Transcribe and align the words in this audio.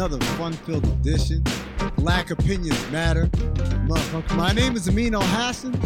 Another 0.00 0.24
fun-filled 0.38 0.86
edition. 0.86 1.44
Black 1.98 2.30
opinions 2.30 2.90
matter. 2.90 3.26
Motherfucker. 3.86 4.34
My 4.34 4.50
name 4.50 4.74
is 4.74 4.88
Amin 4.88 5.12
Elhassan. 5.12 5.76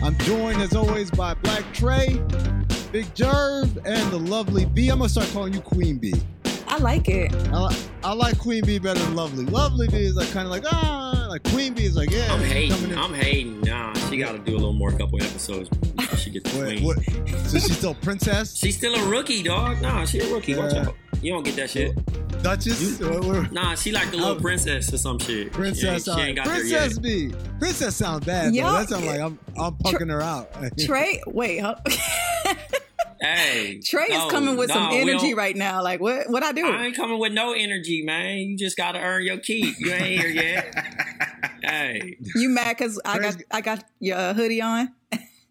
I'm 0.00 0.16
joined 0.18 0.62
as 0.62 0.76
always 0.76 1.10
by 1.10 1.34
Black 1.34 1.64
Trey, 1.72 2.22
Big 2.92 3.06
Jerv, 3.16 3.64
and 3.84 4.12
the 4.12 4.16
lovely 4.16 4.64
B. 4.64 4.90
I'm 4.90 4.98
gonna 4.98 5.08
start 5.08 5.28
calling 5.32 5.54
you 5.54 5.60
Queen 5.60 5.98
B. 5.98 6.14
I 6.68 6.78
like 6.78 7.08
it. 7.08 7.34
I, 7.48 7.66
li- 7.66 7.76
I 8.04 8.12
like 8.12 8.38
Queen 8.38 8.64
Bee 8.64 8.78
better 8.78 9.00
than 9.00 9.16
Lovely. 9.16 9.44
Lovely 9.44 9.88
Bee 9.88 10.04
is 10.04 10.14
like 10.14 10.30
kind 10.30 10.46
of 10.46 10.52
like 10.52 10.62
ah, 10.72 11.26
like 11.28 11.42
Queen 11.42 11.74
Bee 11.74 11.86
is 11.86 11.96
like 11.96 12.12
yeah. 12.12 12.32
I'm 12.32 12.44
hating. 12.44 12.92
in. 12.92 12.96
I'm 12.96 13.12
hating. 13.12 13.60
Nah, 13.62 13.92
she 14.14 14.20
got 14.20 14.32
to 14.32 14.38
do 14.38 14.52
a 14.52 14.58
little 14.58 14.72
more 14.72 14.92
couple 14.92 15.20
episodes 15.20 15.68
before 15.68 16.16
she 16.18 16.30
gets 16.30 16.52
the 16.52 16.60
Wait, 16.60 16.78
queen. 16.80 16.84
what? 16.84 17.48
So 17.48 17.58
she's 17.58 17.76
still 17.76 17.94
princess, 17.96 18.56
She's 18.56 18.76
still 18.76 18.94
a 18.94 19.08
rookie, 19.08 19.42
dog. 19.42 19.82
Nah, 19.82 20.04
she 20.04 20.20
a 20.20 20.32
rookie. 20.32 20.54
Watch 20.54 20.72
Yeah. 20.72 20.86
out. 20.86 20.96
You 21.20 21.32
don't 21.32 21.42
get 21.44 21.56
that 21.56 21.70
shit. 21.70 21.96
Duchess, 22.42 23.00
What- 23.00 23.24
what- 23.24 23.52
Nah, 23.52 23.74
she 23.74 23.90
like 23.90 24.10
the 24.10 24.18
little 24.18 24.36
princess 24.36 24.92
or 24.92 24.98
some 24.98 25.18
shit. 25.18 25.50
princess. 25.52 26.04
She 26.04 26.10
ain't, 26.10 26.18
she 26.20 26.24
ain't 26.26 26.36
got 26.36 26.46
princess 26.46 26.70
there 26.70 27.16
yet. 27.26 27.30
Bee. 27.32 27.34
Princess 27.58 27.96
sound 27.96 28.24
bad. 28.26 28.52
though. 28.52 28.56
Y'all- 28.58 28.74
That 28.74 28.88
sound 28.88 29.06
like 29.06 29.20
I'm 29.20 29.38
I'm 29.58 29.72
punking 29.78 30.10
her 30.10 30.20
out. 30.22 30.50
Trey, 30.78 31.20
wait, 31.26 31.58
huh? 31.58 31.74
Hey, 33.20 33.80
Trey 33.84 34.06
no, 34.10 34.26
is 34.26 34.30
coming 34.32 34.56
with 34.56 34.68
no, 34.68 34.74
some 34.74 34.88
energy 34.92 35.32
right 35.34 35.56
now. 35.56 35.82
Like, 35.82 36.00
what? 36.00 36.28
What 36.28 36.42
I 36.44 36.52
do? 36.52 36.66
I 36.66 36.86
ain't 36.86 36.96
coming 36.96 37.18
with 37.18 37.32
no 37.32 37.52
energy, 37.52 38.02
man. 38.04 38.36
You 38.38 38.56
just 38.58 38.76
gotta 38.76 38.98
earn 39.00 39.24
your 39.24 39.38
keep. 39.38 39.78
You 39.78 39.92
ain't 39.92 40.20
here 40.20 40.28
yet. 40.28 41.50
hey, 41.66 42.16
You 42.34 42.48
mad 42.48 42.76
because 42.76 43.00
I 43.04 43.18
got 43.18 43.36
I 43.50 43.60
got 43.60 43.84
your 44.00 44.16
uh, 44.18 44.34
hoodie 44.34 44.60
on? 44.62 44.92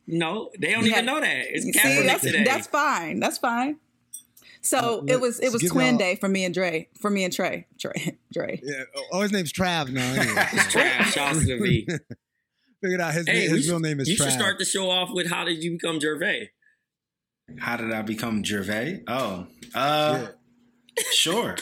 no, 0.07 0.49
they 0.59 0.71
don't 0.71 0.85
You 0.85 0.91
even 0.91 1.05
know 1.05 1.19
that. 1.19 1.45
It's 1.49 1.65
See, 1.65 1.71
Kaepernick 1.71 2.05
that's 2.05 2.21
today. 2.23 2.43
that's 2.43 2.67
fine. 2.67 3.19
That's 3.19 3.37
fine. 3.37 3.77
So 4.61 5.01
Uh, 5.01 5.05
it 5.07 5.19
was 5.21 5.39
it 5.39 5.51
was 5.51 5.61
twin 5.63 5.97
day 5.97 6.15
for 6.15 6.29
me 6.29 6.45
and 6.45 6.53
Dre. 6.53 6.87
For 7.01 7.09
me 7.09 7.23
and 7.25 7.33
Trey. 7.33 7.67
Trey. 7.79 8.17
Dre. 8.33 8.59
Yeah. 8.63 8.83
Oh, 9.11 9.21
his 9.21 9.31
name's 9.31 9.51
Trav 9.51 9.89
now. 9.89 10.13
Anyway. 10.13 10.45
It's 10.53 10.71
trash. 10.71 11.13
Shout 11.13 11.35
out 11.35 11.41
to 11.41 11.45
the 11.45 11.57
V. 11.59 11.87
Figured 12.81 13.01
out 13.01 13.13
his, 13.13 13.25
Hey, 13.27 13.33
name, 13.47 13.49
his 13.55 13.63
should- 13.65 13.71
real 13.71 13.79
name 13.79 13.99
is 13.99 14.07
You 14.09 14.15
Trav. 14.17 14.23
should 14.23 14.31
start 14.33 14.59
the 14.59 14.65
show 14.65 14.89
off 14.89 15.09
with 15.13 15.29
how 15.29 15.43
did 15.45 15.63
you 15.63 15.71
become 15.71 15.99
Gervais? 15.99 16.51
How 17.59 17.75
did 17.77 17.91
I 17.91 18.01
become 18.03 18.43
Gervais? 18.43 19.03
Oh, 19.07 19.47
uh, 19.75 20.27
sure. 21.11 21.57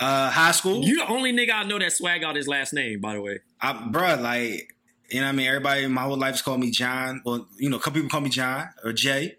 Uh, 0.00 0.30
high 0.30 0.50
school. 0.52 0.84
You 0.84 0.96
the 0.96 1.06
only 1.08 1.32
nigga 1.32 1.52
I 1.52 1.62
know 1.64 1.78
that 1.78 1.92
swag 1.92 2.24
out 2.24 2.34
his 2.36 2.48
last 2.48 2.72
name, 2.72 3.00
by 3.00 3.14
the 3.14 3.20
way. 3.20 3.38
I, 3.60 3.72
bruh, 3.72 4.20
like, 4.20 4.74
you 5.10 5.20
know 5.20 5.26
what 5.26 5.32
I 5.32 5.32
mean? 5.32 5.46
Everybody, 5.48 5.86
my 5.86 6.02
whole 6.02 6.16
life's 6.16 6.42
called 6.42 6.60
me 6.60 6.70
John. 6.70 7.20
Well, 7.24 7.48
you 7.58 7.68
know, 7.68 7.76
a 7.76 7.80
couple 7.80 8.00
people 8.00 8.10
call 8.10 8.20
me 8.20 8.30
John 8.30 8.68
or 8.84 8.92
Jay. 8.92 9.36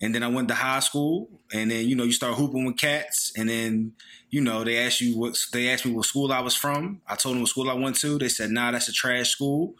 And 0.00 0.14
then 0.14 0.22
I 0.22 0.28
went 0.28 0.48
to 0.48 0.54
high 0.54 0.80
school. 0.80 1.28
And 1.52 1.70
then, 1.70 1.88
you 1.88 1.96
know, 1.96 2.04
you 2.04 2.12
start 2.12 2.36
hooping 2.36 2.64
with 2.64 2.76
cats. 2.76 3.32
And 3.36 3.48
then, 3.48 3.92
you 4.30 4.40
know, 4.40 4.62
they 4.62 4.78
asked 4.78 5.00
you 5.00 5.18
what, 5.18 5.36
they 5.52 5.70
asked 5.70 5.84
me 5.84 5.92
what 5.92 6.06
school 6.06 6.32
I 6.32 6.40
was 6.40 6.54
from. 6.54 7.00
I 7.08 7.16
told 7.16 7.34
them 7.34 7.42
what 7.42 7.48
school 7.48 7.68
I 7.68 7.74
went 7.74 7.96
to. 8.00 8.18
They 8.18 8.28
said, 8.28 8.50
nah, 8.50 8.70
that's 8.70 8.88
a 8.88 8.92
trash 8.92 9.30
school. 9.30 9.74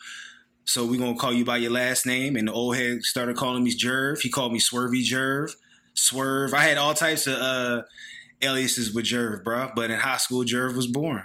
So 0.65 0.85
we're 0.85 0.99
to 0.99 1.15
call 1.15 1.33
you 1.33 1.45
by 1.45 1.59
your 1.59 1.71
last 1.71 2.05
name. 2.05 2.37
And 2.37 2.49
the 2.49 2.53
old 2.53 2.77
head 2.77 3.03
started 3.03 3.37
calling 3.37 3.63
me 3.63 3.75
Jerv. 3.75 4.21
He 4.21 4.29
called 4.29 4.53
me 4.53 4.59
Swervy 4.59 5.03
Jerv. 5.03 5.53
Swerve. 5.95 6.53
I 6.53 6.61
had 6.61 6.79
all 6.79 6.95
types 6.95 7.27
of 7.27 7.39
uh, 7.39 7.83
aliases 8.43 8.93
with 8.93 9.05
Jerv, 9.05 9.45
bruh. 9.45 9.75
But 9.75 9.91
in 9.91 9.99
high 9.99 10.17
school, 10.17 10.45
Jerv 10.45 10.75
was 10.75 10.87
born. 10.87 11.23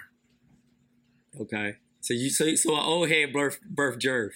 Okay. 1.41 1.75
So 2.03 2.13
you 2.13 2.29
so 2.29 2.53
so 2.55 2.73
an 2.75 2.81
old 2.83 3.09
head 3.09 3.33
birth 3.33 3.59
birth 3.61 3.97
Jerv. 3.97 4.29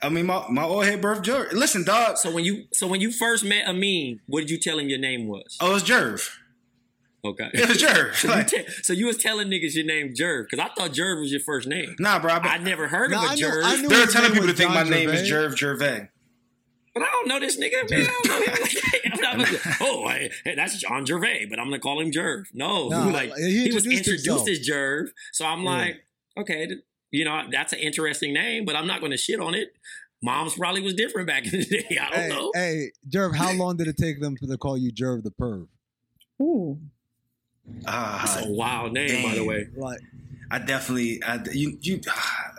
I 0.00 0.08
mean, 0.08 0.26
my, 0.26 0.44
my 0.48 0.64
old 0.64 0.84
head 0.84 1.00
birth 1.00 1.22
Jerv. 1.22 1.52
Listen, 1.52 1.84
dog. 1.84 2.16
So 2.16 2.30
when 2.32 2.44
you 2.44 2.64
so 2.72 2.86
when 2.86 3.00
you 3.00 3.12
first 3.12 3.44
met 3.44 3.66
Amin, 3.68 4.20
what 4.26 4.40
did 4.40 4.50
you 4.50 4.58
tell 4.58 4.78
him 4.78 4.88
your 4.88 4.98
name 4.98 5.26
was? 5.28 5.56
Oh, 5.60 5.74
it's 5.76 5.84
Jerv. 5.84 6.28
Okay. 7.24 7.50
It 7.54 7.68
was 7.68 7.78
Jerv. 7.80 8.14
So 8.16 8.28
you, 8.28 8.34
Like, 8.34 8.46
te- 8.48 8.66
so 8.82 8.92
you 8.92 9.06
was 9.06 9.16
telling 9.16 9.48
niggas 9.48 9.74
your 9.76 9.84
name 9.84 10.12
Jerv 10.14 10.44
because 10.50 10.58
I 10.58 10.72
thought 10.74 10.90
Jerv 10.92 11.20
was 11.20 11.30
your 11.30 11.40
first 11.40 11.68
name. 11.68 11.94
nah, 12.00 12.18
bro. 12.18 12.32
I 12.32 12.58
never 12.58 12.88
heard 12.88 13.10
Nah, 13.12 13.18
of 13.18 13.24
a 13.24 13.28
I 13.28 13.34
knew- 13.36 13.46
Jerv. 13.46 13.60
I 13.64 13.76
knew 13.80 13.88
There 13.88 14.00
are 14.00 14.04
a 14.08 14.12
ton 14.12 14.24
of 14.24 14.32
people 14.32 14.46
was 14.48 14.56
that 14.56 14.62
think 14.62 14.70
my 14.74 14.82
John 14.82 14.90
name 14.90 15.08
is 15.10 15.26
Gervais. 15.28 15.54
Jerv 15.54 15.58
Gervais. 15.58 16.08
But 16.94 17.02
I 17.04 17.06
don't 17.06 17.28
know 17.28 17.38
this 17.40 17.56
nigga. 17.58 17.88
Man. 17.90 18.00
I 18.02 18.06
don't 18.06 18.26
know 18.26 18.38
him. 18.44 19.12
I'm 19.32 19.38
not 19.38 19.46
gonna- 19.46 19.76
oh, 19.82 20.08
hey, 20.08 20.30
hey, 20.44 20.54
that's 20.56 20.76
John 20.78 21.06
Gervais, 21.06 21.46
but 21.48 21.58
I'm 21.58 21.66
gonna 21.66 21.78
call 21.78 22.00
him 22.00 22.10
Jerv. 22.10 22.44
No, 22.52 22.88
Nah, 22.88 23.06
like 23.06 23.32
he 23.36 23.68
he, 23.68 23.72
was 23.72 23.86
introduced 23.86 24.08
introduced 24.26 24.26
himself. 24.26 24.48
as 24.48 24.68
Jerv, 24.68 25.06
so 25.32 25.46
I'm 25.46 25.62
Yeah. 25.62 25.70
like, 25.70 25.96
okay, 26.38 26.66
th- 26.66 26.80
you 27.12 27.24
know, 27.24 27.42
that's 27.52 27.72
an 27.72 27.78
interesting 27.78 28.32
name, 28.34 28.64
but 28.64 28.74
I'm 28.74 28.86
not 28.88 29.00
gonna 29.00 29.16
shit 29.16 29.38
on 29.38 29.54
it. 29.54 29.72
Mom's 30.24 30.54
probably 30.54 30.82
was 30.82 30.94
different 30.94 31.26
back 31.28 31.44
in 31.52 31.60
the 31.60 31.64
day. 31.64 31.98
I 32.00 32.10
don't 32.10 32.20
Hey, 32.20 32.28
know. 32.28 32.50
hey, 32.54 32.92
Jerv, 33.08 33.36
how 33.36 33.52
long 33.52 33.76
did 33.76 33.86
it 33.88 33.96
take 33.96 34.20
them 34.20 34.36
to 34.38 34.56
call 34.58 34.76
you 34.78 34.92
Jerv 34.92 35.22
the 35.22 35.30
perv? 35.30 35.68
Ooh. 36.40 36.78
Ah, 37.86 38.22
That's 38.24 38.46
a 38.46 38.50
wild 38.50 38.92
name, 38.92 39.22
by 39.22 39.34
the 39.36 39.44
way. 39.44 39.68
Like, 39.76 40.00
I 40.50 40.58
definitely, 40.58 41.22
I, 41.22 41.38
you, 41.52 41.78
you, 41.80 42.00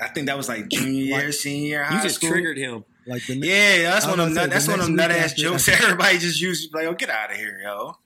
I 0.02 0.08
think 0.10 0.28
that 0.28 0.38
was 0.38 0.48
like 0.50 0.70
junior 0.70 1.04
year, 1.04 1.32
senior 1.32 1.68
year, 1.68 1.84
high 1.84 1.98
You 1.98 2.04
just 2.04 2.16
school. 2.16 2.30
triggered 2.32 2.58
him. 2.58 2.84
like 3.06 3.26
the 3.28 3.36
Yeah, 3.36 3.92
that's 3.92 4.06
I 4.06 4.10
one 4.12 4.20
of 4.22 4.26
them. 4.28 4.34
Nut, 4.36 4.44
say, 4.46 4.50
that's 4.50 4.66
the 4.66 4.72
one 4.72 4.80
of 4.80 4.86
them 4.88 4.96
nut 4.96 5.12
ass 5.12 5.34
jokes. 5.34 5.66
that. 5.68 5.82
Everybody 5.82 6.18
just 6.20 6.40
used 6.42 6.74
like, 6.74 6.86
"Oh, 6.86 6.94
get 6.94 7.10
out 7.10 7.32
of 7.32 7.38
here, 7.38 7.62
yo!" 7.64 7.98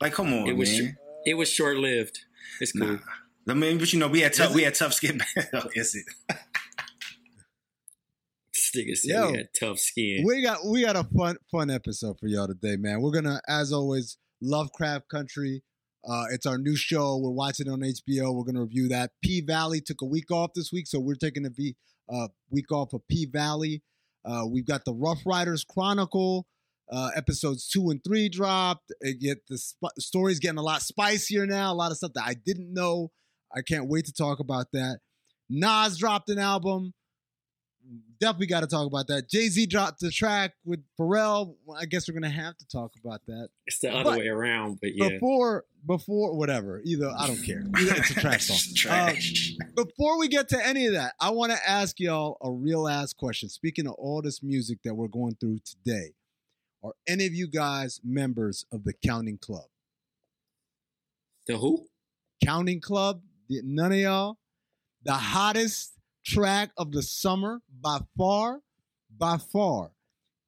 Like, 0.00 0.12
come 0.12 0.32
on, 0.32 0.46
It 0.48 0.56
was 0.56 0.70
man. 0.70 0.96
it 1.24 1.34
was 1.34 1.48
short 1.48 1.76
lived. 1.76 2.20
It's 2.60 2.72
cool. 2.72 2.86
Nah. 2.88 2.98
I 3.48 3.54
mean, 3.54 3.78
but 3.78 3.92
you 3.92 3.98
know, 3.98 4.08
we 4.08 4.20
had 4.20 4.32
tough, 4.32 4.54
we 4.54 4.62
had 4.62 4.74
tough 4.74 4.94
skin. 4.94 5.20
oh, 5.54 5.68
is 5.74 5.94
it? 5.94 6.36
Nigga 8.74 8.96
said 8.96 9.10
Yo. 9.10 9.30
we 9.30 9.36
had 9.38 9.48
tough 9.58 9.78
skin. 9.78 10.24
We 10.26 10.42
got 10.42 10.58
we 10.66 10.82
got 10.82 10.96
a 10.96 11.04
fun 11.16 11.36
fun 11.50 11.70
episode 11.70 12.18
for 12.18 12.26
y'all 12.26 12.48
today, 12.48 12.76
man. 12.76 13.00
We're 13.00 13.12
gonna, 13.12 13.40
as 13.48 13.72
always, 13.72 14.18
Lovecraft 14.42 15.08
Country. 15.08 15.62
Uh, 16.06 16.24
it's 16.32 16.44
our 16.44 16.58
new 16.58 16.76
show. 16.76 17.16
We're 17.18 17.30
watching 17.30 17.66
it 17.66 17.70
on 17.70 17.80
HBO. 17.80 18.34
We're 18.34 18.44
gonna 18.44 18.62
review 18.62 18.88
that. 18.88 19.12
P 19.22 19.40
Valley 19.40 19.80
took 19.80 20.02
a 20.02 20.06
week 20.06 20.30
off 20.30 20.50
this 20.54 20.70
week, 20.72 20.86
so 20.86 21.00
we're 21.00 21.14
taking 21.14 21.46
a 21.46 21.50
v, 21.50 21.76
uh, 22.12 22.28
week 22.50 22.70
off 22.72 22.92
of 22.92 23.02
P 23.08 23.26
Valley. 23.26 23.82
Uh, 24.24 24.44
we've 24.50 24.66
got 24.66 24.84
the 24.84 24.94
Ruff 24.94 25.20
Ryders 25.24 25.64
Chronicle. 25.64 26.46
Uh, 26.92 27.10
episodes 27.16 27.66
two 27.66 27.88
and 27.88 28.02
three 28.04 28.28
dropped. 28.28 28.92
It 29.00 29.18
get 29.18 29.38
the 29.48 29.56
sp- 29.56 29.96
story's 29.98 30.38
getting 30.38 30.58
a 30.58 30.62
lot 30.62 30.82
spicier 30.82 31.46
now. 31.46 31.72
A 31.72 31.74
lot 31.74 31.90
of 31.90 31.96
stuff 31.96 32.12
that 32.14 32.24
I 32.26 32.34
didn't 32.34 32.74
know. 32.74 33.10
I 33.54 33.62
can't 33.62 33.88
wait 33.88 34.06
to 34.06 34.12
talk 34.12 34.40
about 34.40 34.66
that. 34.72 34.98
Nas 35.48 35.98
dropped 35.98 36.28
an 36.30 36.38
album 36.38 36.94
definitely 38.20 38.46
got 38.46 38.60
to 38.60 38.66
talk 38.66 38.86
about 38.86 39.06
that. 39.08 39.28
Jay 39.28 39.48
Z 39.48 39.66
dropped 39.66 40.00
the 40.00 40.10
track 40.10 40.52
with 40.64 40.82
Pharrell. 40.98 41.56
Well, 41.64 41.78
I 41.78 41.84
guess 41.84 42.08
we're 42.08 42.14
gonna 42.14 42.30
have 42.30 42.56
to 42.58 42.66
talk 42.66 42.92
about 43.02 43.20
that. 43.26 43.48
It's 43.66 43.78
the 43.78 43.92
other 43.92 44.04
But 44.04 44.18
way 44.20 44.28
around, 44.28 44.78
but 44.80 44.94
yeah. 44.94 45.10
Before, 45.10 45.64
before 45.86 46.36
whatever. 46.36 46.80
Either 46.84 47.10
I 47.16 47.26
don't 47.26 47.42
care. 47.42 47.64
Either 47.78 47.94
it's 47.96 48.10
a 48.10 48.14
trash 48.14 48.44
song. 48.46 48.74
Trash. 48.74 49.56
Um, 49.60 49.70
before 49.74 50.18
we 50.18 50.28
get 50.28 50.48
to 50.50 50.66
any 50.66 50.86
of 50.86 50.94
that, 50.94 51.14
I 51.20 51.30
want 51.30 51.52
to 51.52 51.58
ask 51.68 52.00
y'all 52.00 52.38
a 52.42 52.50
real 52.50 52.88
ass 52.88 53.12
question. 53.12 53.48
Speaking 53.48 53.86
of 53.86 53.94
all 53.94 54.22
this 54.22 54.42
music 54.42 54.78
that 54.84 54.94
we're 54.94 55.08
going 55.08 55.36
through 55.40 55.58
today, 55.64 56.12
are 56.82 56.92
any 57.06 57.26
of 57.26 57.34
you 57.34 57.48
guys 57.48 58.00
members 58.04 58.64
of 58.72 58.84
the 58.84 58.92
Counting 58.92 59.38
Club? 59.38 59.66
The 61.46 61.58
who? 61.58 61.86
Counting 62.44 62.80
Club? 62.80 63.20
Did 63.48 63.64
None 63.64 63.92
of 63.92 63.98
y'all? 63.98 64.38
The 65.04 65.12
hottest 65.12 65.92
track 66.24 66.70
of 66.78 66.92
the 66.92 67.02
summer 67.02 67.60
by 67.80 67.98
far, 68.16 68.60
by 69.16 69.36
far, 69.36 69.90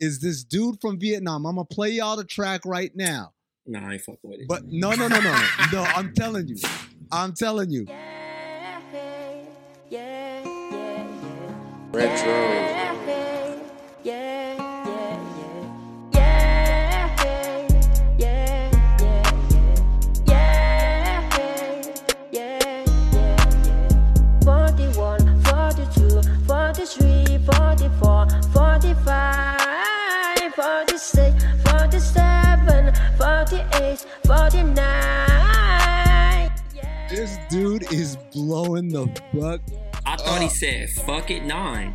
is 0.00 0.20
this 0.20 0.44
dude 0.44 0.80
from 0.80 0.98
Vietnam. 0.98 1.46
I'm 1.46 1.56
gonna 1.56 1.66
play 1.66 1.90
y'all 1.90 2.16
the 2.16 2.24
track 2.24 2.62
right 2.64 2.90
now. 2.94 3.32
Nah, 3.66 3.88
I 3.88 3.94
ain't 3.94 4.02
fucking 4.02 4.18
with 4.22 4.40
it. 4.40 4.48
But 4.48 4.64
no, 4.66 4.90
no, 4.92 5.08
no, 5.08 5.20
no, 5.20 5.32
no. 5.32 5.48
No, 5.72 5.82
I'm 5.82 6.14
telling 6.14 6.48
you. 6.48 6.56
I'm 7.10 7.34
telling 7.34 7.70
you. 7.70 7.86
Forty-one, 11.92 12.65
forty-eight, 33.96 34.26
forty-nine. 34.26 36.52
This 37.08 37.38
dude 37.48 37.92
is 37.92 38.16
blowing 38.32 38.88
the 38.88 39.06
fuck. 39.32 39.60
I 40.04 40.16
thought 40.16 40.42
he 40.42 40.48
said 40.48 40.90
fuck 40.90 41.30
it 41.30 41.44
nine. 41.44 41.94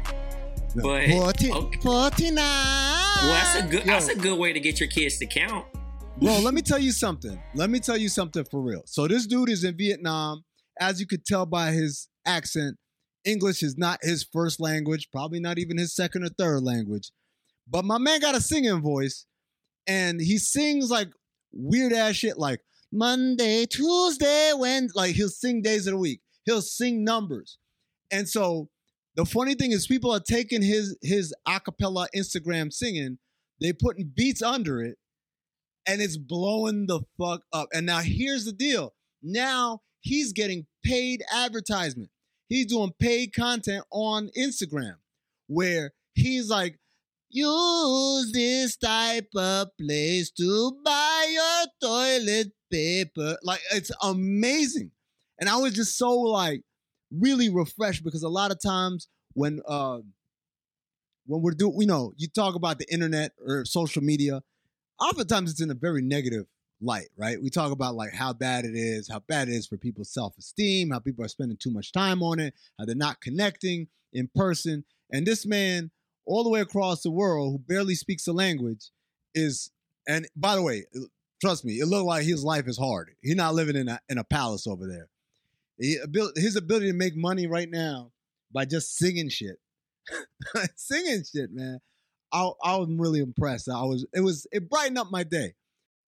But 0.76 1.10
40, 1.10 1.52
okay. 1.52 1.80
49. 1.82 2.36
well, 2.36 3.28
that's 3.28 3.60
a 3.60 3.68
good 3.68 3.84
that's 3.84 4.08
a 4.08 4.16
good 4.16 4.40
way 4.40 4.54
to 4.54 4.60
get 4.60 4.80
your 4.80 4.88
kids 4.88 5.18
to 5.18 5.26
count. 5.26 5.66
Bro, 6.22 6.40
let 6.40 6.54
me 6.54 6.62
tell 6.62 6.80
you 6.80 6.92
something. 6.92 7.42
Let 7.56 7.70
me 7.70 7.80
tell 7.80 7.98
you 7.98 8.08
something 8.08 8.46
for 8.46 8.62
real. 8.62 8.84
So 8.86 9.08
this 9.08 9.28
dude 9.28 9.50
is 9.50 9.64
in 9.64 9.76
Vietnam. 9.76 10.44
As 10.80 11.00
you 11.00 11.08
could 11.08 11.26
tell 11.26 11.46
by 11.46 11.72
his 11.72 12.08
accent, 12.26 12.78
English 13.26 13.64
is 13.64 13.78
not 13.78 14.00
his 14.02 14.26
first 14.32 14.60
language, 14.60 15.10
probably 15.12 15.40
not 15.40 15.60
even 15.60 15.78
his 15.78 15.96
second 15.96 16.24
or 16.24 16.30
third 16.30 16.64
language. 16.64 17.12
But 17.70 17.86
my 17.86 17.98
man 17.98 18.20
got 18.20 18.36
a 18.36 18.42
singing 18.42 18.82
voice, 18.82 19.26
and 19.88 20.22
he 20.22 20.38
sings 20.38 20.90
like 20.90 21.10
weird 21.54 21.94
ass 21.94 22.16
shit 22.16 22.38
like 22.38 22.62
Monday, 22.92 23.66
Tuesday, 23.66 24.54
when 24.54 24.90
like 24.96 25.16
he'll 25.16 25.30
sing 25.30 25.62
days 25.62 25.88
of 25.88 25.92
the 25.94 25.98
week. 25.98 26.22
He'll 26.46 26.62
sing 26.62 27.04
numbers. 27.04 27.58
And 28.12 28.28
so 28.28 28.70
the 29.16 29.26
funny 29.26 29.56
thing 29.56 29.72
is 29.72 29.88
people 29.88 30.12
are 30.12 30.20
taking 30.20 30.62
his 30.62 30.98
his 31.02 31.34
acapella 31.48 32.08
Instagram 32.16 32.72
singing, 32.72 33.18
they 33.60 33.74
putting 33.74 34.12
beats 34.14 34.42
under 34.42 34.82
it, 34.82 34.98
and 35.86 36.02
it's 36.02 36.18
blowing 36.18 36.88
the 36.88 37.02
fuck 37.18 37.44
up. 37.54 37.70
And 37.74 37.86
now 37.86 38.00
here's 38.00 38.46
the 38.46 38.52
deal. 38.52 38.94
Now 39.22 39.82
he's 40.02 40.34
getting 40.34 40.66
paid 40.84 41.24
advertisement. 41.34 42.10
He's 42.48 42.66
doing 42.66 42.92
paid 43.00 43.34
content 43.34 43.86
on 43.92 44.30
Instagram 44.38 44.96
where 45.48 45.92
he's 46.14 46.50
like, 46.50 46.80
use 47.32 48.32
this 48.32 48.78
type 48.78 49.30
of 49.36 49.70
place 49.80 50.32
to 50.32 50.78
buy 50.84 51.28
your 51.32 51.90
toilet 51.90 52.52
paper. 52.72 53.38
Like 53.44 53.62
it's 53.74 53.92
amazing. 54.04 54.92
And 55.40 55.50
I 55.50 55.58
was 55.58 55.74
just 55.74 55.98
so 55.98 56.12
like 56.12 56.62
really 57.12 57.50
refreshed 57.50 58.04
because 58.04 58.24
a 58.24 58.30
lot 58.30 58.52
of 58.52 58.62
times 58.62 59.08
when 59.34 59.62
uh 59.68 60.00
when 61.26 61.42
we're 61.42 61.52
doing, 61.52 61.80
you 61.80 61.88
know, 61.88 62.14
you 62.18 62.28
talk 62.28 62.56
about 62.56 62.80
the 62.80 62.92
internet 62.92 63.32
or 63.46 63.64
social 63.66 64.04
media, 64.04 64.42
oftentimes 65.00 65.52
it's 65.52 65.62
in 65.62 65.72
a 65.72 65.76
very 65.76 66.02
negative 66.02 66.46
light, 66.82 67.10
right? 67.16 67.42
We 67.42 67.50
talk 67.50 67.72
about 67.72 67.96
like 67.96 68.14
how 68.14 68.34
bad 68.34 68.66
it 68.66 68.76
is, 68.76 69.08
how 69.10 69.20
bad 69.20 69.48
it 69.48 69.54
is 69.54 69.68
for 69.68 69.78
people's 69.78 70.14
self-esteem, 70.14 70.90
how 70.90 71.00
people 71.00 71.24
are 71.24 71.30
spending 71.30 71.58
too 71.58 71.72
much 71.72 71.92
time 71.92 72.24
on 72.24 72.40
it, 72.40 72.54
how 72.78 72.86
they're 72.86 72.96
not 72.96 73.22
connecting 73.22 73.88
in 74.14 74.30
person. 74.34 74.84
And 75.12 75.26
this 75.26 75.46
man, 75.46 75.92
all 76.26 76.44
the 76.44 76.50
way 76.50 76.62
across 76.62 77.02
the 77.02 77.12
world, 77.12 77.52
who 77.52 77.60
barely 77.60 77.96
speaks 77.96 78.26
the 78.26 78.34
language, 78.34 78.90
is 79.34 79.72
and 80.08 80.28
by 80.36 80.56
the 80.56 80.62
way, 80.62 80.86
trust 81.42 81.66
me, 81.66 81.74
it 81.74 81.88
looked 81.88 82.06
like 82.06 82.24
his 82.24 82.44
life 82.44 82.68
is 82.68 82.78
hard. 82.78 83.12
He's 83.22 83.36
not 83.36 83.54
living 83.54 83.76
in 83.76 83.88
a 83.88 84.00
in 84.10 84.18
a 84.18 84.24
palace 84.24 84.68
over 84.68 84.88
there. 84.88 85.10
He, 85.78 85.98
his 86.36 86.56
ability 86.56 86.88
to 86.88 86.94
make 86.94 87.16
money 87.16 87.48
right 87.48 87.70
now 87.70 88.12
by 88.54 88.66
just 88.66 88.98
singing 88.98 89.30
shit, 89.30 89.58
singing 90.76 91.24
shit, 91.24 91.52
man. 91.52 91.80
I 92.32 92.50
I 92.64 92.76
was 92.78 92.90
really 92.92 93.20
impressed. 93.20 93.70
I 93.70 93.84
was 93.84 94.06
it 94.14 94.22
was 94.22 94.48
it 94.52 94.70
brightened 94.70 94.98
up 94.98 95.08
my 95.12 95.24
day, 95.24 95.56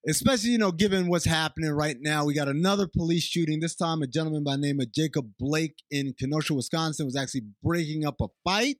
especially 0.07 0.51
you 0.51 0.57
know 0.57 0.71
given 0.71 1.07
what's 1.07 1.25
happening 1.25 1.71
right 1.71 1.97
now. 1.99 2.25
We 2.25 2.33
got 2.33 2.47
another 2.47 2.87
police 2.87 3.23
shooting. 3.23 3.59
This 3.59 3.75
time, 3.75 4.01
a 4.01 4.07
gentleman 4.07 4.43
by 4.43 4.53
the 4.55 4.61
name 4.61 4.79
of 4.79 4.91
Jacob 4.91 5.31
Blake 5.39 5.83
in 5.89 6.13
Kenosha, 6.17 6.53
Wisconsin, 6.53 7.05
was 7.05 7.15
actually 7.15 7.43
breaking 7.63 8.05
up 8.05 8.21
a 8.21 8.27
fight. 8.43 8.77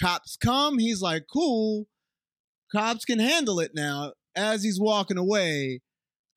Cops 0.00 0.36
come. 0.36 0.78
He's 0.78 1.02
like, 1.02 1.24
cool. 1.32 1.86
Cops 2.74 3.04
can 3.04 3.18
handle 3.18 3.60
it 3.60 3.72
now. 3.74 4.12
As 4.36 4.62
he's 4.62 4.80
walking 4.80 5.18
away, 5.18 5.80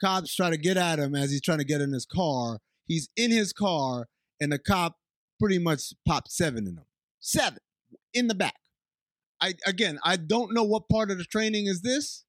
cops 0.04 0.36
try 0.36 0.50
to 0.50 0.58
get 0.58 0.78
at 0.78 1.00
him 1.00 1.16
as 1.16 1.32
he's 1.32 1.42
trying 1.42 1.60
to 1.60 1.64
get 1.64 1.82
in 1.82 1.94
his 1.94 2.06
car. 2.06 2.60
He's 2.88 3.08
in 3.16 3.32
his 3.32 3.54
car, 3.54 4.08
and 4.42 4.52
the 4.52 4.60
cop 4.60 4.98
pretty 5.40 5.60
much 5.60 5.94
popped 6.08 6.32
seven 6.32 6.68
in 6.68 6.78
him. 6.78 6.86
Seven 7.20 7.60
in 8.14 8.28
the 8.28 8.36
back. 8.36 8.56
I 9.42 9.54
again, 9.66 10.00
I 10.04 10.16
don't 10.16 10.54
know 10.54 10.64
what 10.64 10.90
part 10.90 11.12
of 11.12 11.18
the 11.18 11.24
training 11.26 11.68
is 11.68 11.82
this. 11.82 12.24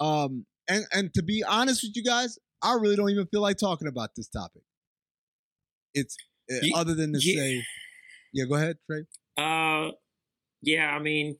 Um, 0.00 0.46
and 0.68 0.84
and 0.92 1.14
to 1.14 1.22
be 1.22 1.44
honest 1.46 1.82
with 1.82 1.92
you 1.94 2.02
guys, 2.02 2.38
I 2.62 2.74
really 2.74 2.96
don't 2.96 3.10
even 3.10 3.26
feel 3.26 3.42
like 3.42 3.58
talking 3.58 3.88
about 3.88 4.10
this 4.16 4.28
topic. 4.28 4.62
It's 5.94 6.16
uh, 6.50 6.76
other 6.76 6.94
than 6.94 7.12
to 7.12 7.18
ye- 7.20 7.36
say, 7.36 7.62
yeah, 8.32 8.44
go 8.46 8.54
ahead, 8.54 8.76
Trey. 8.86 9.04
Uh, 9.36 9.92
yeah, 10.62 10.90
I 10.90 10.98
mean, 10.98 11.38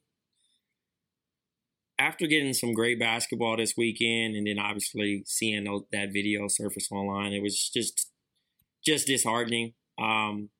after 1.99 2.27
getting 2.27 2.55
some 2.55 2.73
great 2.73 2.99
basketball 2.99 3.57
this 3.57 3.75
weekend, 3.77 4.37
and 4.37 4.47
then 4.47 4.59
obviously 4.59 5.25
seeing 5.27 5.65
that 5.93 6.13
video 6.13 6.47
surface 6.49 6.89
online, 6.93 7.33
it 7.33 7.43
was 7.43 7.71
just 7.75 8.11
just 8.85 9.07
disheartening. 9.07 9.75
Um, 10.01 10.51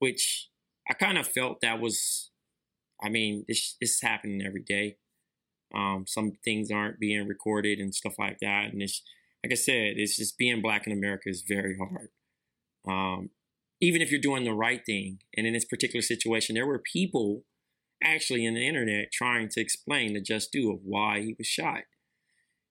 which 0.00 0.48
I 0.90 0.94
kind 0.94 1.16
of 1.16 1.28
felt 1.28 1.60
that 1.60 1.80
was, 1.80 2.32
I 3.00 3.08
mean, 3.08 3.44
this 3.46 3.76
this 3.80 3.92
is 3.92 4.00
happening 4.02 4.42
every 4.44 4.62
day. 4.62 4.96
Um, 5.72 6.04
some 6.08 6.32
things 6.44 6.72
aren't 6.72 6.98
being 6.98 7.28
recorded 7.28 7.78
and 7.78 7.94
stuff 7.94 8.14
like 8.18 8.38
that, 8.40 8.72
and 8.72 8.82
it's 8.82 9.02
like 9.44 9.52
I 9.52 9.56
said, 9.56 9.94
it's 9.96 10.16
just 10.16 10.38
being 10.38 10.60
black 10.60 10.86
in 10.86 10.92
America 10.92 11.28
is 11.28 11.44
very 11.46 11.76
hard. 11.78 12.08
Um, 12.86 13.30
even 13.80 14.02
if 14.02 14.10
you're 14.10 14.20
doing 14.20 14.44
the 14.44 14.52
right 14.52 14.84
thing, 14.84 15.18
and 15.36 15.46
in 15.46 15.52
this 15.52 15.64
particular 15.64 16.02
situation, 16.02 16.54
there 16.54 16.66
were 16.66 16.80
people 16.80 17.44
actually 18.02 18.44
in 18.44 18.54
the 18.54 18.66
internet 18.66 19.12
trying 19.12 19.48
to 19.50 19.60
explain 19.60 20.14
the 20.14 20.20
just 20.20 20.52
do 20.52 20.70
of 20.70 20.80
why 20.84 21.20
he 21.20 21.34
was 21.36 21.46
shot. 21.46 21.82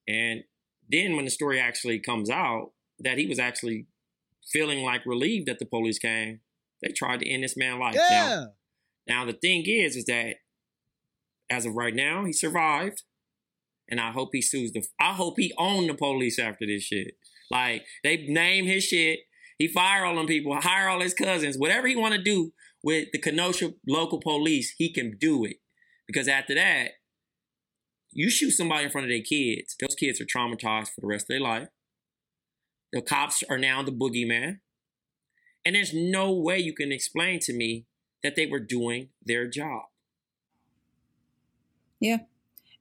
And 0.07 0.43
then 0.89 1.15
when 1.15 1.25
the 1.25 1.31
story 1.31 1.59
actually 1.59 1.99
comes 1.99 2.29
out 2.29 2.71
that 2.99 3.17
he 3.17 3.25
was 3.25 3.39
actually 3.39 3.87
feeling 4.51 4.83
like 4.83 5.05
relieved 5.05 5.47
that 5.47 5.59
the 5.59 5.65
police 5.65 5.99
came, 5.99 6.41
they 6.81 6.89
tried 6.89 7.19
to 7.21 7.29
end 7.29 7.43
this 7.43 7.57
man's 7.57 7.79
life. 7.79 7.95
Yeah. 7.95 8.09
Now, 8.09 8.47
now 9.07 9.25
the 9.25 9.33
thing 9.33 9.63
is, 9.65 9.95
is 9.95 10.05
that 10.05 10.35
as 11.49 11.65
of 11.65 11.75
right 11.75 11.93
now, 11.93 12.25
he 12.25 12.33
survived, 12.33 13.03
and 13.89 13.99
I 13.99 14.11
hope 14.11 14.29
he 14.31 14.41
sues 14.41 14.71
the. 14.71 14.83
I 14.99 15.13
hope 15.13 15.35
he 15.37 15.53
owned 15.57 15.89
the 15.89 15.93
police 15.93 16.39
after 16.39 16.65
this 16.65 16.83
shit. 16.83 17.15
Like 17.51 17.83
they 18.03 18.25
name 18.27 18.65
his 18.65 18.85
shit. 18.85 19.19
He 19.57 19.67
fire 19.67 20.05
all 20.05 20.15
them 20.15 20.25
people, 20.25 20.55
hire 20.59 20.87
all 20.87 21.01
his 21.01 21.13
cousins, 21.13 21.57
whatever 21.57 21.87
he 21.87 21.95
want 21.95 22.15
to 22.15 22.23
do 22.23 22.53
with 22.83 23.09
the 23.11 23.19
Kenosha 23.19 23.73
local 23.87 24.19
police, 24.19 24.73
he 24.77 24.91
can 24.91 25.17
do 25.17 25.45
it. 25.45 25.57
Because 26.07 26.27
after 26.27 26.55
that, 26.55 26.91
you 28.11 28.29
shoot 28.29 28.51
somebody 28.51 28.85
in 28.85 28.89
front 28.89 29.05
of 29.05 29.09
their 29.09 29.21
kids, 29.21 29.75
those 29.79 29.95
kids 29.95 30.19
are 30.19 30.25
traumatized 30.25 30.89
for 30.89 31.01
the 31.01 31.07
rest 31.07 31.25
of 31.25 31.29
their 31.29 31.39
life. 31.39 31.69
The 32.91 33.01
cops 33.01 33.43
are 33.49 33.57
now 33.57 33.83
the 33.83 33.91
boogeyman. 33.91 34.59
And 35.65 35.75
there's 35.75 35.93
no 35.93 36.33
way 36.33 36.59
you 36.59 36.73
can 36.73 36.91
explain 36.91 37.39
to 37.41 37.53
me 37.53 37.85
that 38.23 38.35
they 38.35 38.47
were 38.47 38.59
doing 38.59 39.09
their 39.23 39.47
job. 39.47 39.83
Yeah. 41.99 42.17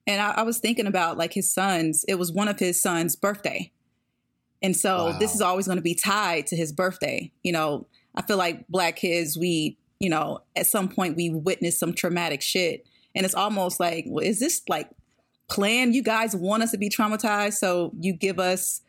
And 0.07 0.19
I, 0.19 0.31
I, 0.31 0.41
was 0.41 0.57
thinking 0.57 0.87
about 0.87 1.17
like 1.17 1.33
his 1.33 1.53
son's, 1.53 2.03
it 2.07 2.15
was 2.15 2.31
one 2.31 2.47
of 2.47 2.57
his 2.57 2.81
son's 2.81 3.15
birthday. 3.15 3.71
And 4.63 4.75
so 4.75 5.05
wow. 5.05 5.19
this 5.19 5.35
is 5.35 5.41
always 5.41 5.67
going 5.67 5.77
to 5.77 5.83
be 5.83 5.95
tied 5.95 6.47
to 6.47 6.55
his 6.55 6.71
birthday. 6.71 7.31
You 7.43 7.51
know, 7.51 7.87
I 8.15 8.23
feel 8.23 8.37
like 8.37 8.67
black 8.67 8.95
kids, 8.95 9.37
we, 9.37 9.77
you 10.01 10.09
know, 10.09 10.39
at 10.55 10.65
some 10.65 10.89
point 10.89 11.15
we 11.15 11.29
witnessed 11.29 11.79
some 11.79 11.93
traumatic 11.93 12.41
shit. 12.41 12.87
And 13.15 13.23
it's 13.23 13.35
almost 13.35 13.79
like, 13.79 14.05
well, 14.07 14.25
is 14.25 14.39
this 14.39 14.63
like 14.67 14.89
planned? 15.47 15.93
You 15.93 16.01
guys 16.01 16.35
want 16.35 16.63
us 16.63 16.71
to 16.71 16.79
be 16.79 16.89
traumatized. 16.89 17.53
So 17.53 17.91
you 17.99 18.13
give 18.13 18.39
us, 18.39 18.81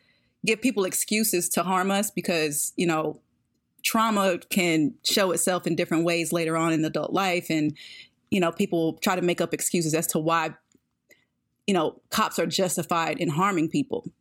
give 0.43 0.59
people 0.59 0.85
excuses 0.85 1.49
to 1.49 1.61
harm 1.61 1.91
us 1.91 2.09
because, 2.09 2.73
you 2.77 2.87
know, 2.87 3.21
trauma 3.83 4.39
can 4.49 4.95
show 5.03 5.31
itself 5.31 5.67
in 5.67 5.75
different 5.75 6.03
ways 6.03 6.33
later 6.33 6.57
on 6.57 6.73
in 6.73 6.83
adult 6.83 7.13
life. 7.13 7.45
And, 7.51 7.77
you 8.31 8.39
know, 8.39 8.51
people 8.51 8.93
try 8.93 9.15
to 9.15 9.21
make 9.21 9.39
up 9.39 9.53
excuses 9.53 9.93
as 9.93 10.07
to 10.07 10.19
why, 10.19 10.55
you 11.67 11.75
know, 11.75 12.01
cops 12.09 12.39
are 12.39 12.47
justified 12.47 13.19
in 13.19 13.29
harming 13.29 13.69
people. 13.69 14.11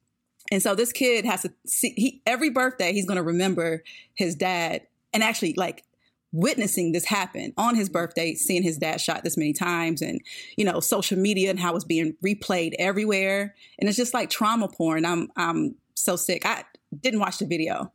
And 0.50 0.62
so 0.62 0.74
this 0.74 0.92
kid 0.92 1.24
has 1.24 1.40
to 1.42 1.54
see 1.66 1.94
he 1.96 2.22
every 2.26 2.50
birthday 2.50 2.92
he's 2.92 3.06
going 3.06 3.16
to 3.16 3.22
remember 3.22 3.82
his 4.14 4.34
dad 4.34 4.82
and 5.14 5.22
actually 5.22 5.54
like 5.54 5.84
witnessing 6.32 6.92
this 6.92 7.04
happen 7.04 7.52
on 7.56 7.74
his 7.74 7.88
mm-hmm. 7.88 7.94
birthday, 7.94 8.34
seeing 8.34 8.62
his 8.62 8.78
dad 8.78 9.00
shot 9.00 9.22
this 9.24 9.36
many 9.36 9.52
times 9.52 10.02
and 10.02 10.20
you 10.56 10.64
know, 10.64 10.80
social 10.80 11.18
media 11.18 11.50
and 11.50 11.60
how 11.60 11.74
it's 11.76 11.84
being 11.84 12.14
replayed 12.24 12.72
everywhere. 12.78 13.54
And 13.78 13.88
it's 13.88 13.96
just 13.96 14.14
like 14.14 14.30
trauma 14.30 14.68
porn. 14.68 15.04
I'm 15.04 15.30
I'm 15.36 15.76
so 15.94 16.16
sick. 16.16 16.44
I 16.46 16.64
didn't 16.98 17.20
watch 17.20 17.38
the 17.38 17.46
video. 17.46 17.92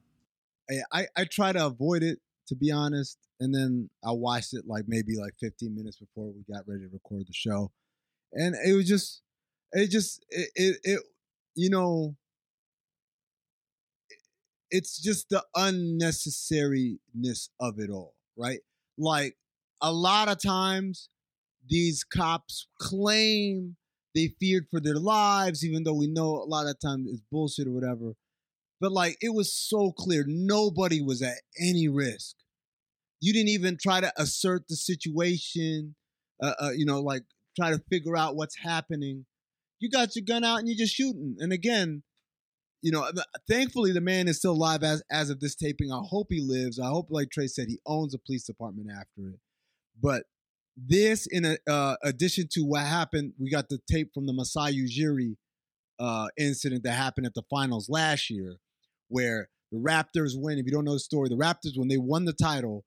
I, 0.92 1.08
I 1.16 1.24
try 1.24 1.54
to 1.54 1.66
avoid 1.66 2.04
it 2.04 2.20
to 2.48 2.56
be 2.56 2.72
honest. 2.72 3.18
And 3.40 3.54
then 3.54 3.90
I 4.04 4.12
watched 4.12 4.54
it 4.54 4.66
like 4.68 4.86
maybe 4.88 5.16
like 5.18 5.34
15 5.40 5.76
minutes 5.76 5.98
before 5.98 6.32
we 6.34 6.44
got 6.52 6.68
ready 6.68 6.84
to 6.84 6.90
record 6.92 7.28
the 7.28 7.34
show. 7.34 7.72
And 8.34 8.56
it 8.66 8.74
was 8.74 8.88
just 8.88 9.22
it 9.72 9.90
just 9.90 10.26
it, 10.30 10.50
it, 10.56 10.78
it 10.84 11.00
you 11.56 11.70
know 11.70 12.16
it's 14.70 15.02
just 15.02 15.30
the 15.30 15.44
unnecessariness 15.56 17.50
of 17.60 17.80
it 17.80 17.90
all, 17.90 18.16
right? 18.38 18.60
Like 18.98 19.36
a 19.82 19.92
lot 19.92 20.30
of 20.30 20.42
times 20.42 21.10
these 21.70 22.04
cops 22.04 22.68
claim 22.80 23.76
they 24.16 24.34
feared 24.40 24.66
for 24.72 24.80
their 24.80 24.96
lives, 24.96 25.64
even 25.64 25.84
though 25.84 25.94
we 25.94 26.08
know 26.08 26.38
a 26.38 26.48
lot 26.48 26.68
of 26.68 26.80
times 26.80 27.08
it's 27.10 27.22
bullshit 27.32 27.68
or 27.68 27.72
whatever. 27.72 28.14
But 28.80 28.92
like 28.92 29.18
it 29.22 29.34
was 29.34 29.54
so 29.54 29.92
clear, 29.92 30.24
nobody 30.28 31.02
was 31.02 31.22
at 31.22 31.42
any 31.60 31.88
risk. 31.88 32.36
You 33.20 33.34
didn't 33.34 33.50
even 33.50 33.78
try 33.82 34.02
to 34.02 34.14
assert 34.18 34.68
the 34.68 34.76
situation, 34.76 35.96
uh, 36.42 36.54
uh, 36.60 36.72
you 36.76 36.86
know, 36.86 37.02
like 37.02 37.24
try 37.56 37.72
to 37.72 37.82
figure 37.90 38.16
out 38.16 38.36
what's 38.36 38.58
happening. 38.64 39.26
You 39.80 39.90
got 39.90 40.16
your 40.16 40.26
gun 40.26 40.44
out 40.44 40.60
and 40.60 40.68
you're 40.68 40.78
just 40.78 40.96
shooting. 40.96 41.36
And 41.40 41.52
again, 41.52 42.04
you 42.82 42.92
know, 42.92 43.10
thankfully 43.50 43.92
the 43.92 44.02
man 44.02 44.28
is 44.28 44.38
still 44.38 44.52
alive 44.52 44.84
as 44.84 45.04
as 45.12 45.30
of 45.30 45.40
this 45.40 45.56
taping. 45.56 45.92
I 45.92 46.02
hope 46.04 46.28
he 46.30 46.42
lives. 46.42 46.80
I 46.80 46.88
hope, 46.88 47.08
like 47.10 47.32
Trey 47.32 47.48
said, 47.48 47.68
he 47.68 47.80
owns 47.86 48.14
a 48.14 48.20
police 48.20 48.44
department 48.44 48.90
after 48.92 49.30
it. 49.30 49.40
But 50.02 50.24
this, 50.76 51.26
in 51.26 51.44
a, 51.44 51.58
uh, 51.68 51.96
addition 52.04 52.48
to 52.52 52.62
what 52.62 52.82
happened, 52.82 53.34
we 53.40 53.50
got 53.50 53.70
the 53.70 53.80
tape 53.92 54.14
from 54.14 54.28
the 54.28 54.34
Masai 54.34 54.74
Ujiri 54.74 55.36
uh, 56.00 56.28
incident 56.38 56.84
that 56.84 56.92
happened 56.92 57.26
at 57.26 57.34
the 57.34 57.42
finals 57.50 57.90
last 57.90 58.30
year, 58.30 58.58
where 59.08 59.50
the 59.72 59.80
Raptors 59.80 60.34
win. 60.36 60.60
If 60.60 60.66
you 60.66 60.72
don't 60.72 60.86
know 60.86 60.94
the 60.94 61.00
story, 61.00 61.30
the 61.30 61.36
Raptors 61.36 61.78
when 61.78 61.88
they 61.88 61.98
won 61.98 62.26
the 62.26 62.34
title, 62.34 62.86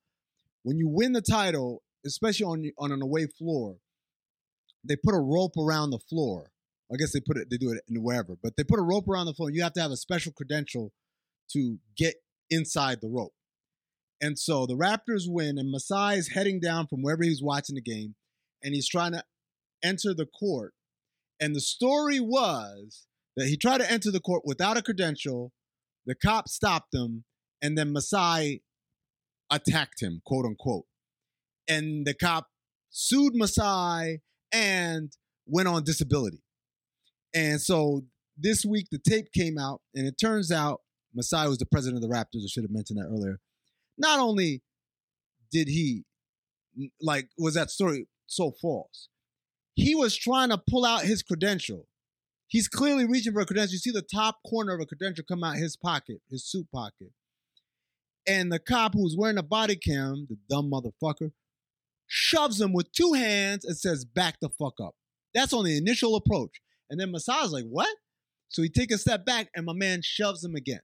when 0.63 0.79
you 0.79 0.89
win 0.89 1.13
the 1.13 1.23
title, 1.23 1.83
especially 2.07 2.47
on 2.47 2.71
on 2.79 2.93
an 2.93 3.03
away 3.03 3.27
floor, 3.27 3.77
they 4.85 4.95
put 4.97 5.15
a 5.15 5.21
rope 5.21 5.57
around 5.57 5.91
the 5.91 5.99
floor 5.99 6.53
I 6.93 6.97
guess 6.97 7.13
they 7.13 7.21
put 7.21 7.37
it, 7.37 7.49
they 7.51 7.57
do 7.57 7.71
it 7.71 7.83
in 7.89 8.03
wherever, 8.03 8.37
but 8.43 8.57
they 8.57 8.65
put 8.65 8.81
a 8.81 8.83
rope 8.83 9.09
around 9.09 9.27
the 9.27 9.35
phone. 9.35 9.55
You 9.55 9.63
have 9.63 9.75
to 9.75 9.81
have 9.81 9.93
a 9.93 9.97
special 9.97 10.33
credential 10.33 10.93
to 11.53 11.79
get 11.97 12.17
inside 12.51 13.01
the 13.01 13.09
rope. 13.09 13.33
And 14.21 14.39
so 14.39 14.67
the 14.67 14.77
Raptors 14.77 15.25
win, 15.27 15.57
and 15.59 15.71
Masai 15.71 16.19
is 16.19 16.29
heading 16.29 16.61
down 16.61 16.87
from 16.89 17.03
wherever 17.03 17.23
he's 17.23 17.43
watching 17.43 17.77
the 17.77 17.81
game, 17.81 18.17
and 18.63 18.75
he's 18.75 18.89
trying 18.89 19.13
to 19.13 19.25
enter 19.83 20.13
the 20.13 20.27
court. 20.27 20.75
And 21.41 21.55
the 21.55 21.61
story 21.61 22.21
was 22.21 23.07
that 23.37 23.47
he 23.47 23.57
tried 23.57 23.79
to 23.79 23.91
enter 23.91 24.11
the 24.11 24.21
court 24.21 24.43
without 24.45 24.77
a 24.77 24.83
credential. 24.83 25.53
The 26.05 26.15
cop 26.15 26.49
stopped 26.49 26.95
him, 26.95 27.25
and 27.63 27.79
then 27.79 27.93
Masai 27.93 28.63
attacked 29.51 30.03
him, 30.03 30.21
quote 30.27 30.45
unquote. 30.45 30.85
And 31.67 32.07
the 32.07 32.15
cop 32.15 32.49
sued 32.91 33.35
Masai 33.35 34.21
and 34.53 35.13
went 35.47 35.69
on 35.69 35.85
disability. 35.85 36.43
And 37.35 37.61
so 37.61 38.03
this 38.37 38.65
week 38.65 38.87
the 38.91 38.99
tape 38.99 39.33
came 39.33 39.59
out, 39.59 39.81
and 39.95 40.07
it 40.07 40.17
turns 40.21 40.51
out 40.51 40.81
Masai 41.15 41.49
was 41.49 41.59
the 41.59 41.67
president 41.67 42.03
of 42.03 42.09
the 42.09 42.15
Raptors. 42.15 42.45
I 42.45 42.49
should 42.49 42.65
have 42.65 42.71
mentioned 42.71 42.99
that 42.99 43.09
earlier. 43.09 43.41
Not 43.99 44.19
only 44.19 44.63
did 45.53 45.69
he 45.69 46.05
like 47.01 47.29
was 47.37 47.55
that 47.55 47.71
story 47.71 48.09
so 48.27 48.53
false, 48.63 49.09
he 49.75 49.95
was 49.95 50.17
trying 50.17 50.51
to 50.51 50.63
pull 50.71 50.85
out 50.85 51.03
his 51.03 51.23
credential. 51.23 51.87
He's 52.47 52.69
clearly 52.69 53.07
reaching 53.07 53.33
for 53.33 53.41
a 53.41 53.47
credential. 53.47 53.75
You 53.75 53.79
see 53.79 53.91
the 53.93 54.03
top 54.03 54.39
corner 54.49 54.75
of 54.75 54.81
a 54.81 54.87
credential 54.87 55.25
come 55.27 55.45
out 55.45 55.57
his 55.57 55.77
pocket, 55.77 56.21
his 56.29 56.45
suit 56.45 56.67
pocket. 56.73 57.13
And 58.27 58.53
the 58.53 58.59
cop 58.59 58.95
who's 58.95 59.17
wearing 59.17 59.39
a 59.39 59.43
body 59.43 59.77
cam, 59.77 60.27
the 60.29 60.37
dumb 60.49 60.71
motherfucker, 60.71 61.33
shoves 62.07 62.61
him 62.61 62.73
with 62.73 62.93
two 62.93 63.13
hands 63.13 63.65
and 63.65 63.77
says, 63.77 64.05
back 64.05 64.39
the 64.41 64.49
fuck 64.49 64.75
up. 64.83 64.95
That's 65.33 65.53
on 65.53 65.65
the 65.65 65.77
initial 65.77 66.17
approach. 66.17 66.61
And 66.91 67.01
then 67.01 67.13
Masai's 67.13 67.53
like, 67.53 67.65
what? 67.65 67.89
So 68.49 68.63
he 68.63 68.69
take 68.69 68.91
a 68.91 68.99
step 68.99 69.25
back 69.25 69.49
and 69.55 69.65
my 69.65 69.73
man 69.73 70.01
shoves 70.03 70.45
him 70.45 70.57
again. 70.57 70.81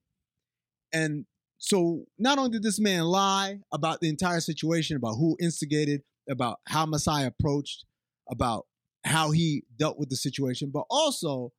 And 0.93 1.27
so 1.59 2.05
not 2.19 2.39
only 2.39 2.51
did 2.51 2.63
this 2.63 2.79
man 2.79 3.05
lie 3.05 3.59
about 3.73 4.01
the 4.01 4.09
entire 4.09 4.41
situation, 4.41 4.97
about 4.97 5.15
who 5.15 5.37
instigated, 5.41 6.03
about 6.29 6.59
how 6.69 6.87
Masai 6.87 7.25
approached, 7.25 7.85
about 8.31 8.67
how 9.05 9.31
he 9.31 9.65
dealt 9.79 9.99
with 9.99 10.09
the 10.09 10.17
situation, 10.17 10.71
but 10.73 10.85
also 10.91 11.53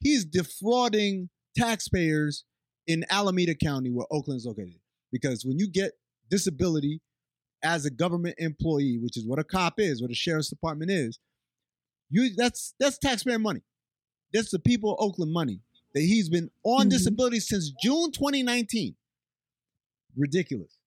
he's 0.00 0.24
defrauding 0.24 1.28
taxpayers 1.56 2.44
in 2.86 3.04
Alameda 3.10 3.54
County 3.54 3.90
where 3.90 4.06
Oakland 4.10 4.38
is 4.38 4.46
located. 4.46 4.80
Because 5.12 5.44
when 5.44 5.58
you 5.58 5.68
get 5.68 5.92
disability 6.30 7.00
as 7.62 7.84
a 7.84 7.90
government 7.90 8.36
employee, 8.38 8.98
which 9.02 9.16
is 9.16 9.26
what 9.26 9.38
a 9.38 9.44
cop 9.44 9.74
is, 9.78 10.00
what 10.00 10.10
a 10.10 10.14
sheriff's 10.14 10.48
department 10.48 10.90
is, 10.90 11.18
you 12.10 12.34
that's 12.34 12.74
that's 12.80 12.98
taxpayer 12.98 13.38
money. 13.38 13.62
That's 14.32 14.50
the 14.50 14.58
people 14.58 14.94
of 14.94 14.98
Oakland 15.00 15.32
money 15.32 15.60
that 15.94 16.00
he's 16.00 16.28
been 16.28 16.50
on 16.62 16.82
mm-hmm. 16.82 16.90
disability 16.90 17.40
since 17.40 17.72
June 17.82 18.12
2019. 18.12 18.94
Ridiculous. 20.16 20.78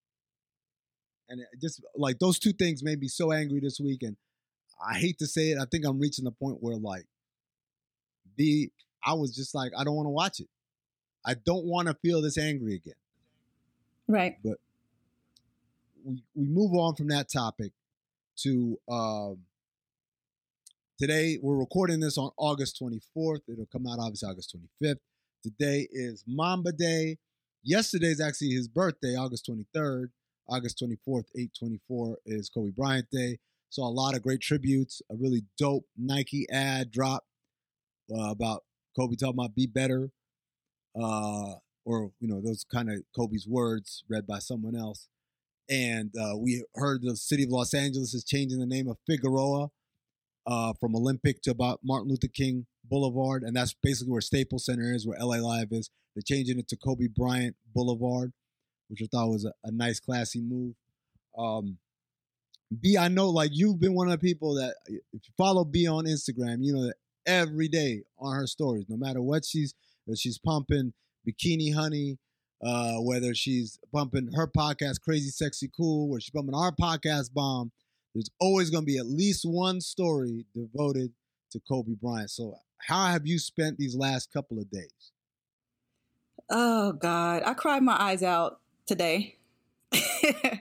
And 1.30 1.42
just 1.62 1.82
like 1.96 2.20
those 2.20 2.40
two 2.40 2.54
things 2.54 2.84
made 2.84 3.00
me 3.00 3.08
so 3.08 3.32
angry 3.32 3.60
this 3.60 3.80
week. 3.80 4.04
And 4.04 4.16
I 4.86 4.98
hate 4.98 5.18
to 5.20 5.28
say 5.28 5.52
it, 5.52 5.58
I 5.60 5.66
think 5.66 5.86
I'm 5.86 6.00
reaching 6.00 6.26
the 6.26 6.32
point 6.32 6.58
where 6.62 6.76
like 6.76 7.06
the 8.38 8.70
I 9.06 9.14
was 9.14 9.36
just 9.36 9.54
like, 9.54 9.72
I 9.78 9.84
don't 9.84 9.96
want 9.96 10.06
to 10.06 10.12
watch 10.12 10.40
it. 10.40 10.48
I 11.26 11.36
don't 11.36 11.66
want 11.66 11.88
to 11.88 11.94
feel 11.96 12.22
this 12.22 12.38
angry 12.38 12.76
again. 12.76 12.94
Right. 14.08 14.38
But 14.44 14.58
we 16.06 16.24
we 16.36 16.46
move 16.46 16.74
on 16.74 16.96
from 16.96 17.08
that 17.10 17.32
topic 17.32 17.72
to 18.38 18.80
um 18.90 19.40
Today, 21.04 21.38
we're 21.42 21.58
recording 21.58 22.00
this 22.00 22.18
on 22.18 22.30
August 22.38 22.82
24th. 22.82 23.42
It'll 23.50 23.68
come 23.70 23.86
out 23.86 24.00
obviously 24.00 24.30
August 24.30 24.56
25th. 24.82 25.00
Today 25.44 25.86
is 25.92 26.24
Mamba 26.26 26.72
Day. 26.72 27.18
Yesterday 27.62 28.08
is 28.08 28.22
actually 28.22 28.52
his 28.52 28.70
birthday, 28.70 29.18
August 29.18 29.50
23rd. 29.52 30.12
August 30.48 30.82
24th, 30.82 31.26
824 31.36 32.20
is 32.26 32.50
Kobe 32.50 32.72
Bryant 32.72 33.08
Day. 33.12 33.40
Saw 33.70 33.86
a 33.86 33.92
lot 33.92 34.16
of 34.16 34.22
great 34.22 34.40
tributes. 34.40 35.02
A 35.12 35.16
really 35.16 35.44
dope 35.58 35.84
Nike 35.98 36.48
ad 36.50 36.90
drop 36.90 37.26
uh, 38.10 38.30
about 38.32 38.64
Kobe 38.98 39.18
talking 39.18 39.36
about 39.38 39.56
be 39.56 39.68
better. 39.68 40.10
Uh, 40.98 41.56
or, 41.84 42.12
you 42.22 42.30
know, 42.30 42.40
those 42.40 42.64
kind 42.74 42.90
of 42.90 43.00
Kobe's 43.14 43.46
words 43.46 44.06
read 44.10 44.26
by 44.26 44.40
someone 44.40 44.78
else. 44.78 45.10
And 45.70 46.14
uh, 46.18 46.38
we 46.38 46.64
heard 46.76 47.02
the 47.02 47.18
city 47.18 47.44
of 47.44 47.50
Los 47.50 47.74
Angeles 47.74 48.14
is 48.14 48.24
changing 48.24 48.60
the 48.60 48.66
name 48.66 48.88
of 48.88 48.96
Figueroa 49.06 49.68
uh, 50.46 50.74
from 50.80 50.96
Olympic 50.96 51.42
to 51.44 51.52
about 51.52 51.80
Martin 51.84 52.10
Luther 52.10 52.28
King 52.28 52.66
Boulevard, 52.84 53.44
and 53.44 53.56
that's 53.56 53.74
basically 53.82 54.12
where 54.12 54.22
Staples 54.22 54.66
Center 54.66 54.94
is, 54.94 55.08
where 55.08 55.18
LA 55.20 55.38
Live 55.38 55.70
is. 55.72 55.90
They're 56.16 56.24
changing 56.24 56.60
it 56.60 56.68
to 56.70 56.78
Kobe 56.78 57.08
Bryant 57.08 57.56
Boulevard. 57.74 58.34
which 58.90 59.02
I 59.02 59.08
thought 59.12 59.30
was 59.30 59.46
a, 59.46 59.54
a 59.64 59.72
nice, 59.72 60.00
classy 60.00 60.42
move. 60.42 60.76
Um, 61.38 61.78
B, 62.82 62.98
I 62.98 63.08
know 63.08 63.30
like 63.30 63.52
you've 63.54 63.80
been 63.80 63.94
one 63.94 64.08
of 64.08 64.12
the 64.12 64.18
people 64.26 64.56
that 64.56 64.76
if 64.88 65.02
you 65.12 65.34
follow 65.38 65.64
B 65.64 65.88
on 65.88 66.06
Instagram, 66.06 66.58
you 66.62 66.74
know 66.74 66.84
that 66.86 66.96
every 67.26 67.68
day 67.68 68.04
on 68.20 68.36
her 68.36 68.48
stories, 68.48 68.86
no 68.90 68.98
matter 68.98 69.22
what 69.22 69.46
she's 69.46 69.74
she's 70.16 70.38
pumping 70.40 70.94
bikini 71.28 71.74
honey, 71.74 72.18
uh, 72.64 72.96
whether 72.96 73.34
she's 73.34 73.80
pumping 73.94 74.32
her 74.36 74.48
podcast 74.48 75.02
Crazy 75.02 75.30
Sexy 75.30 75.70
Cool, 75.76 76.12
or 76.12 76.20
she's 76.20 76.32
pumping 76.32 76.56
our 76.56 76.72
podcast 76.72 77.34
bomb, 77.34 77.72
there's 78.14 78.30
always 78.40 78.70
gonna 78.70 78.86
be 78.86 78.98
at 78.98 79.08
least 79.08 79.44
one 79.46 79.82
story 79.82 80.46
devoted 80.54 81.12
to 81.52 81.60
Kobe 81.68 81.94
Bryant. 82.02 82.30
So 82.30 82.56
how 82.80 83.08
have 83.08 83.26
you 83.26 83.40
spent 83.40 83.78
these 83.78 83.96
last 83.96 84.32
couple 84.32 84.60
of 84.60 84.70
days? 84.70 85.12
Oh 86.50 86.94
God, 86.94 87.44
I 87.46 87.54
cried 87.54 87.84
my 87.84 88.00
eyes 88.00 88.24
out 88.24 88.60
today 88.86 89.38
because 89.92 90.60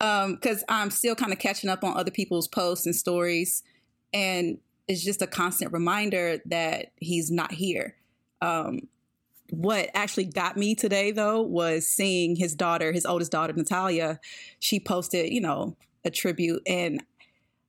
um, 0.00 0.38
I'm 0.68 0.90
still 0.90 1.14
kind 1.14 1.32
of 1.32 1.38
catching 1.38 1.70
up 1.70 1.82
on 1.82 1.96
other 1.96 2.10
people's 2.10 2.48
posts 2.48 2.86
and 2.86 2.94
stories, 2.94 3.62
and 4.12 4.58
it's 4.88 5.04
just 5.04 5.22
a 5.22 5.26
constant 5.26 5.72
reminder 5.72 6.38
that 6.46 6.92
he's 6.96 7.30
not 7.30 7.52
here. 7.52 7.96
Um, 8.40 8.88
what 9.50 9.90
actually 9.94 10.24
got 10.24 10.56
me 10.56 10.74
today, 10.74 11.12
though, 11.12 11.40
was 11.40 11.88
seeing 11.88 12.36
his 12.36 12.54
daughter, 12.54 12.92
his 12.92 13.06
oldest 13.06 13.32
daughter, 13.32 13.52
Natalia. 13.52 14.20
She 14.58 14.80
posted, 14.80 15.32
you 15.32 15.40
know, 15.40 15.76
tribute, 16.10 16.62
and 16.66 17.02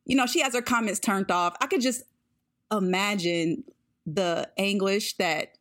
you 0.05 0.15
know, 0.15 0.25
she 0.25 0.41
has 0.41 0.53
her 0.53 0.61
comments 0.61 0.99
turned 0.99 1.31
off. 1.31 1.55
I 1.61 1.67
could 1.67 1.81
just 1.81 2.03
imagine 2.71 3.63
the 4.05 4.49
anguish 4.57 5.15
that 5.17 5.57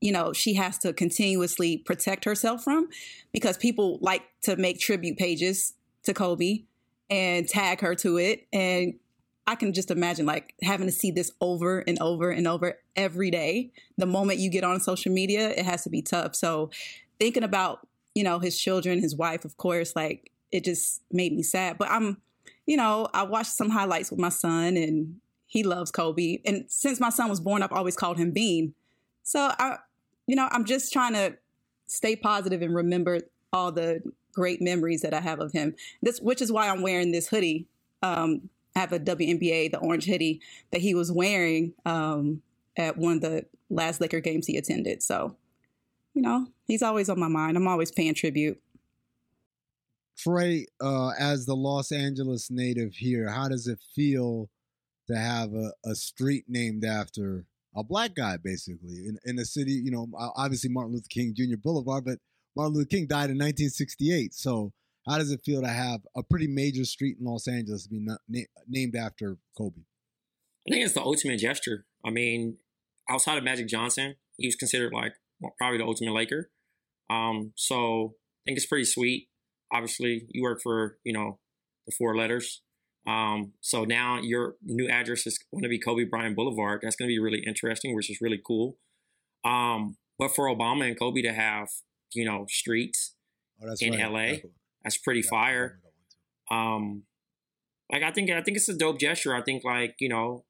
you 0.00 0.12
know 0.12 0.32
she 0.32 0.54
has 0.54 0.78
to 0.78 0.92
continuously 0.92 1.78
protect 1.78 2.24
herself 2.24 2.62
from 2.62 2.88
because 3.32 3.56
people 3.56 3.98
like 4.00 4.22
to 4.42 4.56
make 4.56 4.78
tribute 4.78 5.18
pages 5.18 5.74
to 6.04 6.14
Kobe 6.14 6.62
and 7.10 7.48
tag 7.48 7.80
her 7.80 7.94
to 7.96 8.18
it 8.18 8.46
and 8.52 8.94
I 9.48 9.54
can 9.54 9.72
just 9.72 9.90
imagine 9.90 10.26
like 10.26 10.54
having 10.62 10.86
to 10.86 10.92
see 10.92 11.10
this 11.10 11.32
over 11.40 11.78
and 11.78 11.98
over 12.02 12.30
and 12.30 12.46
over 12.46 12.78
every 12.94 13.30
day. 13.30 13.72
The 13.96 14.04
moment 14.04 14.40
you 14.40 14.50
get 14.50 14.62
on 14.62 14.78
social 14.78 15.10
media, 15.10 15.48
it 15.48 15.64
has 15.64 15.84
to 15.84 15.90
be 15.90 16.02
tough. 16.02 16.36
So 16.36 16.68
thinking 17.18 17.42
about, 17.42 17.88
you 18.14 18.22
know, 18.22 18.40
his 18.40 18.60
children, 18.60 19.00
his 19.00 19.16
wife, 19.16 19.46
of 19.46 19.56
course, 19.56 19.96
like 19.96 20.30
it 20.52 20.64
just 20.64 21.02
made 21.10 21.32
me 21.32 21.42
sad. 21.42 21.78
But 21.78 21.90
I'm, 21.90 22.18
you 22.66 22.76
know, 22.76 23.08
I 23.14 23.22
watched 23.22 23.52
some 23.52 23.70
highlights 23.70 24.10
with 24.10 24.20
my 24.20 24.28
son 24.28 24.76
and 24.76 25.16
he 25.46 25.62
loves 25.62 25.90
Kobe. 25.90 26.40
And 26.44 26.64
since 26.68 27.00
my 27.00 27.10
son 27.10 27.28
was 27.28 27.40
born, 27.40 27.62
I've 27.62 27.72
always 27.72 27.96
called 27.96 28.18
him 28.18 28.30
Bean. 28.30 28.74
So 29.22 29.52
I, 29.58 29.78
you 30.26 30.36
know, 30.36 30.48
I'm 30.50 30.64
just 30.64 30.92
trying 30.92 31.14
to 31.14 31.36
stay 31.86 32.16
positive 32.16 32.62
and 32.62 32.74
remember 32.74 33.20
all 33.52 33.72
the 33.72 34.02
great 34.34 34.60
memories 34.60 35.00
that 35.02 35.14
I 35.14 35.20
have 35.20 35.40
of 35.40 35.52
him. 35.52 35.74
This, 36.02 36.20
which 36.20 36.42
is 36.42 36.52
why 36.52 36.68
I'm 36.68 36.82
wearing 36.82 37.12
this 37.12 37.28
hoodie. 37.28 37.66
Um, 38.02 38.50
I 38.76 38.80
have 38.80 38.92
a 38.92 39.00
WNBA, 39.00 39.72
the 39.72 39.78
orange 39.78 40.04
hoodie 40.04 40.40
that 40.70 40.80
he 40.80 40.94
was 40.94 41.10
wearing 41.10 41.72
um, 41.84 42.42
at 42.76 42.96
one 42.96 43.16
of 43.16 43.20
the 43.22 43.46
last 43.70 44.00
Laker 44.00 44.20
games 44.20 44.46
he 44.46 44.56
attended. 44.56 45.02
So, 45.02 45.36
you 46.14 46.22
know, 46.22 46.46
he's 46.66 46.82
always 46.82 47.08
on 47.08 47.18
my 47.18 47.28
mind. 47.28 47.56
I'm 47.56 47.66
always 47.66 47.90
paying 47.90 48.14
tribute. 48.14 48.60
Trey, 50.18 50.66
uh, 50.80 51.10
as 51.18 51.46
the 51.46 51.54
Los 51.54 51.92
Angeles 51.92 52.50
native 52.50 52.94
here, 52.94 53.28
how 53.30 53.48
does 53.48 53.66
it 53.66 53.78
feel 53.94 54.50
to 55.06 55.16
have 55.16 55.52
a, 55.54 55.72
a 55.84 55.94
street 55.94 56.44
named 56.48 56.84
after 56.84 57.46
a 57.74 57.84
black 57.84 58.14
guy, 58.14 58.36
basically, 58.36 59.06
in, 59.06 59.18
in 59.24 59.38
a 59.38 59.44
city, 59.44 59.72
you 59.72 59.90
know, 59.90 60.08
obviously 60.36 60.70
Martin 60.70 60.92
Luther 60.92 61.06
King 61.08 61.34
Jr. 61.36 61.56
Boulevard, 61.62 62.04
but 62.04 62.18
Martin 62.56 62.74
Luther 62.74 62.88
King 62.88 63.06
died 63.06 63.30
in 63.30 63.36
1968. 63.36 64.34
So 64.34 64.72
how 65.08 65.18
does 65.18 65.30
it 65.30 65.40
feel 65.44 65.62
to 65.62 65.68
have 65.68 66.00
a 66.16 66.22
pretty 66.22 66.46
major 66.46 66.84
street 66.84 67.16
in 67.18 67.26
Los 67.26 67.48
Angeles 67.48 67.86
be 67.86 68.00
na- 68.00 68.40
named 68.68 68.96
after 68.96 69.38
Kobe? 69.56 69.82
I 70.66 70.72
think 70.72 70.84
it's 70.84 70.94
the 70.94 71.02
ultimate 71.02 71.38
gesture. 71.38 71.86
I 72.04 72.10
mean, 72.10 72.58
outside 73.08 73.38
of 73.38 73.44
Magic 73.44 73.68
Johnson, 73.68 74.16
he 74.36 74.46
was 74.46 74.56
considered 74.56 74.92
like 74.92 75.14
probably 75.56 75.78
the 75.78 75.84
ultimate 75.84 76.12
Laker. 76.12 76.50
Um, 77.08 77.52
so 77.54 78.16
I 78.16 78.50
think 78.50 78.58
it's 78.58 78.66
pretty 78.66 78.84
sweet. 78.84 79.28
Obviously, 79.72 80.26
you 80.30 80.42
work 80.42 80.60
for 80.62 80.98
you 81.04 81.12
know 81.12 81.38
the 81.86 81.92
four 81.96 82.16
letters. 82.16 82.62
Um, 83.06 83.52
so 83.60 83.84
now 83.84 84.20
your 84.20 84.56
new 84.62 84.88
address 84.88 85.26
is 85.26 85.38
going 85.50 85.62
to 85.62 85.68
be 85.68 85.78
Kobe 85.78 86.04
Bryant 86.04 86.36
Boulevard. 86.36 86.80
That's 86.82 86.96
going 86.96 87.08
to 87.08 87.12
be 87.12 87.18
really 87.18 87.42
interesting, 87.46 87.94
which 87.94 88.10
is 88.10 88.18
really 88.20 88.40
cool. 88.46 88.76
Um, 89.44 89.96
but 90.18 90.34
for 90.34 90.46
Obama 90.46 90.86
and 90.86 90.98
Kobe 90.98 91.22
to 91.22 91.32
have, 91.32 91.68
you 92.12 92.26
know, 92.26 92.44
streets 92.48 93.14
oh, 93.62 93.74
in 93.80 93.94
right. 93.94 94.42
LA, 94.42 94.50
that's 94.82 94.98
pretty 94.98 95.20
yeah, 95.20 95.30
fire. 95.30 95.80
Um, 96.50 97.04
like 97.90 98.02
I 98.02 98.10
think 98.10 98.30
I 98.30 98.42
think 98.42 98.56
it's 98.56 98.68
a 98.68 98.76
dope 98.76 99.00
gesture. 99.00 99.34
I 99.34 99.42
think 99.42 99.64
like 99.64 99.94
you 100.00 100.08
know, 100.08 100.44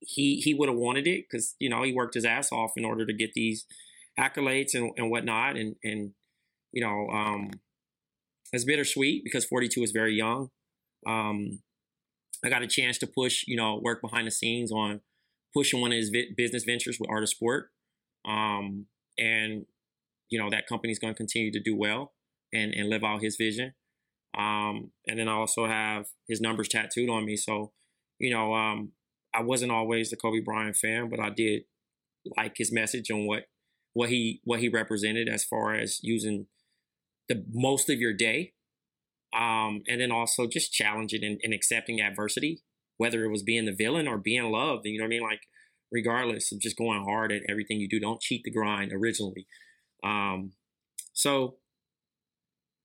he 0.00 0.36
he 0.36 0.54
would 0.54 0.68
have 0.68 0.78
wanted 0.78 1.06
it 1.06 1.24
because 1.28 1.56
you 1.58 1.68
know 1.68 1.82
he 1.82 1.92
worked 1.92 2.14
his 2.14 2.24
ass 2.24 2.52
off 2.52 2.72
in 2.76 2.84
order 2.84 3.04
to 3.04 3.12
get 3.12 3.32
these 3.34 3.66
accolades 4.18 4.74
and, 4.74 4.92
and 4.96 5.10
whatnot, 5.10 5.56
and 5.56 5.74
and 5.82 6.12
you 6.72 6.84
know, 6.84 7.08
um, 7.12 7.50
it's 8.54 8.64
bittersweet 8.64 9.24
because 9.24 9.44
42 9.44 9.82
is 9.82 9.90
very 9.90 10.14
young. 10.14 10.50
Um, 11.06 11.60
I 12.44 12.48
got 12.48 12.62
a 12.62 12.66
chance 12.66 12.98
to 12.98 13.06
push, 13.06 13.44
you 13.46 13.56
know, 13.56 13.80
work 13.82 14.02
behind 14.02 14.26
the 14.26 14.30
scenes 14.30 14.70
on 14.70 15.00
pushing 15.54 15.80
one 15.80 15.92
of 15.92 15.96
his 15.96 16.10
vi- 16.10 16.32
business 16.36 16.64
ventures 16.64 16.98
with 17.00 17.10
Art 17.10 17.22
of 17.22 17.28
Sport. 17.28 17.70
Um, 18.26 18.86
and, 19.18 19.66
you 20.30 20.38
know, 20.38 20.50
that 20.50 20.66
company's 20.66 20.98
going 20.98 21.14
to 21.14 21.16
continue 21.16 21.52
to 21.52 21.60
do 21.60 21.76
well 21.76 22.12
and, 22.52 22.74
and 22.74 22.88
live 22.88 23.04
out 23.04 23.22
his 23.22 23.36
vision. 23.36 23.74
Um, 24.36 24.90
and 25.06 25.18
then 25.18 25.28
I 25.28 25.32
also 25.32 25.66
have 25.66 26.06
his 26.28 26.40
numbers 26.40 26.68
tattooed 26.68 27.08
on 27.08 27.24
me. 27.24 27.36
So, 27.36 27.72
you 28.18 28.32
know, 28.32 28.54
um, 28.54 28.92
I 29.32 29.42
wasn't 29.42 29.72
always 29.72 30.10
the 30.10 30.16
Kobe 30.16 30.40
Bryant 30.40 30.76
fan, 30.76 31.08
but 31.08 31.20
I 31.20 31.30
did 31.30 31.62
like 32.36 32.56
his 32.56 32.72
message 32.72 33.10
on 33.10 33.26
what 33.26 33.44
what 33.92 34.08
he 34.08 34.40
what 34.44 34.60
he 34.60 34.68
represented 34.68 35.28
as 35.28 35.44
far 35.44 35.74
as 35.74 36.00
using 36.02 36.46
the 37.28 37.44
most 37.52 37.88
of 37.88 37.98
your 37.98 38.12
day 38.12 38.52
um, 39.34 39.82
and 39.88 40.00
then 40.00 40.12
also 40.12 40.46
just 40.46 40.72
challenging 40.72 41.24
and, 41.24 41.40
and, 41.42 41.52
accepting 41.52 42.00
adversity, 42.00 42.62
whether 42.98 43.24
it 43.24 43.30
was 43.30 43.42
being 43.42 43.64
the 43.64 43.74
villain 43.74 44.06
or 44.06 44.16
being 44.16 44.44
loved. 44.52 44.82
You 44.84 44.98
know 44.98 45.04
what 45.04 45.08
I 45.08 45.10
mean? 45.10 45.22
Like, 45.22 45.40
regardless 45.90 46.52
of 46.52 46.60
just 46.60 46.76
going 46.76 47.02
hard 47.02 47.32
at 47.32 47.42
everything 47.48 47.80
you 47.80 47.88
do, 47.88 47.98
don't 47.98 48.20
cheat 48.20 48.42
the 48.44 48.52
grind 48.52 48.92
originally. 48.92 49.46
Um, 50.04 50.52
so 51.12 51.56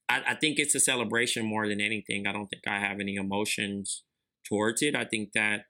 I, 0.10 0.21
I 0.30 0.36
think 0.36 0.58
it's 0.58 0.73
a 0.73 0.80
celebration 0.80 1.45
more 1.45 1.67
than 1.67 1.80
anything. 1.80 2.25
I 2.25 2.32
don't 2.32 2.47
think 2.47 2.63
I 2.67 2.80
have 2.80 2.99
any 2.99 3.15
emotions 3.15 4.04
towards 4.47 4.82
it. 4.82 4.95
I 4.95 5.06
think 5.06 5.34
that 5.34 5.65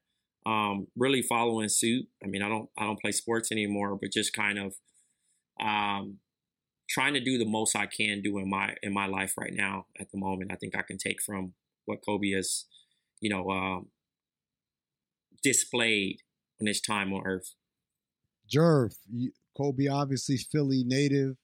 um, 0.45 0.88
really 0.95 1.21
following 1.21 1.67
suit. 1.67 2.05
I 2.23 2.27
mean, 2.27 2.41
I 2.41 2.47
don't 2.47 2.69
I 2.77 2.86
don't 2.86 2.99
play 2.99 3.12
sports 3.12 3.51
anymore, 3.51 3.97
but 3.99 4.13
just 4.13 4.34
kind 4.34 4.58
of 4.58 4.75
um, 5.62 6.19
trying 6.89 7.13
to 7.13 7.19
do 7.19 7.38
the 7.38 7.45
most 7.45 7.75
I 7.75 7.86
can 7.86 8.21
do 8.21 8.39
in 8.39 8.49
my 8.49 8.75
in 8.82 8.93
my 8.93 9.06
life 9.06 9.36
right 9.38 9.54
now 9.54 9.86
at 9.99 10.12
the 10.12 10.17
moment. 10.17 10.52
I 10.52 10.56
think 10.56 10.75
I 10.75 10.82
can 10.82 10.97
take 10.97 11.21
from 11.21 11.54
what 11.86 12.04
Kobe 12.04 12.32
has, 12.32 12.65
you 13.21 13.30
know, 13.30 13.49
uh, 13.49 13.82
displayed 15.43 16.21
in 16.60 16.67
his 16.67 16.82
time 16.82 17.13
on 17.13 17.25
Earth. 17.25 17.56
Jerv, 18.52 18.95
Kobe 19.56 19.88
obviously 19.88 20.38
Philly 20.38 20.84
native. 20.84 21.38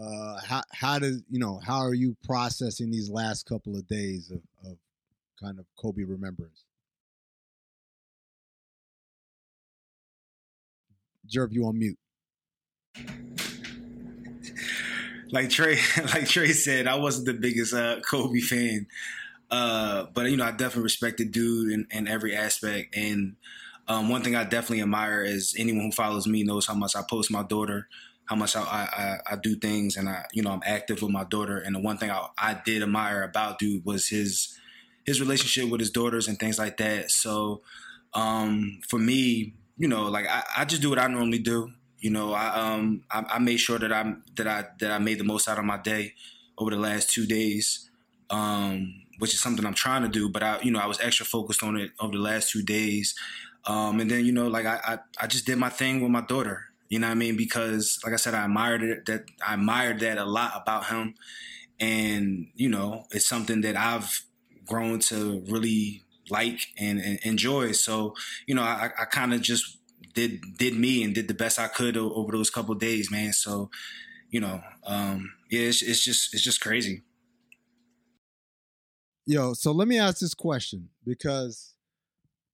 Uh, 0.00 0.40
how 0.44 0.62
how 0.72 0.98
does 0.98 1.22
you 1.30 1.38
know 1.38 1.58
how 1.64 1.78
are 1.78 1.94
you 1.94 2.16
processing 2.24 2.90
these 2.90 3.08
last 3.08 3.46
couple 3.46 3.76
of 3.76 3.86
days 3.86 4.30
of, 4.30 4.42
of 4.68 4.76
kind 5.40 5.58
of 5.58 5.64
Kobe 5.78 6.02
remembrance? 6.02 6.64
Jerv, 11.32 11.52
you 11.52 11.66
on 11.66 11.78
mute 11.78 11.98
like 15.30 15.50
Trey, 15.50 15.78
like 16.14 16.26
Trey 16.26 16.52
said, 16.52 16.86
I 16.86 16.96
wasn't 16.96 17.26
the 17.26 17.34
biggest 17.34 17.74
uh, 17.74 18.00
Kobe 18.00 18.40
fan, 18.40 18.86
uh, 19.50 20.06
but 20.14 20.30
you 20.30 20.36
know, 20.36 20.44
I 20.44 20.50
definitely 20.50 20.84
respect 20.84 21.18
the 21.18 21.24
dude 21.24 21.72
in, 21.72 21.86
in 21.90 22.08
every 22.08 22.34
aspect. 22.36 22.96
And 22.96 23.36
um, 23.88 24.08
one 24.08 24.22
thing 24.22 24.36
I 24.36 24.44
definitely 24.44 24.82
admire 24.82 25.22
is 25.22 25.54
anyone 25.58 25.86
who 25.86 25.92
follows 25.92 26.26
me 26.26 26.42
knows 26.42 26.66
how 26.66 26.74
much 26.74 26.96
I 26.96 27.02
post 27.08 27.30
my 27.30 27.42
daughter, 27.42 27.88
how 28.26 28.36
much 28.36 28.56
I, 28.56 28.60
I, 28.62 29.18
I 29.32 29.36
do 29.36 29.56
things, 29.56 29.96
and 29.96 30.08
I, 30.08 30.24
you 30.32 30.42
know, 30.42 30.50
I'm 30.50 30.62
active 30.64 31.02
with 31.02 31.12
my 31.12 31.24
daughter. 31.24 31.58
And 31.58 31.74
the 31.74 31.80
one 31.80 31.98
thing 31.98 32.10
I, 32.10 32.26
I 32.38 32.60
did 32.64 32.82
admire 32.82 33.22
about 33.22 33.58
dude 33.58 33.84
was 33.84 34.08
his 34.08 34.58
his 35.04 35.20
relationship 35.20 35.70
with 35.70 35.80
his 35.80 35.90
daughters 35.90 36.26
and 36.26 36.36
things 36.36 36.58
like 36.58 36.78
that. 36.78 37.12
So 37.12 37.62
um, 38.12 38.80
for 38.88 38.98
me, 38.98 39.54
you 39.76 39.86
know, 39.86 40.08
like 40.08 40.26
I, 40.26 40.42
I 40.58 40.64
just 40.64 40.82
do 40.82 40.90
what 40.90 40.98
I 40.98 41.06
normally 41.06 41.38
do. 41.38 41.70
You 41.98 42.10
know, 42.10 42.32
I 42.32 42.54
um 42.54 43.02
I, 43.10 43.24
I, 43.30 43.38
made 43.38 43.56
sure 43.56 43.78
that 43.78 43.92
I 43.92 44.14
that 44.36 44.46
I 44.46 44.64
that 44.80 44.90
I 44.92 44.98
made 44.98 45.18
the 45.18 45.24
most 45.24 45.48
out 45.48 45.58
of 45.58 45.64
my 45.64 45.78
day 45.78 46.14
over 46.58 46.70
the 46.70 46.76
last 46.76 47.10
two 47.10 47.26
days, 47.26 47.90
um, 48.30 49.02
which 49.18 49.32
is 49.34 49.40
something 49.40 49.64
I'm 49.64 49.74
trying 49.74 50.02
to 50.02 50.08
do. 50.08 50.28
But 50.28 50.42
I 50.42 50.60
you 50.60 50.70
know 50.70 50.78
I 50.78 50.86
was 50.86 51.00
extra 51.00 51.24
focused 51.24 51.62
on 51.62 51.76
it 51.76 51.92
over 51.98 52.12
the 52.12 52.22
last 52.22 52.50
two 52.50 52.62
days, 52.62 53.14
um, 53.64 54.00
and 54.00 54.10
then 54.10 54.24
you 54.24 54.32
know 54.32 54.46
like 54.46 54.66
I, 54.66 54.78
I 54.84 54.98
I 55.24 55.26
just 55.26 55.46
did 55.46 55.58
my 55.58 55.70
thing 55.70 56.00
with 56.02 56.10
my 56.10 56.20
daughter, 56.20 56.66
You 56.88 56.98
know 56.98 57.08
what 57.08 57.12
I 57.12 57.16
mean? 57.16 57.36
Because 57.36 57.98
like 58.04 58.12
I 58.12 58.16
said, 58.16 58.34
I 58.34 58.44
admired 58.44 58.82
it, 58.82 59.06
that 59.06 59.24
I 59.46 59.54
admired 59.54 60.00
that 60.00 60.18
a 60.18 60.24
lot 60.24 60.52
about 60.54 60.86
him. 60.86 61.14
And, 61.78 62.48
you 62.54 62.68
know, 62.68 63.04
it's 63.10 63.28
something 63.28 63.60
that 63.62 63.76
I've 63.76 64.22
grown 64.66 64.98
to 65.00 65.42
really 65.48 66.02
like 66.30 66.60
and, 66.78 67.00
and 67.00 67.18
enjoy. 67.22 67.72
So, 67.72 68.14
you 68.46 68.54
know, 68.54 68.62
I, 68.62 68.90
I 68.98 69.04
kind 69.04 69.34
of 69.34 69.42
just 69.42 69.78
did 70.16 70.58
did 70.58 70.74
me 70.74 71.04
and 71.04 71.14
did 71.14 71.28
the 71.28 71.34
best 71.34 71.60
I 71.60 71.68
could 71.68 71.96
over 71.96 72.32
those 72.32 72.50
couple 72.50 72.74
days, 72.74 73.10
man. 73.10 73.32
So, 73.32 73.70
you 74.30 74.40
know, 74.40 74.60
um, 74.84 75.32
yeah, 75.50 75.60
it's, 75.60 75.82
it's 75.82 76.02
just 76.02 76.34
it's 76.34 76.42
just 76.42 76.60
crazy. 76.60 77.02
Yo, 79.26 79.52
so 79.52 79.70
let 79.72 79.86
me 79.86 79.98
ask 79.98 80.18
this 80.18 80.34
question 80.34 80.88
because, 81.04 81.74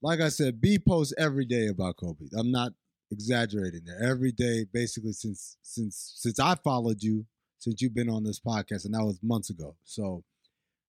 like 0.03 0.21
I 0.21 0.29
said, 0.29 0.61
B 0.61 0.79
posts 0.79 1.15
every 1.17 1.45
day 1.45 1.69
about 1.69 1.97
Kobe. 1.97 2.27
I'm 2.37 2.51
not 2.51 2.73
exaggerating 3.11 3.83
there. 3.87 4.03
Every 4.11 4.33
day, 4.33 4.67
basically 4.71 5.13
since 5.13 5.57
since 5.63 6.13
since 6.17 6.41
I 6.41 6.57
followed 6.57 7.03
you, 7.03 7.25
since 7.59 7.81
you've 7.81 7.95
been 7.95 8.11
on 8.11 8.25
this 8.25 8.41
podcast, 8.41 8.85
and 8.85 8.95
that 8.95 9.05
was 9.05 9.23
months 9.23 9.51
ago. 9.51 9.77
So, 9.85 10.25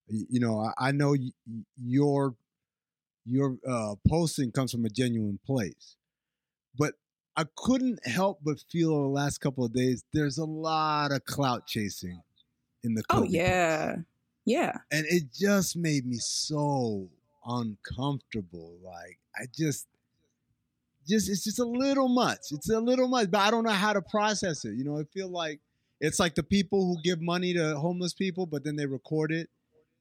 you 0.08 0.40
know, 0.40 0.58
I, 0.58 0.88
I 0.88 0.92
know 0.92 1.14
your 1.80 2.34
your 3.26 3.56
uh, 3.66 3.94
posting 4.08 4.50
comes 4.50 4.72
from 4.72 4.84
a 4.84 4.90
genuine 4.90 5.38
place, 5.46 5.96
but 6.78 6.94
I 7.36 7.44
couldn't 7.56 8.06
help 8.06 8.40
but 8.44 8.62
feel 8.70 9.02
the 9.02 9.08
last 9.08 9.38
couple 9.38 9.64
of 9.64 9.72
days 9.72 10.04
there's 10.12 10.38
a 10.38 10.44
lot 10.44 11.12
of 11.12 11.24
clout 11.24 11.66
chasing 11.66 12.20
in 12.82 12.94
the. 12.94 13.02
Oh, 13.10 13.20
Kobe 13.20 13.26
oh 13.26 13.30
yeah, 13.30 13.96
yeah, 14.44 14.72
and 14.90 15.06
it 15.08 15.24
just 15.32 15.76
made 15.76 16.06
me 16.06 16.18
so 16.18 17.08
uncomfortable. 17.46 18.76
Like 18.82 19.18
I 19.36 19.46
just 19.56 19.86
just 21.06 21.28
it's 21.28 21.44
just 21.44 21.58
a 21.58 21.64
little 21.64 22.08
much. 22.08 22.38
It's 22.50 22.70
a 22.70 22.80
little 22.80 23.08
much, 23.08 23.30
but 23.30 23.40
I 23.40 23.50
don't 23.50 23.64
know 23.64 23.70
how 23.70 23.92
to 23.92 24.02
process 24.02 24.64
it. 24.64 24.74
You 24.74 24.84
know, 24.84 24.98
I 24.98 25.04
feel 25.04 25.28
like 25.28 25.60
it's 26.00 26.18
like 26.18 26.34
the 26.34 26.42
people 26.42 26.86
who 26.86 27.02
give 27.02 27.20
money 27.20 27.54
to 27.54 27.76
homeless 27.76 28.14
people, 28.14 28.46
but 28.46 28.64
then 28.64 28.76
they 28.76 28.86
record 28.86 29.32
it. 29.32 29.48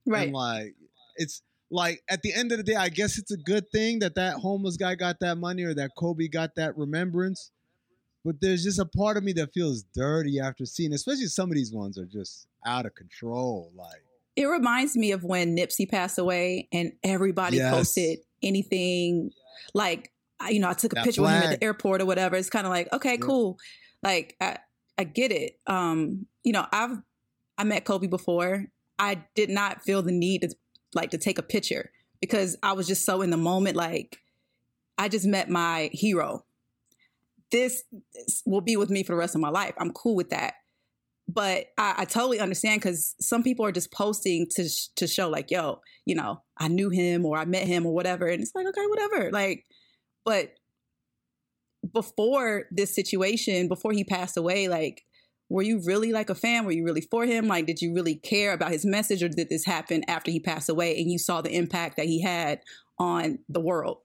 Right. 0.06 0.24
And 0.24 0.34
like 0.34 0.76
it's 1.16 1.42
like 1.74 2.04
at 2.08 2.22
the 2.22 2.32
end 2.32 2.52
of 2.52 2.60
the 2.60 2.64
day, 2.64 2.76
I 2.76 2.90
guess 2.90 3.18
it's 3.18 3.32
a 3.32 3.38
good 3.38 3.70
thing 3.72 4.00
that 4.00 4.16
that 4.16 4.36
homeless 4.36 4.78
guy 4.78 4.94
got 4.96 5.20
that 5.22 5.38
money 5.38 5.64
or 5.64 5.74
that 5.74 5.92
Kobe 5.98 6.28
got 6.28 6.56
that 6.56 6.78
remembrance. 6.78 7.52
But 8.24 8.40
there's 8.40 8.64
just 8.64 8.80
a 8.80 8.86
part 8.86 9.18
of 9.18 9.24
me 9.24 9.34
that 9.34 9.54
feels 9.54 9.84
dirty 9.94 10.40
after 10.40 10.66
seeing, 10.66 10.94
especially 10.94 11.26
some 11.26 11.50
of 11.50 11.56
these 11.56 11.74
ones 11.74 11.98
are 11.98 12.06
just 12.06 12.48
out 12.66 12.86
of 12.86 12.94
control. 12.96 13.72
Like 13.76 14.04
it 14.36 14.46
reminds 14.46 14.96
me 14.96 15.12
of 15.12 15.24
when 15.24 15.58
Nipsey 15.58 15.90
passed 15.90 16.20
away 16.20 16.70
and 16.72 16.94
everybody 17.04 17.58
yes. 17.58 17.74
posted 17.74 18.20
anything 18.42 19.32
like 19.74 20.12
you 20.50 20.60
know, 20.60 20.70
I 20.70 20.74
took 20.74 20.92
a 20.94 20.96
that 20.96 21.06
picture 21.06 21.22
flag. 21.22 21.36
with 21.36 21.44
him 21.44 21.54
at 21.54 21.60
the 21.60 21.66
airport 21.66 22.02
or 22.02 22.06
whatever. 22.06 22.36
It's 22.36 22.50
kind 22.50 22.68
of 22.68 22.72
like, 22.72 22.92
okay, 22.94 23.18
cool. 23.18 23.58
Like 24.02 24.36
I, 24.42 24.58
I 24.98 25.06
get 25.06 25.32
it. 25.32 25.58
Um, 25.68 26.28
you 26.44 26.52
know, 26.52 26.66
I've 26.72 26.98
I 27.58 27.64
met 27.64 27.86
Kobe 27.86 28.08
before. 28.08 28.66
I 29.00 29.24
did 29.36 29.50
not 29.50 29.84
feel 29.84 30.02
the 30.02 30.12
need 30.12 30.42
to 30.42 30.56
like 30.96 31.12
to 31.12 31.18
take 31.18 31.38
a 31.38 31.44
picture 31.44 31.92
because 32.22 32.58
I 32.64 32.74
was 32.74 32.88
just 32.88 33.06
so 33.06 33.22
in 33.22 33.30
the 33.30 33.38
moment. 33.38 33.76
Like 33.76 34.20
I 34.98 35.10
just 35.10 35.26
met 35.26 35.50
my 35.50 35.90
hero. 35.94 36.46
This, 37.52 37.84
will 38.46 38.62
be 38.62 38.78
with 38.78 38.90
me 38.90 39.04
for 39.04 39.12
the 39.12 39.18
rest 39.18 39.36
of 39.36 39.42
my 39.42 39.50
life. 39.50 39.74
I'm 39.78 39.92
cool 39.92 40.16
with 40.16 40.32
that. 40.32 40.56
But 41.28 41.68
I, 41.78 41.94
I 42.00 42.06
totally 42.06 42.40
understand 42.40 42.82
because 42.82 43.16
some 43.20 43.44
people 43.44 43.66
are 43.66 43.72
just 43.72 43.92
posting 43.92 44.48
to 44.56 44.70
to 44.96 45.08
show 45.08 45.30
like, 45.30 45.52
yo, 45.52 45.80
you 46.06 46.16
know, 46.16 46.42
I 46.58 46.68
knew 46.68 46.90
him 46.90 47.26
or 47.26 47.38
I 47.38 47.46
met 47.46 47.68
him 47.68 47.86
or 47.86 47.94
whatever, 47.94 48.28
and 48.28 48.42
it's 48.42 48.54
like, 48.54 48.68
okay, 48.68 48.86
whatever. 48.88 49.32
Like 49.32 49.66
but 50.26 50.54
before 51.92 52.66
this 52.72 52.96
situation, 52.96 53.68
before 53.68 53.92
he 53.92 54.04
passed 54.04 54.38
away, 54.38 54.68
like, 54.68 55.04
were 55.50 55.62
you 55.62 55.82
really 55.86 56.12
like 56.12 56.30
a 56.30 56.36
fan? 56.36 56.66
Were 56.66 56.72
you 56.72 56.84
really 56.84 57.02
for 57.02 57.26
him? 57.26 57.48
Like, 57.48 57.66
did 57.66 57.82
you 57.82 57.94
really 57.94 58.16
care 58.16 58.54
about 58.54 58.72
his 58.72 58.86
message, 58.86 59.22
or 59.22 59.30
did 59.30 59.50
this 59.50 59.66
happen 59.66 60.04
after 60.08 60.32
he 60.32 60.40
passed 60.40 60.70
away 60.70 61.00
and 61.00 61.12
you 61.12 61.20
saw 61.20 61.42
the 61.42 61.56
impact 61.56 61.98
that 61.98 62.06
he 62.06 62.22
had 62.22 62.62
on 62.98 63.40
the 63.50 63.60
world? 63.60 64.00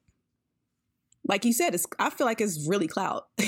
Like 1.27 1.45
you 1.45 1.53
said, 1.53 1.75
it's, 1.75 1.87
I 1.99 2.11
feel 2.11 2.27
like 2.27 2.41
it's 2.41 2.67
really 2.69 2.89
clout. 2.89 3.25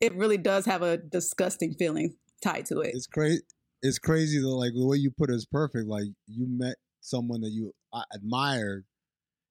it 0.00 0.14
really 0.14 0.38
does 0.38 0.66
have 0.66 0.82
a 0.82 0.96
disgusting 0.96 1.74
feeling 1.74 2.16
tied 2.42 2.66
to 2.66 2.80
it. 2.80 2.94
It's 2.94 3.06
crazy. 3.06 3.42
It's 3.82 3.98
crazy 3.98 4.40
though. 4.40 4.56
Like 4.56 4.72
the 4.74 4.86
way 4.86 4.98
you 4.98 5.10
put 5.10 5.30
it 5.30 5.34
is 5.34 5.46
perfect. 5.46 5.88
Like 5.88 6.08
you 6.26 6.46
met 6.46 6.76
someone 7.00 7.40
that 7.42 7.50
you 7.50 7.74
uh, 7.92 8.02
admired. 8.12 8.84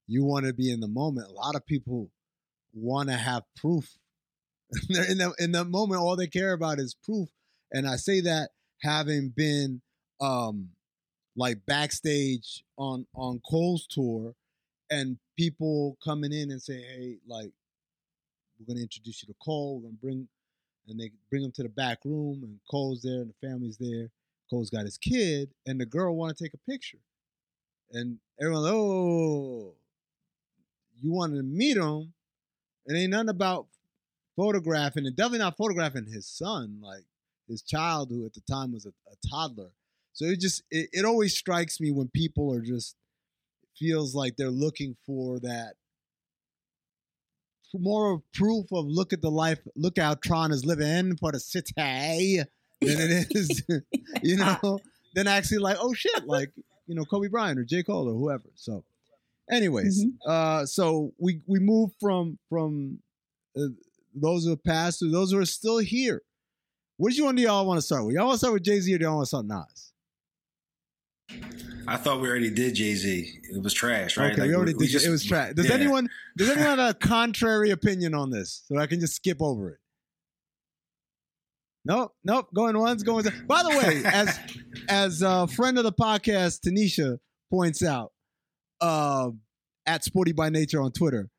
You 0.08 0.24
want 0.24 0.46
to 0.46 0.54
be 0.54 0.72
in 0.72 0.80
the 0.80 0.88
moment. 0.88 1.28
A 1.28 1.32
lot 1.32 1.56
of 1.56 1.66
people 1.66 2.10
want 2.74 3.10
to 3.10 3.16
have 3.16 3.44
proof. 3.56 3.98
in 4.90 5.18
the 5.18 5.34
in 5.40 5.52
the 5.52 5.66
moment, 5.66 6.02
all 6.02 6.16
they 6.16 6.28
care 6.28 6.54
about 6.54 6.80
is 6.80 6.96
proof. 7.04 7.30
And 7.72 7.88
I 7.88 7.96
say 7.98 8.22
that 8.22 8.52
having 8.82 9.30
been 9.30 9.82
um 10.22 10.70
like 11.36 11.66
backstage 11.66 12.64
on 12.78 13.06
on 13.16 13.42
Cole's 13.50 13.88
tour, 13.88 14.36
and 14.90 15.18
people 15.38 15.98
coming 16.04 16.34
in 16.34 16.52
and 16.52 16.62
say, 16.62 16.82
"Hey, 16.82 17.18
like, 17.28 17.52
we're 18.60 18.66
gonna 18.66 18.82
introduce 18.82 19.24
you 19.24 19.28
to 19.28 19.36
Cole. 19.44 19.78
We're 19.78 19.90
gonna 19.90 19.98
bring," 20.02 20.28
and 20.88 21.00
they 21.00 21.12
bring 21.30 21.44
him 21.44 21.52
to 21.54 21.64
the 21.64 21.70
back 21.70 22.04
room, 22.06 22.44
and 22.44 22.60
Cole's 22.70 23.02
there, 23.02 23.22
and 23.22 23.30
the 23.30 23.48
family's 23.48 23.78
there. 23.78 24.12
Cole's 24.50 24.70
got 24.70 24.86
his 24.86 24.98
kid, 24.98 25.54
and 25.68 25.80
the 25.80 25.86
girl 25.86 26.16
want 26.16 26.36
to 26.36 26.44
take 26.44 26.54
a 26.54 26.72
picture, 26.72 27.00
and 27.92 28.20
everyone, 28.42 28.64
oh, 28.66 29.76
you 31.02 31.12
wanted 31.12 31.38
to 31.38 31.44
meet 31.44 31.78
him, 31.78 32.14
it 32.86 32.96
ain't 32.96 33.12
nothing 33.12 33.30
about 33.30 33.68
photographing, 34.36 35.06
and 35.06 35.16
definitely 35.16 35.40
not 35.40 35.58
photographing 35.58 36.06
his 36.06 36.28
son, 36.28 36.80
like 36.82 37.06
his 37.50 37.62
child, 37.62 38.10
who 38.12 38.26
at 38.26 38.34
the 38.34 38.42
time 38.42 38.72
was 38.74 38.86
a, 38.86 38.90
a 38.90 39.30
toddler. 39.30 39.72
So 40.14 40.26
it 40.26 40.40
just 40.40 40.64
it, 40.72 40.90
it 40.92 41.06
always 41.06 41.38
strikes 41.38 41.80
me 41.80 41.92
when 41.92 42.10
people 42.14 42.54
are 42.54 42.62
just 42.62 42.96
feels 43.78 44.14
like 44.14 44.36
they're 44.36 44.50
looking 44.50 44.96
for 45.06 45.40
that 45.40 45.74
more 47.74 48.14
of 48.14 48.22
proof 48.34 48.66
of 48.74 48.86
look 48.88 49.14
at 49.14 49.22
the 49.22 49.30
life, 49.30 49.60
look 49.76 50.00
how 50.00 50.16
Tron 50.16 50.52
is 50.52 50.66
living 50.66 51.16
for 51.18 51.32
the 51.32 51.40
city 51.40 51.74
than 51.78 52.48
it 52.82 53.28
is, 53.30 53.64
you 54.24 54.38
know, 54.64 54.80
than 55.14 55.28
actually 55.28 55.60
like, 55.60 55.78
oh 55.80 55.94
shit, 55.94 56.26
like, 56.26 56.52
you 56.88 56.96
know, 56.96 57.06
Kobe 57.06 57.28
Bryant 57.28 57.60
or 57.60 57.64
J. 57.64 57.84
Cole 57.84 58.10
or 58.10 58.14
whoever. 58.14 58.50
So 58.56 58.84
Anyways, 59.50 60.06
mm-hmm. 60.06 60.30
uh, 60.30 60.66
so 60.66 61.14
we 61.18 61.42
we 61.48 61.60
move 61.60 61.92
from 62.00 62.38
from 62.50 63.00
uh, 63.58 63.70
those 64.14 64.44
who 64.44 64.52
have 64.52 64.64
passed 64.64 65.00
to 65.00 65.10
those 65.10 65.32
who 65.32 65.40
are 65.40 65.46
still 65.46 65.80
here. 65.80 66.22
Which 67.00 67.18
one 67.22 67.36
do 67.36 67.42
y'all 67.42 67.66
want 67.66 67.78
to 67.78 67.82
start 67.82 68.06
with? 68.06 68.14
Y'all 68.14 68.26
want 68.26 68.36
to 68.36 68.40
start 68.40 68.54
with 68.56 68.64
Jay 68.64 68.78
Z 68.82 68.94
or 68.94 68.98
do 68.98 69.06
y'all 69.06 69.16
want 69.16 69.24
to 69.24 69.28
start 69.28 69.46
Nas? 69.46 69.94
I 71.88 71.96
thought 71.96 72.20
we 72.20 72.28
already 72.28 72.50
did 72.50 72.76
Jay 72.76 72.94
Z. 72.94 73.40
It 73.54 73.64
was 73.64 73.74
trash, 73.74 74.18
right? 74.18 74.34
Okay, 74.34 74.42
like, 74.42 74.50
we 74.50 74.56
already 74.56 74.74
we, 74.74 74.80
did. 74.80 74.82
We 74.82 74.88
just, 74.88 75.06
it 75.08 75.10
was 75.10 75.24
trash. 75.24 75.54
Does 75.54 75.70
yeah. 75.70 75.76
anyone 75.76 76.10
does 76.38 76.50
anyone 76.58 76.78
have 76.78 76.90
a 76.90 76.94
contrary 76.94 77.70
opinion 77.70 78.14
on 78.14 78.32
this, 78.32 78.66
so 78.66 78.78
I 78.78 78.86
can 78.86 79.00
just 79.00 79.16
skip 79.16 79.42
over 79.42 79.70
it? 79.70 79.78
Nope, 81.86 82.12
nope. 82.26 82.50
Going 82.54 82.78
once, 82.78 83.02
going. 83.02 83.24
Two. 83.24 83.32
By 83.48 83.64
the 83.64 83.70
way, 83.70 84.02
as 84.06 84.38
as 84.90 85.22
a 85.22 85.48
friend 85.48 85.78
of 85.78 85.86
the 85.86 85.94
podcast, 85.94 86.68
Tanisha 86.68 87.18
points 87.50 87.82
out, 87.82 88.12
uh, 88.82 89.30
at 89.86 90.04
Sporty 90.04 90.34
by 90.34 90.50
Nature 90.50 90.82
on 90.82 90.92
Twitter. 90.92 91.30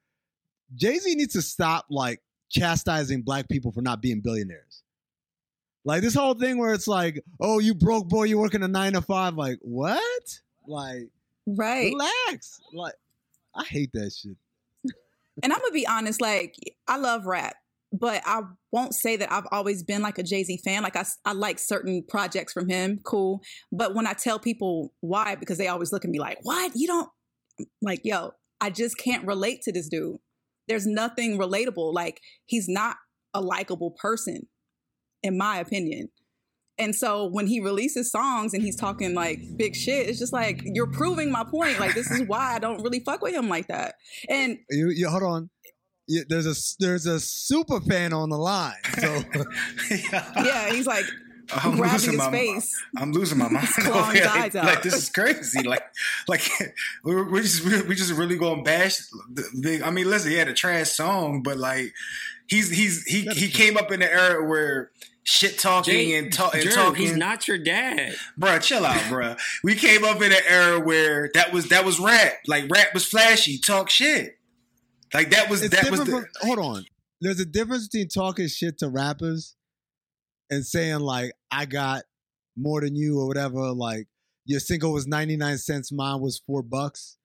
Jay 0.74 0.96
Z 0.96 1.14
needs 1.16 1.34
to 1.34 1.42
stop 1.42 1.84
like 1.90 2.22
chastising 2.48 3.20
black 3.20 3.46
people 3.46 3.72
for 3.72 3.82
not 3.82 4.00
being 4.00 4.22
billionaires. 4.22 4.82
Like 5.84 6.02
this 6.02 6.14
whole 6.14 6.34
thing 6.34 6.58
where 6.58 6.74
it's 6.74 6.88
like, 6.88 7.24
oh, 7.40 7.58
you 7.58 7.74
broke 7.74 8.08
boy, 8.08 8.24
you 8.24 8.38
working 8.38 8.62
a 8.62 8.68
nine 8.68 8.92
to 8.92 9.02
five. 9.02 9.34
Like 9.34 9.58
what? 9.62 10.40
Like, 10.66 11.08
right? 11.46 11.92
Relax. 11.92 12.60
Like, 12.72 12.94
I 13.54 13.64
hate 13.64 13.90
that 13.94 14.12
shit. 14.12 14.36
and 15.42 15.52
I'm 15.52 15.58
gonna 15.58 15.72
be 15.72 15.86
honest. 15.86 16.20
Like, 16.20 16.54
I 16.86 16.98
love 16.98 17.26
rap, 17.26 17.56
but 17.92 18.22
I 18.26 18.42
won't 18.72 18.94
say 18.94 19.16
that 19.16 19.32
I've 19.32 19.46
always 19.50 19.82
been 19.82 20.02
like 20.02 20.18
a 20.18 20.22
Jay 20.22 20.44
Z 20.44 20.60
fan. 20.64 20.82
Like, 20.82 20.96
I 20.96 21.04
I 21.24 21.32
like 21.32 21.58
certain 21.58 22.04
projects 22.06 22.52
from 22.52 22.68
him, 22.68 23.00
cool. 23.04 23.40
But 23.72 23.94
when 23.94 24.06
I 24.06 24.12
tell 24.12 24.38
people 24.38 24.92
why, 25.00 25.34
because 25.34 25.58
they 25.58 25.68
always 25.68 25.92
look 25.92 26.04
at 26.04 26.10
me 26.10 26.20
like, 26.20 26.38
what? 26.42 26.72
You 26.74 26.86
don't 26.88 27.08
like, 27.80 28.00
yo, 28.04 28.32
I 28.60 28.70
just 28.70 28.98
can't 28.98 29.26
relate 29.26 29.62
to 29.62 29.72
this 29.72 29.88
dude. 29.88 30.18
There's 30.68 30.86
nothing 30.86 31.38
relatable. 31.38 31.92
Like, 31.92 32.20
he's 32.46 32.68
not 32.68 32.96
a 33.34 33.40
likable 33.40 33.92
person, 33.92 34.46
in 35.22 35.38
my 35.38 35.59
opinion. 35.59 36.09
And 36.78 36.96
so 36.96 37.26
when 37.26 37.46
he 37.46 37.61
releases 37.61 38.11
songs 38.11 38.54
and 38.54 38.62
he's 38.62 38.74
talking 38.74 39.14
like 39.14 39.40
big 39.56 39.76
shit, 39.76 40.09
it's 40.09 40.18
just 40.18 40.33
like 40.33 40.62
you're 40.64 40.90
proving 40.90 41.30
my 41.30 41.44
point. 41.44 41.78
Like 41.78 41.94
this 41.94 42.11
is 42.11 42.26
why 42.26 42.54
I 42.54 42.59
don't 42.59 42.83
really 42.83 43.00
fuck 43.00 43.20
with 43.20 43.35
him 43.35 43.50
like 43.50 43.68
that. 43.68 43.96
And 44.28 44.59
you, 44.70 44.88
you 44.88 45.09
hold 45.11 45.22
on. 45.22 45.50
there's 46.28 46.46
a 46.46 46.54
there's 46.78 47.04
a 47.04 47.20
super 47.20 47.80
fan 47.80 48.14
on 48.14 48.30
the 48.30 48.38
line. 48.38 48.72
So 48.98 49.22
yeah, 50.42 50.70
he's 50.70 50.87
like 50.87 51.04
I'm 51.52 51.76
grabbing 51.76 51.92
losing 51.92 52.11
his 52.12 52.18
my 52.18 52.30
face. 52.30 52.85
I'm 52.96 53.12
losing 53.12 53.38
my 53.38 53.48
mind. 53.48 53.68
clawing 53.78 54.00
over 54.00 54.12
his 54.12 54.26
eyes 54.26 54.56
out. 54.56 54.64
Like 54.64 54.83
this 54.83 54.94
is 54.94 55.11
crazy. 55.11 55.62
Like 55.62 55.83
like 56.28 56.42
we're, 57.04 57.30
we're 57.30 57.42
just 57.42 57.64
we 57.64 57.94
just 57.94 58.12
really 58.12 58.37
going 58.37 58.64
bash. 58.64 58.98
The, 59.33 59.44
the, 59.54 59.83
I 59.85 59.90
mean, 59.90 60.09
listen, 60.09 60.30
he 60.30 60.37
had 60.37 60.48
a 60.48 60.54
trash 60.54 60.90
song, 60.90 61.42
but 61.42 61.56
like 61.56 61.92
he's 62.50 62.70
he's 62.70 63.04
he 63.04 63.22
he 63.28 63.48
came 63.48 63.76
up 63.76 63.90
in 63.90 64.00
the 64.00 64.12
era 64.12 64.44
where 64.46 64.90
shit 65.22 65.58
talking 65.58 65.94
Jay- 65.94 66.18
and, 66.18 66.32
ta- 66.32 66.50
and 66.52 66.62
Jerv, 66.62 66.74
talking. 66.74 67.02
he's 67.02 67.16
not 67.16 67.46
your 67.48 67.58
dad. 67.58 68.14
Bruh, 68.38 68.60
chill 68.60 68.84
out, 68.84 69.00
bruh. 69.02 69.38
We 69.62 69.74
came 69.76 70.04
up 70.04 70.20
in 70.20 70.32
an 70.32 70.42
era 70.46 70.80
where 70.80 71.30
that 71.34 71.52
was 71.52 71.68
that 71.68 71.84
was 71.84 71.98
rap. 71.98 72.34
Like 72.46 72.64
rap 72.70 72.92
was 72.92 73.06
flashy, 73.06 73.58
talk 73.58 73.88
shit. 73.88 74.36
Like 75.14 75.30
that 75.30 75.48
was 75.48 75.62
It's 75.62 75.74
that 75.74 75.90
was 75.90 76.00
different 76.00 76.26
the, 76.32 76.40
from, 76.40 76.48
hold 76.48 76.58
on. 76.76 76.84
There's 77.20 77.40
a 77.40 77.46
difference 77.46 77.88
between 77.88 78.08
talking 78.08 78.48
shit 78.48 78.78
to 78.78 78.88
rappers 78.88 79.54
and 80.50 80.64
saying 80.66 81.00
like 81.00 81.32
I 81.50 81.66
got 81.66 82.02
more 82.56 82.80
than 82.80 82.96
you 82.96 83.20
or 83.20 83.26
whatever. 83.26 83.72
Like 83.72 84.08
your 84.44 84.60
single 84.60 84.92
was 84.92 85.06
99 85.06 85.58
cents, 85.58 85.92
mine 85.92 86.20
was 86.20 86.40
four 86.44 86.62
bucks. 86.62 87.16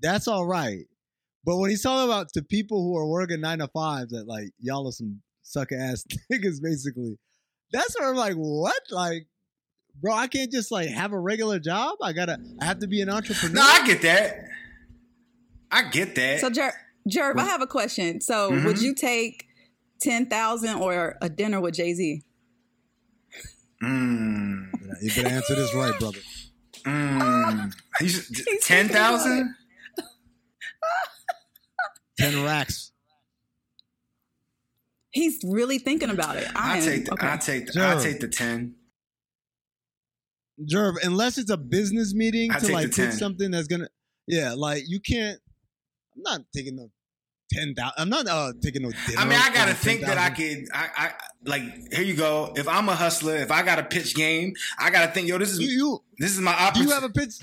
That's 0.00 0.28
all 0.28 0.46
right. 0.46 0.86
But 1.44 1.56
when 1.58 1.70
he's 1.70 1.82
talking 1.82 2.04
about 2.10 2.28
to 2.34 2.42
people 2.42 2.82
who 2.82 2.96
are 2.96 3.06
working 3.06 3.40
nine 3.40 3.58
to 3.60 3.68
five, 3.68 4.08
that 4.10 4.26
like 4.26 4.50
y'all 4.58 4.86
are 4.88 4.92
some 4.92 5.22
sucker 5.42 5.76
ass 5.78 6.04
niggas, 6.32 6.60
basically. 6.62 7.18
That's 7.72 7.98
where 7.98 8.10
I'm 8.10 8.16
like, 8.16 8.34
what? 8.34 8.80
Like, 8.90 9.26
bro, 10.00 10.14
I 10.14 10.26
can't 10.26 10.50
just 10.52 10.70
like 10.70 10.88
have 10.88 11.12
a 11.12 11.18
regular 11.18 11.58
job. 11.58 11.96
I 12.02 12.12
gotta 12.12 12.38
I 12.60 12.64
have 12.64 12.80
to 12.80 12.86
be 12.86 13.00
an 13.00 13.08
entrepreneur. 13.10 13.54
No, 13.54 13.62
I 13.62 13.86
get 13.86 14.02
that. 14.02 14.36
I 15.70 15.82
get 15.90 16.14
that. 16.16 16.40
So, 16.40 16.50
Jer- 16.50 16.72
Jerv, 17.08 17.38
I 17.38 17.44
have 17.44 17.60
a 17.62 17.66
question. 17.66 18.20
So, 18.20 18.50
Mhm. 18.52 18.64
would 18.64 18.80
you 18.80 18.94
take 18.94 19.46
ten 20.00 20.26
thousand 20.26 20.76
or 20.76 21.16
a 21.22 21.28
dinner 21.28 21.60
with 21.60 21.74
Jay 21.74 21.92
Z? 21.94 22.22
Mm, 23.82 24.72
You 25.02 25.08
better 25.14 25.28
answer 25.28 25.54
this 25.54 25.72
right, 25.74 25.96
brother. 26.00 26.18
mm. 26.84 27.72
Ten 28.62 28.88
thousand? 28.88 29.54
Ten 32.18 32.42
racks. 32.44 32.92
He's 35.10 35.38
really 35.44 35.78
thinking 35.78 36.10
about 36.10 36.36
it. 36.36 36.48
I, 36.54 36.78
I 36.78 36.80
take 36.80 37.06
the, 37.06 37.12
okay. 37.12 37.26
I 37.28 37.36
take 37.38 37.66
the, 37.66 37.88
I 37.88 38.02
take 38.02 38.20
the 38.20 38.28
ten. 38.28 38.74
Jerv, 40.70 40.96
unless 41.02 41.38
it's 41.38 41.50
a 41.50 41.56
business 41.56 42.14
meeting 42.14 42.50
I 42.52 42.58
to 42.58 42.72
like 42.72 42.90
the 42.90 43.04
pick 43.04 43.12
something 43.12 43.50
that's 43.50 43.68
gonna, 43.68 43.88
yeah, 44.26 44.54
like 44.56 44.84
you 44.86 45.00
can't. 45.00 45.38
I'm 46.16 46.22
not 46.22 46.40
taking 46.54 46.76
no 46.76 46.90
ten 47.52 47.74
thousand. 47.74 47.94
I'm 47.96 48.08
not 48.10 48.26
uh 48.28 48.52
taking 48.60 48.82
no. 48.82 48.90
Dinner 48.90 49.18
I 49.20 49.24
mean, 49.24 49.38
I 49.40 49.50
gotta 49.54 49.70
over 49.70 49.78
think 49.80 50.00
that 50.02 50.18
I 50.18 50.28
10,000. 50.30 50.34
could. 50.66 50.68
I, 50.74 50.88
I 50.96 51.12
like. 51.44 51.62
Here 51.92 52.02
you 52.04 52.14
go. 52.14 52.52
If 52.56 52.66
I'm 52.68 52.88
a 52.88 52.94
hustler, 52.96 53.36
if 53.36 53.50
I 53.52 53.62
got 53.62 53.78
a 53.78 53.84
pitch 53.84 54.14
game, 54.16 54.52
I 54.78 54.90
gotta 54.90 55.12
think. 55.12 55.28
Yo, 55.28 55.38
this 55.38 55.50
is 55.52 55.60
You, 55.60 55.68
you 55.68 56.04
this 56.18 56.32
is 56.32 56.40
my 56.40 56.52
do 56.52 56.58
opportunity. 56.58 56.88
you 56.88 56.94
have 56.94 57.04
a 57.04 57.10
pitch? 57.12 57.34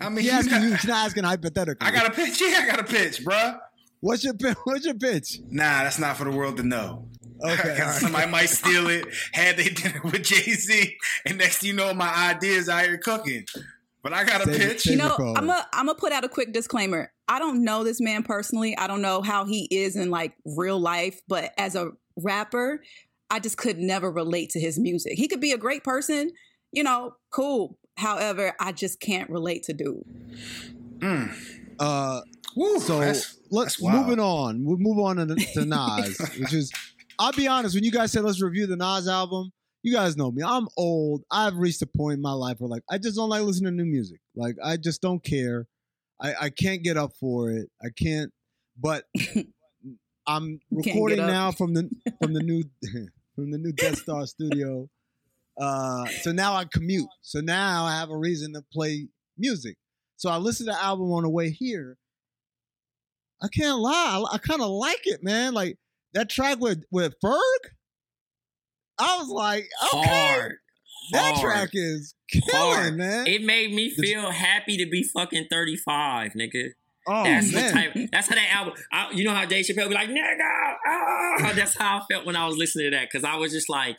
I 0.00 0.08
mean, 0.10 0.18
He 0.18 0.26
you 0.26 0.32
asking 0.32 0.50
got- 0.50 0.62
you. 0.62 0.76
She's 0.76 0.88
not 0.90 1.06
asking 1.06 1.24
hypothetically. 1.24 1.86
I 1.86 1.90
got 1.92 2.06
a 2.08 2.10
pitch. 2.10 2.40
Yeah, 2.44 2.58
I 2.62 2.66
got 2.66 2.80
a 2.80 2.84
pitch, 2.84 3.24
bruh. 3.24 3.58
What's 4.04 4.22
your 4.22 4.34
What's 4.64 4.84
your 4.84 4.94
pitch? 4.94 5.40
Nah, 5.50 5.84
that's 5.84 5.98
not 5.98 6.18
for 6.18 6.24
the 6.24 6.30
world 6.30 6.58
to 6.58 6.62
know. 6.62 7.08
Okay, 7.42 7.70
all 7.80 7.86
right. 7.86 7.94
Somebody 7.94 8.30
might 8.30 8.50
steal 8.50 8.88
it, 8.88 9.06
had 9.32 9.56
they 9.56 9.68
dinner 9.70 10.00
with 10.04 10.22
Jay 10.22 10.42
Z, 10.52 10.94
and 11.24 11.38
next 11.38 11.58
thing 11.58 11.68
you 11.70 11.74
know, 11.74 11.94
my 11.94 12.14
ideas 12.30 12.68
out 12.68 12.84
here 12.84 12.98
cooking. 12.98 13.46
But 14.02 14.12
I 14.12 14.24
got 14.24 14.42
a 14.42 14.44
Save 14.44 14.58
pitch. 14.60 14.82
save 14.82 14.92
You 14.92 14.98
know. 14.98 15.34
I'm 15.34 15.48
a 15.48 15.66
I'm 15.72 15.86
gonna 15.86 15.98
put 15.98 16.12
out 16.12 16.22
a 16.22 16.28
quick 16.28 16.52
disclaimer. 16.52 17.10
I 17.28 17.38
don't 17.38 17.64
know 17.64 17.82
this 17.82 17.98
man 17.98 18.24
personally. 18.24 18.76
I 18.76 18.88
don't 18.88 19.00
know 19.00 19.22
how 19.22 19.46
he 19.46 19.68
is 19.70 19.96
in 19.96 20.10
like 20.10 20.34
real 20.44 20.78
life, 20.78 21.22
but 21.26 21.52
as 21.56 21.74
a 21.74 21.92
rapper, 22.14 22.82
I 23.30 23.40
just 23.40 23.56
could 23.56 23.78
never 23.78 24.10
relate 24.10 24.50
to 24.50 24.60
his 24.60 24.78
music. 24.78 25.14
He 25.14 25.28
could 25.28 25.40
be 25.40 25.52
a 25.52 25.58
great 25.58 25.82
person, 25.82 26.30
you 26.72 26.82
know, 26.82 27.16
cool. 27.30 27.78
However, 27.96 28.54
I 28.60 28.72
just 28.72 29.00
can't 29.00 29.30
relate 29.30 29.62
to 29.64 29.72
dude. 29.72 30.04
Mm. 30.98 31.34
Uh, 31.78 32.20
Woo, 32.54 32.78
so 32.80 32.98
that's- 33.00 33.33
let's 33.50 33.80
moving 33.82 34.20
on. 34.20 34.64
We'll 34.64 34.78
move 34.78 34.98
on 34.98 35.16
to, 35.16 35.34
to 35.34 35.64
Nas, 35.64 36.18
which 36.38 36.52
is. 36.52 36.72
I'll 37.18 37.32
be 37.32 37.46
honest. 37.46 37.76
When 37.76 37.84
you 37.84 37.92
guys 37.92 38.10
said 38.10 38.24
let's 38.24 38.42
review 38.42 38.66
the 38.66 38.76
Nas 38.76 39.06
album, 39.06 39.52
you 39.84 39.92
guys 39.92 40.16
know 40.16 40.32
me. 40.32 40.42
I'm 40.42 40.66
old. 40.76 41.22
I've 41.30 41.56
reached 41.56 41.80
a 41.82 41.86
point 41.86 42.14
in 42.14 42.22
my 42.22 42.32
life 42.32 42.56
where 42.58 42.68
like 42.68 42.82
I 42.90 42.98
just 42.98 43.16
don't 43.16 43.28
like 43.28 43.42
listening 43.42 43.76
to 43.76 43.84
new 43.84 43.90
music. 43.90 44.18
Like 44.34 44.56
I 44.64 44.76
just 44.78 45.00
don't 45.00 45.22
care. 45.22 45.66
I, 46.20 46.34
I 46.42 46.50
can't 46.50 46.82
get 46.82 46.96
up 46.96 47.12
for 47.20 47.50
it. 47.50 47.68
I 47.82 47.88
can't. 47.96 48.32
But 48.80 49.04
I'm 50.26 50.58
recording 50.70 51.18
now 51.18 51.52
from 51.52 51.74
the 51.74 51.88
from 52.20 52.32
the 52.32 52.42
new 52.42 52.64
from 53.34 53.50
the 53.50 53.58
new 53.58 53.72
Death 53.72 53.98
Star 53.98 54.26
studio. 54.26 54.88
Uh, 55.60 56.06
so 56.22 56.32
now 56.32 56.54
I 56.54 56.64
commute. 56.64 57.08
So 57.20 57.40
now 57.40 57.84
I 57.84 57.92
have 57.98 58.10
a 58.10 58.16
reason 58.16 58.54
to 58.54 58.62
play 58.72 59.08
music. 59.38 59.76
So 60.16 60.30
I 60.30 60.38
listened 60.38 60.68
to 60.68 60.72
the 60.72 60.82
album 60.82 61.12
on 61.12 61.22
the 61.22 61.28
way 61.28 61.50
here. 61.50 61.96
I 63.44 63.48
can't 63.48 63.78
lie. 63.78 64.24
I, 64.30 64.34
I 64.34 64.38
kind 64.38 64.62
of 64.62 64.68
like 64.70 65.02
it, 65.04 65.22
man. 65.22 65.52
Like 65.54 65.76
that 66.14 66.30
track 66.30 66.58
with 66.60 66.84
with 66.90 67.14
Ferg. 67.22 67.40
I 68.98 69.18
was 69.18 69.28
like, 69.28 69.66
okay, 69.92 70.08
Hard. 70.08 70.52
that 71.12 71.34
Hard. 71.34 71.40
track 71.44 71.70
is 71.72 72.14
killing, 72.30 72.74
Hard. 72.74 72.96
man. 72.96 73.26
It 73.26 73.42
made 73.42 73.72
me 73.74 73.90
feel 73.90 74.30
happy 74.30 74.76
to 74.76 74.88
be 74.88 75.02
fucking 75.02 75.46
35, 75.50 76.32
nigga. 76.32 76.68
oh 77.08 77.24
That's 77.24 77.50
the 77.50 77.56
man, 77.56 77.72
type. 77.72 78.08
That's 78.12 78.28
how 78.28 78.36
that 78.36 78.48
album. 78.54 78.74
I, 78.92 79.10
you 79.12 79.24
know 79.24 79.34
how 79.34 79.44
Dave 79.46 79.66
Chappelle 79.66 79.88
be 79.88 79.94
like, 79.94 80.08
"Nigga," 80.08 80.74
ah! 80.86 81.52
that's 81.56 81.76
how 81.76 81.98
I 81.98 82.02
felt 82.12 82.24
when 82.24 82.36
I 82.36 82.46
was 82.46 82.56
listening 82.56 82.90
to 82.92 82.96
that 82.96 83.08
because 83.10 83.24
I 83.24 83.34
was 83.36 83.50
just 83.52 83.68
like, 83.68 83.96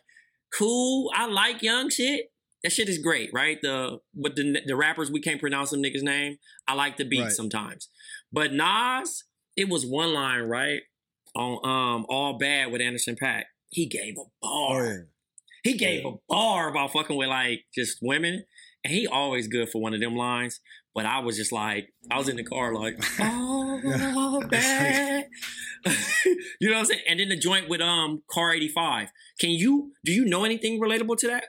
"Cool, 0.58 1.12
I 1.14 1.28
like 1.28 1.62
young 1.62 1.90
shit. 1.90 2.32
That 2.64 2.72
shit 2.72 2.88
is 2.88 2.98
great, 2.98 3.30
right?" 3.34 3.60
The 3.62 4.00
but 4.16 4.36
the 4.38 4.62
the 4.66 4.76
rappers 4.78 5.12
we 5.12 5.20
can't 5.22 5.42
pronounce 5.42 5.72
them 5.72 5.84
niggas' 5.84 6.02
name. 6.04 6.38
I 6.70 6.74
like 6.74 6.96
the 6.96 7.04
beat 7.06 7.22
Right. 7.22 7.32
sometimes, 7.32 7.90
but 8.32 8.54
Nas, 8.54 9.25
it 9.56 9.70
was 9.70 9.86
one 9.86 10.14
line 10.14 10.44
right 10.44 10.82
on 11.36 11.60
um 11.64 12.06
all 12.10 12.38
bad 12.38 12.72
with 12.72 12.82
Anderson 12.82 13.16
.Paak. 13.16 13.44
He 13.70 13.86
gave 13.86 14.16
a 14.18 14.24
bar. 14.42 14.82
oh 14.82 14.84
yeah. 14.84 14.98
He 15.64 15.74
gave 15.78 16.06
a 16.06 16.14
bar 16.30 16.70
about 16.70 16.94
fucking 16.94 17.18
with 17.18 17.28
like 17.30 17.66
just 17.74 17.98
women, 18.02 18.46
and 18.84 18.94
he 18.94 19.08
always 19.08 19.48
good 19.48 19.70
for 19.70 19.82
one 19.82 19.96
of 19.96 20.00
them 20.00 20.16
lines. 20.16 20.60
But 20.94 21.06
I 21.08 21.20
was 21.20 21.36
just 21.36 21.52
like, 21.52 21.90
I 22.10 22.18
was 22.18 22.30
in 22.30 22.38
the 22.38 22.44
car 22.44 22.74
like, 22.74 22.98
oh, 23.20 24.44
bad. 24.50 25.28
you 26.62 26.70
know 26.70 26.74
what 26.74 26.80
I'm 26.80 26.86
saying? 26.86 27.02
And 27.10 27.20
then 27.20 27.30
the 27.30 27.38
joint 27.38 27.68
with 27.68 27.82
um 27.82 28.22
Car 28.30 28.54
85. 28.54 29.10
Can 29.40 29.50
you 29.50 29.92
do 30.06 30.12
you 30.12 30.24
know 30.26 30.46
anything 30.46 30.80
relatable 30.80 31.18
to 31.18 31.28
that? 31.28 31.46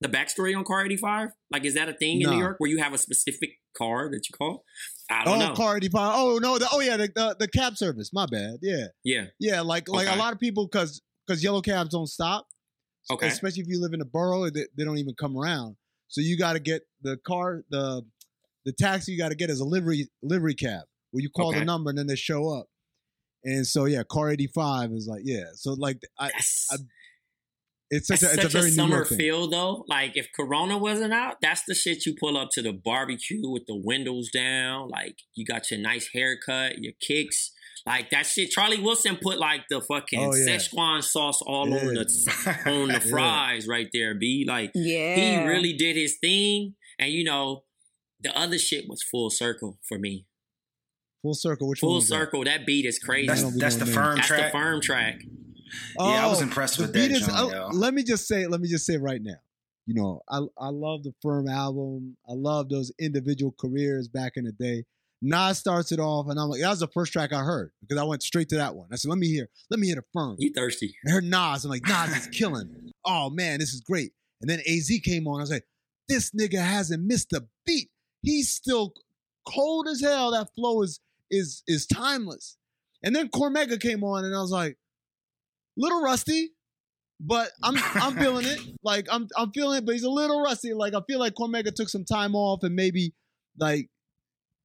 The 0.00 0.08
backstory 0.08 0.56
on 0.56 0.62
Car 0.64 0.84
85? 0.84 1.30
Like, 1.50 1.64
is 1.64 1.74
that 1.74 1.88
a 1.88 1.92
thing 1.92 2.20
in 2.20 2.30
New 2.30 2.38
York 2.38 2.56
where 2.58 2.70
you 2.70 2.78
have 2.78 2.92
a 2.94 2.98
specific 2.98 3.50
car 3.76 4.08
that 4.10 4.28
you 4.28 4.32
call? 4.36 4.64
I 5.10 5.24
don't 5.24 5.40
Oh, 5.40 5.48
know. 5.48 5.54
car 5.54 5.76
85. 5.76 6.12
Oh 6.16 6.38
no, 6.38 6.58
the, 6.58 6.66
oh 6.72 6.80
yeah, 6.80 6.96
the, 6.96 7.08
the 7.14 7.36
the 7.40 7.48
cab 7.48 7.76
service. 7.76 8.12
My 8.12 8.26
bad. 8.26 8.58
Yeah, 8.62 8.86
yeah. 9.04 9.26
yeah. 9.38 9.60
Like 9.60 9.88
like 9.88 10.08
a 10.08 10.16
lot 10.16 10.32
of 10.32 10.40
people 10.40 10.66
because 10.66 11.00
because 11.26 11.42
yellow 11.42 11.60
cabs 11.62 11.90
don't 11.90 12.06
stop. 12.08 12.46
Okay. 13.10 13.28
Especially 13.28 13.62
if 13.62 13.68
you 13.68 13.80
live 13.80 13.92
in 13.92 14.00
a 14.00 14.04
borough, 14.04 14.50
they, 14.50 14.66
they 14.76 14.84
don't 14.84 14.98
even 14.98 15.14
come 15.14 15.36
around. 15.36 15.76
So 16.08 16.20
you 16.20 16.36
got 16.36 16.54
to 16.54 16.60
get 16.60 16.82
the 17.02 17.16
car, 17.26 17.62
the 17.70 18.02
the 18.64 18.72
taxi 18.72 19.12
you 19.12 19.18
got 19.18 19.28
to 19.28 19.36
get 19.36 19.48
is 19.48 19.60
a 19.60 19.64
livery 19.64 20.08
livery 20.22 20.54
cab 20.54 20.82
where 21.12 21.22
you 21.22 21.30
call 21.30 21.50
Okay. 21.50 21.60
the 21.60 21.64
number 21.64 21.90
and 21.90 21.98
then 21.98 22.08
they 22.08 22.16
show 22.16 22.48
up. 22.48 22.66
And 23.44 23.64
so 23.64 23.84
yeah, 23.84 24.02
car 24.10 24.30
85 24.30 24.90
is 24.90 25.06
like 25.06 25.22
yeah. 25.24 25.44
So 25.54 25.74
like 25.74 25.98
I, 26.18 26.30
That's, 26.32 26.66
I 26.72 26.76
it's 27.90 28.08
such 28.08 28.20
that's 28.20 28.32
a 28.32 28.34
it's 28.34 28.42
such 28.42 28.54
a 28.54 28.58
very 28.58 28.70
New 28.70 28.76
summer 28.76 28.96
York 28.96 29.08
thing. 29.08 29.18
feel 29.18 29.48
though. 29.48 29.84
Like 29.88 30.16
if 30.16 30.28
Corona 30.34 30.76
wasn't 30.78 31.12
out, 31.12 31.36
that's 31.40 31.62
the 31.66 31.74
shit 31.74 32.04
you 32.06 32.14
pull 32.18 32.36
up 32.36 32.48
to 32.52 32.62
the 32.62 32.72
barbecue 32.72 33.48
with 33.48 33.66
the 33.66 33.76
windows 33.76 34.30
down. 34.32 34.88
Like 34.88 35.18
you 35.34 35.44
got 35.44 35.70
your 35.70 35.80
nice 35.80 36.08
haircut, 36.12 36.78
your 36.78 36.92
kicks. 37.00 37.52
Like 37.86 38.10
that 38.10 38.26
shit. 38.26 38.50
Charlie 38.50 38.80
Wilson 38.80 39.16
put 39.22 39.38
like 39.38 39.62
the 39.70 39.80
fucking 39.80 40.18
Oh, 40.18 40.34
yeah. 40.34 40.56
Szechuan 40.56 41.04
sauce 41.04 41.40
all 41.42 41.68
Yeah. 41.68 41.76
on 41.76 41.94
the 41.94 42.58
on 42.66 42.88
the 42.88 43.00
fries 43.00 43.68
right 43.68 43.88
there. 43.92 44.14
B 44.14 44.44
like 44.48 44.72
Yeah. 44.74 45.14
he 45.42 45.46
really 45.46 45.72
did 45.72 45.94
his 45.96 46.16
thing, 46.20 46.74
and 46.98 47.12
you 47.12 47.22
know 47.22 47.62
the 48.20 48.36
other 48.36 48.58
shit 48.58 48.86
was 48.88 49.02
full 49.02 49.30
circle 49.30 49.78
for 49.88 49.98
me. 49.98 50.26
Full 51.22 51.34
circle. 51.34 51.68
Which? 51.68 51.78
Full 51.80 51.94
was 51.96 52.08
that? 52.08 52.14
circle. 52.14 52.42
That 52.44 52.66
beat 52.66 52.86
is 52.86 52.98
crazy. 52.98 53.28
That's 53.28 53.56
that's 53.58 53.76
the 53.76 53.86
firm 53.86 54.16
That's 54.16 54.26
track. 54.26 54.52
the 54.52 54.58
firm 54.58 54.80
track. 54.80 55.20
Yeah, 55.98 56.26
I 56.26 56.28
was 56.28 56.40
Oh, 56.40 56.42
impressed 56.44 56.78
with 56.78 56.92
beat 56.92 57.08
that 57.08 57.20
is- 57.22 57.26
joint, 57.26 57.32
oh. 57.54 57.70
Let 57.72 57.94
me 57.94 58.02
just 58.02 58.26
say, 58.28 58.46
let 58.46 58.60
me 58.60 58.68
just 58.68 58.86
say 58.86 58.96
right 58.96 59.20
now, 59.22 59.38
you 59.86 59.94
know, 59.94 60.20
I 60.28 60.40
I 60.58 60.68
love 60.68 61.02
the 61.02 61.14
Firm 61.22 61.48
album. 61.48 62.16
I 62.28 62.32
love 62.34 62.68
those 62.68 62.92
individual 62.98 63.54
careers 63.58 64.08
back 64.08 64.32
in 64.36 64.44
the 64.44 64.52
day. 64.52 64.84
Nas 65.22 65.58
starts 65.58 65.92
it 65.92 65.98
off, 65.98 66.28
and 66.28 66.38
I'm 66.38 66.48
like, 66.50 66.60
that 66.60 66.68
was 66.70 66.80
the 66.80 66.88
first 66.88 67.12
track 67.12 67.32
I 67.32 67.40
heard 67.42 67.70
because 67.80 67.98
I 67.98 68.04
went 68.04 68.22
straight 68.22 68.48
to 68.50 68.56
that 68.56 68.76
one. 68.76 68.88
I 68.92 68.96
said, 68.96 69.08
let 69.08 69.18
me 69.18 69.28
hear, 69.28 69.48
let 69.70 69.80
me 69.80 69.86
hear 69.86 69.96
the 69.96 70.04
Firm. 70.12 70.36
You 70.38 70.52
thirsty? 70.52 70.94
I 71.06 71.10
heard 71.10 71.24
Nas. 71.24 71.64
I'm 71.64 71.70
like, 71.70 71.86
Nas 71.86 72.16
is 72.16 72.26
killing. 72.28 72.92
Oh 73.08 73.30
man, 73.30 73.60
this 73.60 73.72
is 73.72 73.80
great. 73.82 74.12
And 74.40 74.50
then 74.50 74.58
AZ 74.68 74.90
came 75.04 75.28
on. 75.28 75.38
I 75.38 75.42
was 75.44 75.50
like, 75.52 75.64
this 76.08 76.32
nigga 76.32 76.58
hasn't 76.60 77.04
missed 77.04 77.32
a 77.32 77.46
beat. 77.64 77.88
He's 78.22 78.50
still 78.50 78.92
cold 79.48 79.86
as 79.86 80.00
hell. 80.00 80.32
That 80.32 80.48
flow 80.56 80.82
is 80.82 80.98
is 81.30 81.62
is 81.68 81.86
timeless. 81.86 82.56
And 83.04 83.14
then 83.14 83.28
Cormega 83.28 83.80
came 83.80 84.02
on, 84.02 84.24
and 84.24 84.34
I 84.34 84.40
was 84.40 84.50
like, 84.50 84.76
little 85.76 86.02
rusty, 86.02 86.52
but 87.20 87.50
I'm 87.62 87.76
I'm 87.94 88.16
feeling 88.16 88.46
it. 88.46 88.60
Like 88.82 89.08
I'm 89.10 89.26
I'm 89.36 89.50
feeling 89.50 89.78
it, 89.78 89.84
but 89.84 89.92
he's 89.96 90.04
a 90.04 90.10
little 90.10 90.40
rusty. 90.40 90.72
Like 90.72 90.94
I 90.94 91.00
feel 91.08 91.18
like 91.18 91.34
Cormega 91.34 91.74
took 91.74 91.88
some 91.88 92.04
time 92.04 92.36
off 92.36 92.62
and 92.62 92.76
maybe 92.76 93.14
like 93.58 93.88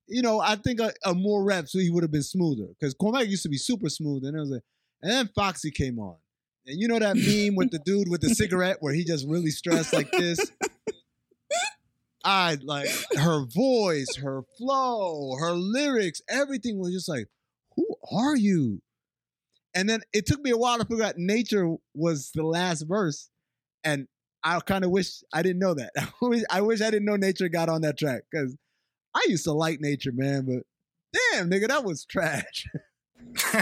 you 0.07 0.21
know, 0.21 0.39
I 0.39 0.57
think 0.57 0.79
a, 0.79 0.93
a 1.05 1.15
more 1.15 1.43
reps 1.43 1.71
so 1.71 1.79
he 1.79 1.89
would 1.89 2.03
have 2.03 2.11
been 2.11 2.21
smoother 2.21 2.67
because 2.67 2.93
Cormega 2.93 3.27
used 3.27 3.43
to 3.43 3.49
be 3.49 3.57
super 3.57 3.89
smooth, 3.89 4.23
and 4.25 4.35
it 4.35 4.39
was 4.39 4.49
like, 4.51 4.61
and 5.01 5.11
then 5.11 5.29
Foxy 5.33 5.71
came 5.71 5.97
on, 5.97 6.17
and 6.67 6.79
you 6.79 6.87
know 6.87 6.99
that 6.99 7.15
meme 7.15 7.55
with 7.55 7.71
the 7.71 7.79
dude 7.79 8.09
with 8.09 8.21
the 8.21 8.29
cigarette 8.35 8.77
where 8.81 8.93
he 8.93 9.03
just 9.03 9.27
really 9.27 9.49
stressed 9.49 9.93
like 9.93 10.11
this. 10.11 10.51
I 12.23 12.57
like 12.61 12.89
her 13.17 13.45
voice, 13.45 14.17
her 14.21 14.43
flow, 14.57 15.35
her 15.39 15.53
lyrics, 15.53 16.21
everything 16.29 16.77
was 16.77 16.93
just 16.93 17.09
like, 17.09 17.27
who 17.75 17.87
are 18.11 18.35
you? 18.35 18.81
And 19.73 19.89
then 19.89 20.01
it 20.13 20.25
took 20.25 20.41
me 20.41 20.51
a 20.51 20.57
while 20.57 20.77
to 20.77 20.85
figure 20.85 21.03
out 21.03 21.17
nature 21.17 21.75
was 21.93 22.31
the 22.33 22.43
last 22.43 22.83
verse. 22.83 23.29
And 23.83 24.07
I 24.43 24.59
kind 24.59 24.83
of 24.83 24.91
wish 24.91 25.21
I 25.33 25.41
didn't 25.41 25.59
know 25.59 25.73
that. 25.73 25.91
I 26.49 26.61
wish, 26.61 26.81
I 26.81 26.89
didn't 26.89 27.05
know 27.05 27.15
nature 27.15 27.47
got 27.49 27.69
on 27.69 27.81
that 27.81 27.97
track 27.97 28.23
because 28.31 28.55
I 29.13 29.25
used 29.27 29.43
to 29.45 29.53
like 29.53 29.79
nature, 29.79 30.11
man, 30.13 30.45
but 30.45 30.63
damn, 31.33 31.49
nigga, 31.49 31.67
that 31.67 31.83
was 31.83 32.05
trash. 32.05 32.65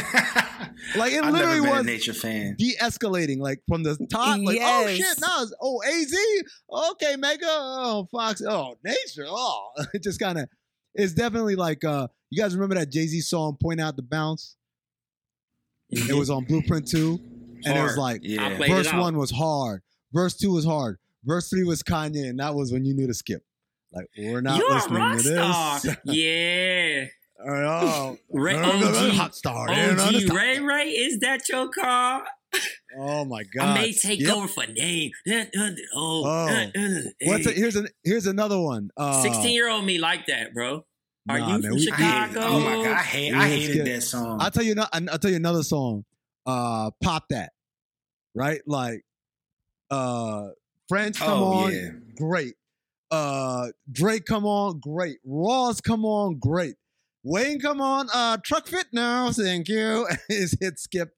like 0.96 1.14
it 1.14 1.24
I've 1.24 1.34
literally 1.34 1.60
never 1.60 1.62
been 1.62 1.70
was 1.70 1.80
a 1.82 1.84
nature 1.84 2.14
fan. 2.14 2.56
de-escalating, 2.58 3.40
like 3.40 3.62
from 3.68 3.84
the 3.84 3.98
top, 4.10 4.40
like 4.42 4.58
oh 4.62 4.88
shit, 4.88 5.20
now 5.20 5.44
it's 5.44 5.54
oh 5.62 5.82
AZ, 5.84 6.92
okay, 6.92 7.16
Mega, 7.18 7.46
oh 7.46 8.08
Fox, 8.12 8.42
oh 8.48 8.76
nature, 8.84 9.26
oh 9.28 9.70
it 9.94 10.02
just 10.02 10.20
kind 10.20 10.40
of 10.40 10.48
it's 10.96 11.14
definitely 11.14 11.56
like 11.56 11.84
uh 11.84 12.08
you 12.30 12.42
guys 12.42 12.56
remember 12.56 12.76
that 12.76 12.90
Jay 12.90 13.06
Z 13.06 13.20
song 13.22 13.58
"Point 13.62 13.82
Out 13.82 13.96
the 13.96 14.02
Bounce"? 14.02 14.56
It 15.92 16.16
was 16.16 16.30
on 16.30 16.44
Blueprint 16.46 16.88
Two, 16.88 17.20
and 17.66 17.78
it 17.78 17.82
was 17.82 17.98
like 17.98 18.22
Yeah. 18.24 18.46
I 18.48 18.56
played 18.56 18.72
it 18.72 18.74
verse 18.76 18.94
one 18.94 19.18
was 19.18 19.32
hard, 19.32 19.82
verse 20.14 20.36
two 20.36 20.52
was 20.54 20.66
hard, 20.66 20.98
verse 21.24 21.50
three 21.50 21.64
was 21.64 21.82
Kanye, 21.84 22.30
and 22.30 22.40
that 22.40 22.56
was 22.56 22.72
when 22.72 22.86
you 22.86 22.94
knew 22.94 23.08
to 23.08 23.14
skip. 23.14 23.44
Like 23.92 24.08
we're 24.18 24.42
not 24.42 24.58
You're 24.60 24.70
listening 24.72 25.12
to 25.14 25.20
star. 25.20 25.80
this. 25.80 25.98
yeah. 26.06 27.06
oh, 27.44 28.18
Ray, 28.30 28.56
hot 28.56 29.28
OG, 29.30 29.34
star. 29.34 29.68
they 29.68 29.76
don't 29.96 30.00
OG. 30.00 30.34
Ray 30.36 30.60
Ray, 30.60 30.90
is 30.90 31.20
that 31.22 31.42
your 31.50 31.70
car? 31.70 32.24
Oh 33.00 33.26
my 33.26 33.44
god! 33.56 33.64
I 33.78 33.82
may 33.82 33.94
take 33.94 34.22
Skip. 34.22 34.36
over 34.36 34.48
for 34.48 34.66
name. 34.68 35.12
Oh, 35.96 36.26
Oh. 36.26 36.72
What's 37.24 37.46
a, 37.48 37.52
here's 37.52 37.76
an 37.76 37.88
here's 38.04 38.26
another 38.28 38.60
one. 38.60 38.90
Uh, 38.98 39.22
16 39.22 39.52
year 39.54 39.70
old 39.70 39.86
me 39.86 39.98
like 40.00 40.26
that, 40.28 40.54
bro. 40.54 40.86
Are 41.28 41.38
Nah, 41.40 41.46
you 41.48 41.52
man, 41.54 41.62
from 41.64 41.72
we- 41.74 41.82
Chicago? 41.86 42.40
hate- 42.40 42.48
oh 42.50 42.60
my 42.60 42.76
god, 42.76 42.88
I 42.88 43.02
hate. 43.04 43.34
I 43.34 43.48
hated 43.50 43.72
skip. 43.74 43.86
that 43.86 44.02
song. 44.04 44.38
I'll 44.42 44.52
tell 44.52 44.64
you. 44.64 44.76
I'll 44.78 45.20
tell 45.20 45.30
you 45.32 45.38
another 45.38 45.64
song. 45.64 46.06
Uh, 46.46 46.92
pop 47.04 47.26
that, 47.30 47.52
right? 48.34 48.62
Like, 48.66 49.04
uh, 49.92 50.50
French 50.88 51.18
come 51.18 51.44
Oh, 51.44 51.66
on, 51.66 51.72
yeah. 51.74 51.90
great. 52.16 52.56
Uh, 53.12 53.68
Drake 53.92 54.26
come 54.26 54.46
on, 54.46 54.80
great. 54.80 55.18
Ross 55.26 55.82
come 55.82 56.06
on, 56.06 56.40
great. 56.40 56.76
Wayne 57.24 57.60
come 57.60 57.82
on. 57.82 58.08
Uh, 58.14 58.38
truck 58.44 58.68
fit 58.68 58.88
now, 58.94 59.32
thank 59.32 59.68
you. 59.68 60.08
His 60.30 60.56
hit 60.60 60.80
skip. 60.80 61.10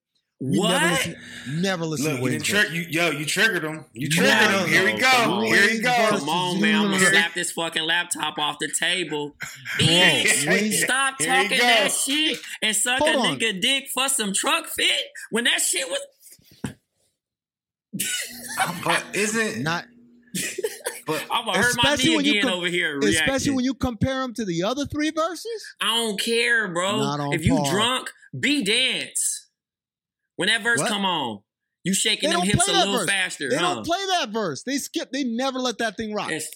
We 0.43 0.57
What? 0.57 0.69
Never 0.71 0.89
listen, 0.95 1.15
never 1.61 1.85
listen 1.85 2.05
Look, 2.05 2.13
to 2.15 2.17
you, 2.17 2.23
Wayne's 2.31 2.43
didn't 2.47 2.65
tri- 2.65 2.73
you, 2.75 2.85
yo, 2.89 3.11
you 3.11 3.25
triggered 3.27 3.63
him. 3.63 3.85
You 3.93 4.09
Nah, 4.09 4.15
triggered 4.15 4.59
him. 4.61 4.67
Here 4.69 4.85
we 4.85 4.99
go. 4.99 5.07
come 5.07 5.31
on. 5.33 5.43
Here 5.45 5.67
we 5.69 5.79
go. 5.81 6.07
Come 6.09 6.29
on, 6.29 6.59
man. 6.61 6.75
I'm 6.75 6.91
gonna 6.91 6.99
slap 7.05 7.33
this 7.35 7.51
fucking 7.51 7.83
laptop 7.83 8.39
off 8.39 8.57
the 8.59 8.71
table. 8.79 9.35
Bro, 9.77 9.85
Bitch, 9.87 10.47
Wayne- 10.47 10.71
stop 10.71 11.19
talking 11.19 11.59
that 11.59 11.91
shit 11.91 12.39
and 12.63 12.75
suck 12.75 12.97
Hold 12.99 13.15
a 13.15 13.19
on. 13.19 13.39
nigga 13.39 13.61
dick 13.61 13.89
for 13.93 14.09
some 14.09 14.33
truck 14.33 14.65
fit 14.67 14.89
when 15.29 15.43
that 15.43 15.61
shit 15.61 15.87
was. 15.87 16.73
But 18.83 19.03
isn't 19.13 19.61
Not 19.63 19.85
but 21.05 21.23
I'm 21.29 21.45
gonna 21.45 21.57
hurt 21.59 21.75
my 21.83 21.93
Especially 21.93 22.09
knee 22.11 22.15
when 22.15 22.25
you 22.25 22.31
again 22.31 22.43
com- 22.43 22.53
over 22.53 22.67
here. 22.67 22.99
especially 22.99 23.51
when 23.51 23.65
you 23.65 23.73
compare 23.73 24.21
them 24.21 24.33
to 24.35 24.45
the 24.45 24.63
other 24.63 24.85
three 24.85 25.11
verses. 25.11 25.75
I 25.81 25.87
don't 25.97 26.19
care, 26.19 26.67
bro. 26.69 26.97
Not 26.97 27.19
on 27.19 27.33
If 27.33 27.45
you 27.45 27.61
drunk, 27.69 28.09
be 28.39 28.63
dance. 28.63 29.49
When 30.35 30.47
that 30.47 30.63
verse 30.63 30.79
What? 30.79 30.87
come 30.89 31.05
on, 31.05 31.39
you 31.83 31.93
shaking 31.93 32.29
They 32.29 32.35
them 32.35 32.45
hips 32.45 32.67
a 32.67 32.71
little 32.71 32.97
verse. 32.99 33.09
faster, 33.09 33.49
They 33.49 33.55
huh? 33.57 33.75
don't 33.75 33.85
play 33.85 33.99
that 34.19 34.29
verse. 34.29 34.63
They 34.63 34.77
skip. 34.77 35.11
They 35.11 35.23
never 35.23 35.59
let 35.59 35.77
that 35.79 35.97
thing 35.97 36.13
rock. 36.13 36.29
That's, 36.29 36.47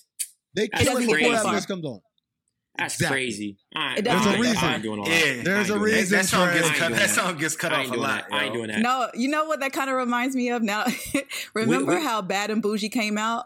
They 0.55 0.67
kill 0.67 0.97
it 0.97 0.99
before 0.99 1.15
crazy. 1.15 1.29
that 1.31 1.45
verse 1.45 1.65
comes 1.65 1.85
on. 1.85 2.01
that's 2.77 2.95
Exactly. 2.95 3.15
crazy. 3.15 3.57
I 3.75 3.89
ain't, 3.91 3.99
It 3.99 4.07
I 4.07 4.13
doesn't 4.13 4.45
ain't- 4.45 4.63
I 4.63 4.73
ain't 4.73 4.83
doing 4.83 4.99
all 4.99 5.05
that. 5.05 5.11
yeah, 5.11 5.41
I 5.41 5.43
There's 5.43 5.69
ain't 5.71 5.79
a 5.79 5.83
reason 5.83 6.17
That, 6.17 6.23
that 6.23 6.25
song 6.29 6.47
gets 6.53 6.57
it. 6.59 6.63
I 6.63 6.67
ain't 6.67 6.77
cut. 6.77 6.91
That 6.91 6.99
that. 6.99 7.09
song 7.09 7.37
gets 7.37 7.55
cut 7.55 7.71
I 7.71 7.75
off 7.75 7.81
ain't 7.81 7.89
a 7.89 7.91
doing 7.93 8.01
lot. 8.07 8.29
that. 8.29 8.35
I 8.35 8.43
ain't 8.45 8.53
doing 8.53 8.67
that. 8.67 8.79
No, 8.79 9.09
you 9.13 9.27
know 9.29 9.45
what 9.45 9.59
that 9.61 9.71
kind 9.73 9.89
of 9.89 9.95
reminds 9.95 10.35
me 10.35 10.49
of 10.49 10.61
now? 10.61 10.85
Remember 11.53 11.95
we- 11.95 12.03
how 12.03 12.21
Bad 12.21 12.51
and 12.51 12.61
Bougie 12.61 12.89
came 12.89 13.17
out 13.17 13.45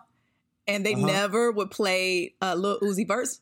and 0.67 0.85
they 0.85 0.93
Uh-huh. 0.95 1.05
never 1.05 1.51
would 1.51 1.71
play 1.71 2.33
uh, 2.41 2.55
Lil 2.55 2.79
Uzi 2.81 3.07
verse? 3.07 3.39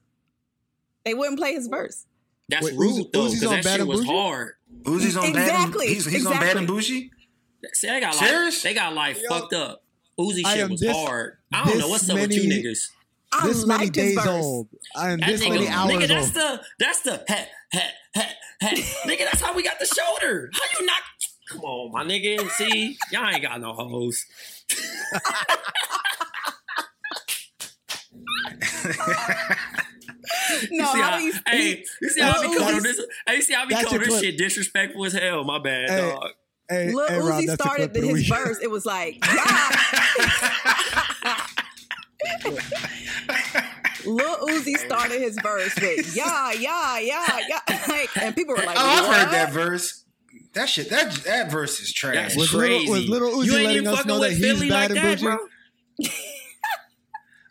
They 1.06 1.14
wouldn't 1.14 1.40
play 1.40 1.54
his 1.54 1.68
verse. 1.68 2.06
That's 2.50 2.66
Wait, 2.66 2.76
rude 2.76 2.92
Uzi- 3.08 3.12
though, 3.14 3.24
because 3.30 3.44
on 3.46 3.50
that 3.56 3.64
Bad 3.64 3.72
shit 3.72 3.80
and 3.82 3.90
was 3.90 4.00
Bougie? 4.02 4.12
hard. 4.12 4.54
Uzi's 4.84 5.18
on 5.18 5.34
bad. 5.34 5.48
Exactly, 5.48 5.86
And, 5.88 5.96
he's 5.96 6.06
he's 6.06 6.26
on 6.26 6.34
bad 6.40 6.58
and 6.58 6.68
bougie. 6.68 7.12
See, 7.74 7.88
they 7.88 8.00
got 8.00 8.14
Serious? 8.16 8.56
life. 8.56 8.64
They 8.64 8.74
got 8.74 8.94
life 8.94 9.20
Yo, 9.22 9.30
fucked 9.30 9.54
up. 9.54 9.84
Uzi 10.20 10.46
shit 10.48 10.70
was 10.70 10.80
this- 10.82 10.96
hard. 10.96 11.38
I 11.54 11.66
don't 11.66 11.78
know 11.80 11.82
this 11.84 11.90
what's 11.90 12.10
up 12.10 12.16
with 12.20 12.32
you 12.34 12.48
many- 12.48 12.64
niggas. 12.64 12.90
I 13.34 13.46
this 13.48 13.66
many 13.66 13.84
liked 13.86 13.96
his 13.96 14.06
days 14.06 14.16
verse. 14.16 14.28
old. 14.28 14.68
I 14.96 15.10
am 15.12 15.20
That 15.20 15.28
this 15.28 15.44
nigga, 15.44 15.50
many 15.50 15.68
hours 15.68 15.92
nigga, 15.92 16.08
that's 16.08 16.26
old. 16.28 16.34
the 16.60 16.62
that's 16.80 17.02
the 17.02 17.24
hat 17.28 17.50
hat 17.74 17.92
hat 18.16 18.36
hat. 18.62 18.78
nigga, 19.06 19.26
that's 19.26 19.42
how 19.42 19.54
we 19.54 19.64
got 19.64 19.80
the 19.80 19.86
shoulder. 19.86 20.50
How 20.54 20.80
you 20.80 20.86
not? 20.86 21.02
Come 21.50 21.62
on, 21.62 21.92
my 21.92 22.04
nigga. 22.06 22.50
See, 22.52 22.98
y'all 23.12 23.28
ain't 23.28 23.42
got 23.42 23.60
no 23.60 23.74
hoes. 23.74 24.26
No, 30.72 30.78
you 30.78 30.86
see 30.86 31.00
how 31.02 31.02
how, 31.02 31.18
hey, 31.48 31.84
you 32.02 32.10
see 32.10 32.22
how 32.22 32.32
I 32.40 32.48
be 32.48 32.58
calling 32.58 32.84
this? 32.84 33.02
Hey, 33.28 33.36
you 33.36 33.42
see 33.42 33.54
how 33.54 33.64
I 33.64 33.66
be 33.66 33.76
calling 33.76 34.00
this 34.00 34.08
clip. 34.10 34.24
shit 34.24 34.38
disrespectful 34.38 35.06
as 35.06 35.14
hell? 35.14 35.44
My 35.44 35.60
bad, 35.60 35.90
Hey. 35.90 35.98
dog. 36.12 36.30
Hey, 36.70 36.92
Lil 36.94 37.08
hey, 37.08 37.18
Rob, 37.20 37.42
Uzi 37.42 37.46
that's 37.48 37.64
started 37.64 37.94
the 37.94 38.02
his 38.02 38.28
verse. 38.28 38.60
It 38.62 38.70
was 38.70 38.86
like, 38.86 39.18
yeah. 39.34 39.70
Lil 44.06 44.38
Uzi 44.48 44.78
started 44.78 45.22
his 45.22 45.38
verse 45.42 45.76
with 45.76 46.16
yeah, 46.16 46.52
yeah, 46.54 47.00
yeah, 47.00 47.26
yeah, 47.48 47.60
like, 47.90 48.10
and 48.18 48.36
people 48.36 48.54
were 48.56 48.64
like, 48.64 48.78
Oh, 48.80 49.10
I've 49.12 49.16
heard 49.26 49.32
that 49.34 49.52
verse. 49.52 50.04
That 50.54 50.70
shit. 50.70 50.90
That 50.90 51.12
that 51.26 51.52
verse 51.52 51.80
is 51.80 51.92
trash. 51.94 52.16
That's 52.16 52.36
Was 52.36 52.54
Little- 52.54 52.70
crazy. 52.80 52.90
was 52.92 53.10
Little 53.10 53.30
Uzi 53.32 53.46
you 53.46 53.54
ain't 53.56 53.64
letting 53.66 53.82
even 53.84 53.88
us 53.88 53.96
fucking 53.98 54.08
know 54.10 54.20
with 54.20 54.30
that 54.30 54.36
he's 54.36 54.46
Philly 54.46 54.70
bad 54.70 54.92
like 54.92 55.00
and 55.00 55.20
that, 55.20 55.20
bougie? 56.00 56.10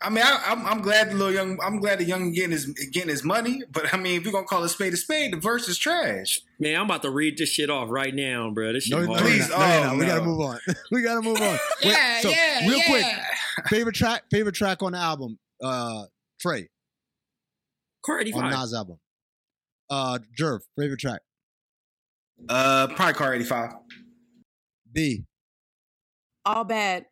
Bro. 0.09 0.23
I 0.23 0.25
mean, 0.25 0.25
I, 0.25 0.42
I'm 0.53 0.66
I'm 0.66 0.83
glad 0.83 1.11
the 1.11 1.14
little 1.14 1.33
young. 1.33 1.59
I'm 1.62 1.79
glad 1.81 1.99
the 1.99 2.05
young 2.05 2.33
getting 2.33 2.53
his 2.53 2.66
getting 2.92 3.09
his 3.11 3.25
money. 3.25 3.62
But 3.71 3.92
I 3.92 3.97
mean, 3.97 4.21
if 4.21 4.27
we're 4.27 4.33
gonna 4.33 4.47
call 4.47 4.62
a 4.64 4.69
spade 4.69 4.92
a 4.92 4.97
spade, 4.97 5.33
the 5.33 5.37
verse 5.38 5.69
is 5.69 5.79
trash. 5.79 6.40
Man, 6.59 6.77
I'm 6.79 6.87
about 6.87 7.03
to 7.03 7.11
read 7.11 7.38
this 7.38 7.49
shit 7.51 7.71
off 7.71 7.88
right 7.90 8.14
now, 8.14 8.51
bro. 8.51 8.73
This 8.73 8.85
shit 8.85 8.99
No, 8.99 9.05
no, 9.05 9.12
hard. 9.14 9.21
no, 9.25 9.27
Please, 9.29 9.49
no, 9.51 9.57
no, 9.59 9.66
no, 9.66 9.90
oh, 9.92 9.97
We 9.99 10.07
gotta 10.07 10.23
move 10.25 10.40
on. 10.40 10.59
we 10.90 11.03
gotta 11.03 11.23
move 11.23 11.40
on. 11.40 11.59
Wait, 11.83 11.92
Yeah, 11.92 12.21
so, 12.21 12.31
yeah, 12.31 12.69
real 12.69 12.79
yeah. 12.79 12.85
quick, 12.88 13.07
favorite 13.69 13.95
track, 13.97 14.23
favorite 14.31 14.55
track 14.55 14.83
on 14.83 14.92
the 14.92 14.99
album, 14.99 15.38
uh, 15.62 16.05
Trey 16.40 16.69
Cardi 18.05 18.33
on 18.33 18.40
five. 18.42 18.53
Nas 18.53 18.75
album. 18.75 18.99
Uh, 19.90 20.19
Jerv, 20.38 20.61
favorite 20.79 21.01
track. 21.01 21.21
Uh, 22.49 22.87
probably 22.88 23.14
car 23.14 23.35
85. 23.35 23.71
B. 24.92 25.25
all 26.45 26.64
bad. 26.64 27.07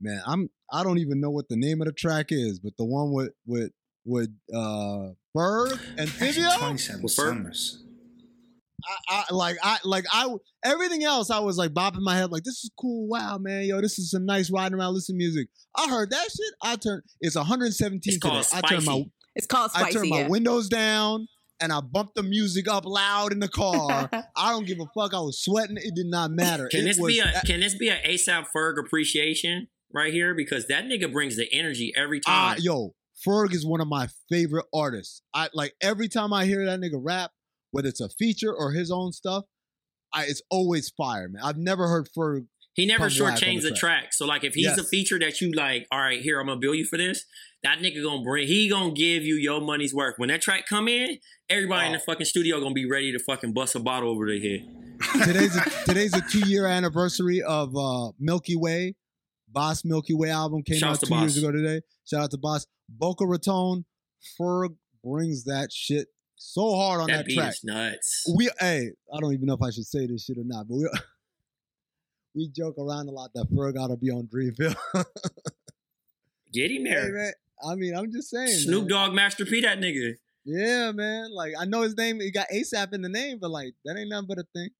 Man, 0.00 0.20
I'm 0.26 0.50
I 0.72 0.82
don't 0.82 0.98
even 0.98 1.20
know 1.20 1.30
what 1.30 1.48
the 1.48 1.56
name 1.56 1.80
of 1.80 1.86
the 1.86 1.92
track 1.92 2.26
is, 2.30 2.58
but 2.58 2.76
the 2.76 2.84
one 2.84 3.12
with 3.12 3.30
with 3.46 3.70
with 4.04 4.30
uh 4.54 5.10
Ferg 5.36 5.78
and 5.98 6.08
Actually, 6.08 6.32
Fivio. 6.44 6.58
27 6.58 7.08
summers. 7.08 7.82
I, 9.08 9.24
I 9.30 9.34
like 9.34 9.56
I 9.62 9.78
like 9.84 10.04
I 10.12 10.28
everything 10.64 11.02
else 11.02 11.30
I 11.30 11.40
was 11.40 11.56
like 11.56 11.72
bopping 11.72 12.02
my 12.02 12.14
head 12.16 12.30
like 12.30 12.44
this 12.44 12.62
is 12.62 12.70
cool 12.78 13.08
wow 13.08 13.36
man 13.38 13.64
yo 13.64 13.80
this 13.80 13.98
is 13.98 14.10
some 14.10 14.26
nice 14.26 14.50
riding 14.50 14.78
around 14.78 14.94
listening 14.94 15.18
to 15.18 15.24
music 15.24 15.48
I 15.74 15.88
heard 15.88 16.10
that 16.10 16.22
shit 16.30 16.54
I 16.62 16.76
turned 16.76 17.02
it's 17.20 17.34
117 17.36 17.98
It's 18.04 18.14
today 18.16 18.28
called 18.28 18.46
I 18.52 18.60
turned 18.60 18.84
my 18.84 19.04
It's 19.34 19.46
called 19.46 19.70
spicy, 19.72 19.84
I 19.86 19.90
spicy. 19.90 19.98
turned 19.98 20.10
my 20.10 20.20
yeah. 20.20 20.28
windows 20.28 20.68
down 20.68 21.26
and 21.58 21.72
I 21.72 21.80
bumped 21.80 22.14
the 22.16 22.22
music 22.22 22.68
up 22.68 22.84
loud 22.84 23.32
in 23.32 23.40
the 23.40 23.48
car 23.48 24.08
I 24.36 24.50
don't 24.52 24.66
give 24.66 24.78
a 24.78 24.86
fuck 24.94 25.14
I 25.14 25.20
was 25.20 25.42
sweating 25.42 25.78
it 25.78 25.94
did 25.96 26.06
not 26.06 26.30
matter 26.30 26.68
Can 26.68 26.80
It 26.80 26.84
this 26.84 26.98
was- 26.98 27.12
be 27.14 27.18
a 27.20 27.32
can 27.44 27.60
this 27.60 27.74
be 27.76 27.88
an 27.88 27.98
ASAP 28.06 28.46
Ferg 28.54 28.78
appreciation 28.78 29.68
right 29.92 30.12
here? 30.12 30.34
Because 30.34 30.66
that 30.68 30.84
nigga 30.84 31.12
brings 31.12 31.36
the 31.36 31.48
energy 31.52 31.92
every 31.96 32.20
Ah, 32.26 32.52
time. 32.54 32.58
yo, 32.62 32.94
Ferg 33.26 33.52
is 33.54 33.64
one 33.66 33.80
of 33.80 33.88
my 33.88 34.08
favorite 34.28 34.66
artists. 34.74 35.22
I 35.34 35.48
like 35.54 35.74
every 35.80 36.08
time 36.08 36.32
I 36.32 36.44
hear 36.46 36.64
that 36.66 36.80
nigga 36.80 37.00
rap, 37.00 37.30
whether 37.70 37.88
it's 37.88 38.00
a 38.00 38.08
feature 38.08 38.52
or 38.54 38.72
his 38.72 38.90
own 38.90 39.12
stuff, 39.12 39.44
I 40.12 40.24
it's 40.24 40.42
always 40.50 40.90
fire, 40.90 41.28
man. 41.28 41.42
I've 41.44 41.56
never 41.58 41.88
heard 41.88 42.08
Ferg. 42.16 42.46
he 42.74 42.86
never 42.86 43.06
shortchanged 43.06 43.62
the 43.62 43.70
the 43.70 43.76
track. 43.76 44.00
track. 44.02 44.12
So 44.14 44.26
like 44.26 44.44
if 44.44 44.54
he's 44.54 44.78
a 44.78 44.84
feature 44.84 45.18
that 45.18 45.40
you 45.40 45.52
like, 45.52 45.86
all 45.90 45.98
right, 46.00 46.20
here 46.20 46.38
I'm 46.40 46.46
gonna 46.46 46.60
bill 46.60 46.74
you 46.74 46.84
for 46.84 46.96
this. 46.98 47.24
That 47.62 47.78
nigga 47.78 48.02
gonna 48.02 48.22
bring. 48.22 48.46
He 48.46 48.68
gonna 48.68 48.92
give 48.92 49.24
you 49.24 49.34
your 49.36 49.60
money's 49.60 49.92
worth. 49.94 50.14
When 50.18 50.28
that 50.28 50.40
track 50.42 50.66
come 50.68 50.86
in, 50.88 51.18
everybody 51.50 51.86
in 51.86 51.92
the 51.92 51.98
Oh. 51.98 52.04
fucking 52.06 52.26
studio 52.26 52.60
gonna 52.60 52.74
be 52.74 52.88
ready 52.88 53.12
to 53.12 53.18
fucking 53.18 53.52
bust 53.54 53.74
a 53.74 53.80
bottle 53.80 54.10
over 54.10 54.26
their 54.26 54.38
head. 54.40 54.68
today's 55.26 55.56
a, 55.56 55.60
today's 55.86 56.14
a 56.14 56.20
two 56.30 56.48
year 56.48 56.66
anniversary 56.66 57.42
of 57.42 57.74
uh, 57.76 58.12
Milky 58.20 58.56
Way. 58.56 58.94
Bas 59.48 59.84
Milky 59.84 60.14
Way 60.14 60.30
album 60.30 60.62
came 60.62 60.82
out 60.82 61.00
two 61.00 61.14
years 61.14 61.36
ago 61.36 61.50
today. 61.52 61.80
Shout 62.04 62.22
out 62.22 62.30
to 62.32 62.38
Bas. 62.38 62.66
Boca 62.88 63.26
Raton, 63.26 63.84
Ferg 64.38 64.76
brings 65.02 65.44
that 65.44 65.72
shit 65.72 66.08
so 66.36 66.74
hard 66.76 67.00
on 67.00 67.08
that 67.08 67.18
that, 67.18 67.26
beat 67.26 67.36
track. 67.36 67.52
is 67.52 67.64
nuts. 67.64 68.34
We 68.36 68.50
hey, 68.60 68.90
I 69.12 69.20
don't 69.20 69.32
even 69.32 69.46
know 69.46 69.54
if 69.54 69.62
I 69.62 69.70
should 69.70 69.86
say 69.86 70.06
this 70.06 70.24
shit 70.24 70.38
or 70.38 70.44
not, 70.44 70.68
but 70.68 70.76
we 70.76 70.88
we 72.34 72.48
joke 72.48 72.76
around 72.78 73.08
a 73.08 73.12
lot 73.12 73.30
that 73.34 73.50
Ferg 73.52 73.78
ought 73.78 73.88
to 73.88 73.96
be 73.96 74.10
on 74.10 74.28
Dreamville. 74.28 74.76
Get 76.52 76.70
him 76.70 76.86
hey 76.86 76.94
there. 76.94 77.12
man, 77.12 77.32
I 77.66 77.74
mean, 77.74 77.96
I'm 77.96 78.12
just 78.12 78.30
saying. 78.30 78.48
Snoop. 78.48 78.88
Dogg, 78.88 79.14
Master 79.14 79.44
P, 79.44 79.60
that 79.62 79.78
nigga. 79.78 80.14
Yeah, 80.44 80.92
man. 80.92 81.34
Like 81.34 81.54
I 81.58 81.64
know 81.64 81.82
his 81.82 81.96
name. 81.96 82.20
He 82.20 82.30
got 82.30 82.46
ASAP 82.54 82.92
in 82.92 83.02
the 83.02 83.08
name, 83.08 83.38
but 83.40 83.50
like 83.50 83.74
that 83.84 83.96
ain't 83.98 84.10
nothing 84.10 84.28
but 84.28 84.38
a 84.38 84.44
thing. 84.54 84.70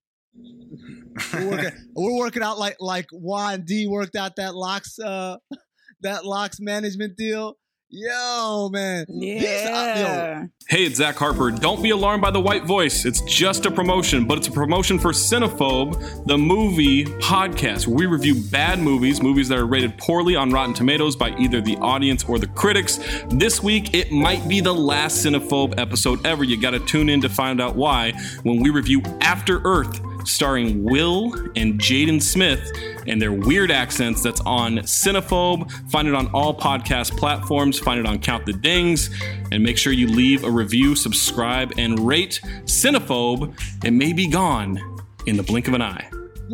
We're, 1.33 1.49
working, 1.49 1.71
we're 1.95 2.17
working 2.17 2.43
out 2.43 2.57
like 2.59 2.77
like 2.79 3.07
Y 3.11 3.53
and 3.53 3.65
D 3.65 3.87
worked 3.87 4.15
out 4.15 4.35
that 4.37 4.55
LOX 4.55 4.99
uh 4.99 5.37
that 6.01 6.25
LOX 6.25 6.59
management 6.59 7.17
deal. 7.17 7.57
Yo, 7.89 8.69
man. 8.73 9.05
These- 9.07 9.43
uh, 9.43 9.93
Yeah. 9.95 10.45
Hey, 10.67 10.83
it's 10.83 10.97
Zach 10.97 11.15
Harper. 11.15 11.51
Don't 11.51 11.81
be 11.81 11.91
alarmed 11.91 12.21
by 12.21 12.31
the 12.31 12.39
white 12.41 12.65
voice. 12.65 13.05
It's 13.05 13.21
just 13.21 13.65
a 13.65 13.71
promotion, 13.71 14.25
but 14.25 14.37
it's 14.37 14.49
a 14.49 14.51
promotion 14.51 14.99
for 14.99 15.13
Cinephobe, 15.13 16.25
the 16.27 16.37
movie 16.37 17.05
podcast, 17.05 17.87
where 17.87 17.95
we 17.99 18.05
review 18.05 18.35
bad 18.51 18.79
movies, 18.79 19.21
movies 19.23 19.47
that 19.47 19.57
are 19.57 19.65
rated 19.65 19.97
poorly 19.97 20.35
on 20.35 20.51
Rotten 20.51 20.73
Tomatoes 20.73 21.15
by 21.15 21.29
either 21.37 21.61
the 21.61 21.77
audience 21.77 22.25
or 22.25 22.37
the 22.37 22.47
critics. 22.47 22.99
This 23.29 23.63
week, 23.63 23.93
it 23.93 24.11
might 24.11 24.45
be 24.49 24.59
the 24.59 24.73
last 24.73 25.25
Cinephobe 25.25 25.79
episode 25.79 26.25
ever. 26.25 26.43
You 26.43 26.59
got 26.59 26.71
to 26.71 26.79
tune 26.81 27.07
in 27.07 27.21
to 27.21 27.29
find 27.29 27.61
out 27.61 27.77
why 27.77 28.11
when 28.43 28.59
we 28.61 28.69
review 28.69 29.01
After 29.21 29.61
Earth, 29.63 29.97
starring 30.27 30.83
Will 30.83 31.33
and 31.55 31.79
Jaden 31.79 32.21
Smith 32.21 32.71
and 33.07 33.21
their 33.21 33.31
weird 33.31 33.71
accents 33.71 34.21
that's 34.21 34.41
on 34.41 34.77
Cinephobe. 34.79 35.71
Find 35.91 36.07
it 36.07 36.13
on 36.13 36.27
all 36.27 36.53
podcast 36.53 37.17
platforms. 37.17 37.79
Find 37.79 37.99
it 37.99 38.05
on 38.05 38.19
Count 38.19 38.45
the 38.45 38.53
Dings. 38.53 39.09
And 39.51 39.63
make 39.63 39.77
sure 39.77 39.93
you 39.93 40.07
leave 40.07 40.43
a 40.43 40.51
review, 40.51 40.95
subscribe, 40.95 41.73
and 41.77 41.99
rate 41.99 42.41
Cinephobe. 42.65 43.57
It 43.83 43.91
may 43.91 44.13
be 44.13 44.27
gone 44.27 44.79
in 45.25 45.37
the 45.37 45.43
blink 45.43 45.67
of 45.67 45.73
an 45.73 45.81
eye. 45.81 46.09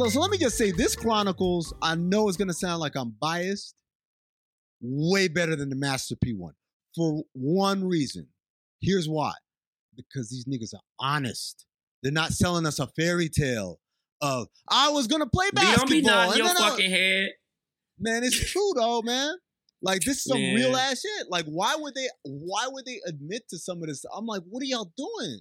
So 0.08 0.20
let 0.20 0.32
me 0.32 0.38
just 0.38 0.58
say 0.58 0.72
this 0.72 0.96
Chronicles, 0.96 1.74
I 1.82 1.96
know 1.96 2.28
it's 2.28 2.38
gonna 2.38 2.54
sound 2.54 2.80
like 2.80 2.96
I'm 2.96 3.16
biased, 3.22 3.76
way 4.82 5.28
better 5.28 5.56
than 5.56 5.70
the 5.70 5.76
Master 5.76 6.16
P 6.16 6.34
one. 6.34 6.54
For 6.96 7.24
one 7.34 7.84
reason. 7.84 8.28
Here's 8.82 9.08
why. 9.08 9.34
Because 9.96 10.30
these 10.30 10.46
niggas 10.46 10.74
are 10.74 10.82
honest. 11.00 11.66
They're 12.04 12.12
not 12.12 12.32
selling 12.34 12.66
us 12.66 12.80
a 12.80 12.88
fairy 12.88 13.30
tale 13.30 13.80
of 14.22 14.48
I 14.70 14.90
was 14.92 15.08
gonna 15.08 15.26
play 15.26 15.48
don't 15.56 15.90
be 15.90 16.02
basketball. 16.02 16.28
nodding 16.28 16.38
your 16.38 16.48
then 16.48 16.58
I-" 16.58 16.70
fucking 16.70 16.92
head. 16.92 17.30
Man, 18.00 18.24
it's 18.24 18.38
true 18.52 18.72
though, 18.76 19.02
man. 19.02 19.34
Like 19.82 20.02
this 20.02 20.18
is 20.18 20.24
some 20.24 20.40
Man. 20.40 20.56
real 20.56 20.76
ass 20.76 21.02
shit. 21.02 21.28
Like, 21.30 21.46
why 21.46 21.76
would 21.78 21.94
they 21.96 22.08
why 22.24 22.68
would 22.70 22.86
they 22.86 23.02
admit 23.06 23.44
to 23.50 23.58
some 23.58 23.82
of 23.82 23.88
this? 23.88 24.06
I'm 24.16 24.26
like, 24.26 24.42
what 24.50 24.62
are 24.62 24.66
y'all 24.66 24.92
doing? 24.98 25.40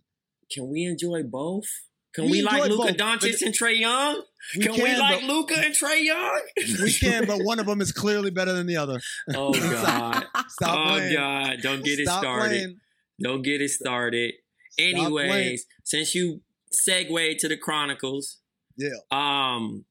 Can 0.51 0.69
we 0.69 0.85
enjoy 0.85 1.23
both? 1.23 1.67
Can 2.15 2.25
We 2.25 2.31
we, 2.31 2.43
like 2.43 2.69
both, 2.69 2.91
Doncic 2.91 3.41
and 3.41 3.55
Trae 3.55 3.79
Young? 3.79 4.21
We 4.55 4.63
can, 4.65 4.75
we 4.75 4.97
like 4.97 5.23
Luka 5.23 5.55
and 5.57 5.75
Trae 5.75 6.03
Young? 6.05 6.43
We 6.83 6.93
can, 6.93 7.25
but 7.27 7.39
one 7.43 7.59
of 7.59 7.65
them 7.65 7.81
is 7.81 7.91
clearly 7.91 8.31
better 8.31 8.53
than 8.53 8.67
the 8.67 8.77
other. 8.77 9.01
Oh 9.35 9.53
God! 9.59 10.27
Stop 10.49 10.79
oh 10.79 10.89
playing. 10.91 11.15
God! 11.15 11.57
Don't 11.63 11.83
get 11.83 11.99
it 12.01 12.07
started. 12.09 12.49
playing. 12.49 12.77
Don't 13.23 13.43
get 13.43 13.63
it 13.63 13.71
started. 13.71 14.35
Anyways, 14.79 15.65
since 15.85 16.15
you 16.15 16.43
segued 16.75 17.39
to 17.41 17.49
the 17.49 17.57
Chronicles, 17.57 18.41
Yeah. 18.77 18.91
um, 19.11 19.85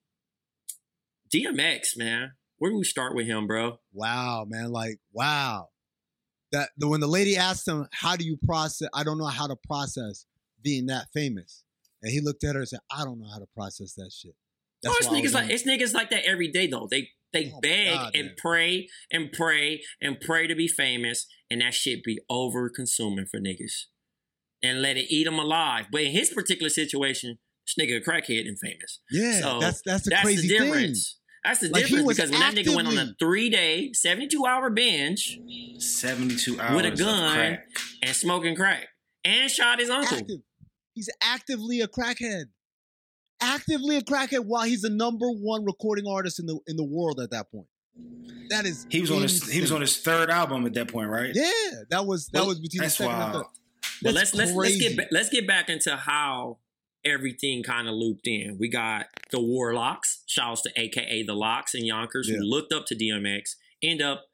DMX, 1.34 1.98
man, 1.98 2.34
where 2.58 2.72
do 2.72 2.78
we 2.78 2.84
start 2.84 3.16
with 3.16 3.26
him, 3.26 3.48
bro? 3.48 3.80
Wow, 3.94 4.46
man. 4.48 4.72
Like, 4.72 5.00
wow. 5.14 5.70
That 6.52 6.70
the, 6.78 6.88
when 6.90 7.00
the 7.00 7.08
lady 7.08 7.38
asked 7.38 7.66
him, 7.68 7.88
"How 7.94 8.18
do 8.18 8.26
you 8.26 8.38
process?" 8.46 8.90
I 8.94 9.06
don't 9.06 9.18
know 9.18 9.26
how 9.28 9.48
to 9.48 9.56
process 9.56 10.26
being 10.62 10.88
that 10.88 11.08
famous, 11.14 11.64
and 12.04 12.12
he 12.12 12.20
looked 12.20 12.44
at 12.44 12.56
her 12.56 12.60
and 12.62 12.68
said, 12.68 12.82
"I 12.92 13.06
don't 13.06 13.20
know 13.22 13.28
how 13.32 13.40
to 13.40 13.48
process 13.56 13.94
that 13.94 14.12
shit." 14.12 14.36
oh, 14.86 14.94
it's 15.00 15.08
niggas 15.08 15.34
like 15.34 15.50
it's 15.50 15.64
niggas 15.64 15.94
like 15.94 16.10
that 16.10 16.26
every 16.26 16.50
day 16.50 16.68
though. 16.68 16.90
They 16.92 17.12
they 17.32 17.54
Oh 17.56 17.60
beg 17.62 17.94
God, 17.96 18.16
and 18.16 18.26
man. 18.26 18.36
pray 18.38 18.90
and 19.14 19.32
pray 19.32 19.82
and 20.02 20.20
pray 20.20 20.46
to 20.48 20.56
be 20.56 20.68
famous, 20.68 21.26
and 21.50 21.62
that 21.62 21.74
shit 21.74 22.04
be 22.04 22.20
over 22.30 22.70
consuming 22.70 23.28
for 23.28 23.40
niggas, 23.40 23.86
and 24.64 24.82
let 24.82 24.98
it 24.98 25.06
eat 25.14 25.28
him 25.28 25.40
alive. 25.40 25.86
But 25.92 26.02
in 26.02 26.12
his 26.12 26.30
particular 26.30 26.70
situation, 26.70 27.38
this 27.66 27.76
nigga 27.86 27.98
a 27.98 28.02
crackhead 28.02 28.48
and 28.48 28.58
famous. 28.60 29.00
Yeah, 29.10 29.40
So 29.42 29.60
that's 29.60 29.82
that's 29.86 30.04
the 30.04 30.10
that's 30.12 30.22
crazy 30.24 30.48
the 30.48 30.58
thing. 30.58 30.68
difference. 30.74 31.18
That's 31.44 31.60
the 31.62 31.70
Like, 31.70 31.84
difference 31.86 32.06
was 32.06 32.18
because 32.18 32.32
when 32.32 32.40
that 32.42 32.54
nigga 32.54 32.76
went 32.76 32.88
on 32.88 32.98
a 33.00 33.16
three 33.20 33.50
day, 33.50 33.92
72 33.94 34.46
hour 34.46 34.70
binge 34.70 35.40
72 35.80 36.60
hours 36.60 36.76
with 36.76 36.86
a 36.86 36.92
gun 36.96 37.58
and 38.04 38.16
smoking 38.16 38.56
crack 38.56 38.88
and 39.24 39.50
shot 39.50 39.80
his 39.80 39.90
uncle. 39.90 40.18
Active. 40.18 40.38
He's 40.94 41.10
actively 41.22 41.82
a 41.82 41.88
crackhead. 41.88 42.46
Actively 43.42 43.98
a 43.98 44.02
crackhead 44.02 44.46
while 44.46 44.64
he's 44.66 44.82
the 44.82 44.90
number 44.92 45.28
one 45.32 45.66
recording 45.66 46.06
artist 46.08 46.40
in 46.40 46.46
the 46.46 46.60
in 46.68 46.76
the 46.78 46.84
world 46.84 47.20
at 47.20 47.32
that 47.32 47.52
point. 47.52 47.66
That 48.50 48.66
is 48.66 48.86
He 48.90 49.02
was 49.02 49.10
on 49.10 49.22
his 49.24 49.50
he 49.50 49.62
was 49.62 49.72
on 49.72 49.82
his 49.82 49.98
third 49.98 50.30
album 50.30 50.66
at 50.68 50.74
that 50.76 50.90
point, 50.90 51.10
right? 51.10 51.32
Yeah, 51.34 51.46
that 51.90 52.06
was 52.06 52.28
that 52.34 52.40
Well, 52.42 52.50
was 52.50 52.60
between 52.60 52.80
the 52.82 52.84
That's 52.86 52.98
second 52.98 53.14
and 53.14 53.34
wild. 53.34 53.46
third. 53.46 53.52
But 54.02 54.14
let's 54.14 54.34
let's 54.34 54.52
let's 54.54 54.78
get 54.78 54.96
ba- 54.98 55.08
let's 55.12 55.30
get 55.30 55.48
back 55.48 55.70
into 55.70 55.96
how 55.96 56.58
everything 57.06 57.64
kind 57.64 57.88
of 57.88 57.94
looped 57.96 58.28
in. 58.28 58.58
We 58.60 58.70
got 58.70 59.08
the 59.32 59.40
Warlocks, 59.42 60.24
shouts 60.28 60.62
to 60.64 60.72
AKA 60.76 61.24
the 61.24 61.34
LOX 61.34 61.74
and 61.74 61.86
Yonkers, 61.86 62.30
Yeah. 62.30 62.38
who 62.38 62.44
looked 62.44 62.72
up 62.74 62.86
to 62.88 62.96
DMX, 62.96 63.56
end 63.82 64.02
up 64.02 64.26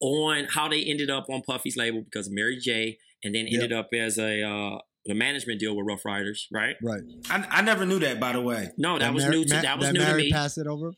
on 0.00 0.44
how 0.50 0.68
they 0.68 0.82
ended 0.82 1.08
up 1.10 1.26
on 1.30 1.42
Puffy's 1.42 1.76
label 1.76 2.02
because 2.02 2.26
of 2.26 2.32
Mary 2.32 2.58
J, 2.58 2.98
and 3.24 3.34
then 3.34 3.46
ended 3.46 3.72
up 3.72 3.88
as 3.94 4.18
a 4.18 4.42
uh, 4.42 4.78
the 5.06 5.14
management 5.14 5.60
deal 5.60 5.76
with 5.76 5.86
Ruff 5.86 6.04
Ryders, 6.04 6.48
right? 6.52 6.76
Right. 6.82 7.02
I, 7.30 7.46
I 7.50 7.62
never 7.62 7.86
knew 7.86 8.00
that, 8.00 8.18
by 8.20 8.32
the 8.32 8.40
way. 8.40 8.70
No, 8.76 8.98
that 8.98 9.14
was 9.14 9.24
Mary- 9.24 9.36
new 9.36 9.44
to 9.44 9.54
Ma- 9.54 9.62
that 9.62 9.78
was 9.78 9.92
new 9.92 10.00
Mary 10.00 10.22
to 10.22 10.26
me. 10.26 10.32
passed 10.32 10.58
it 10.58 10.66
over. 10.66 10.92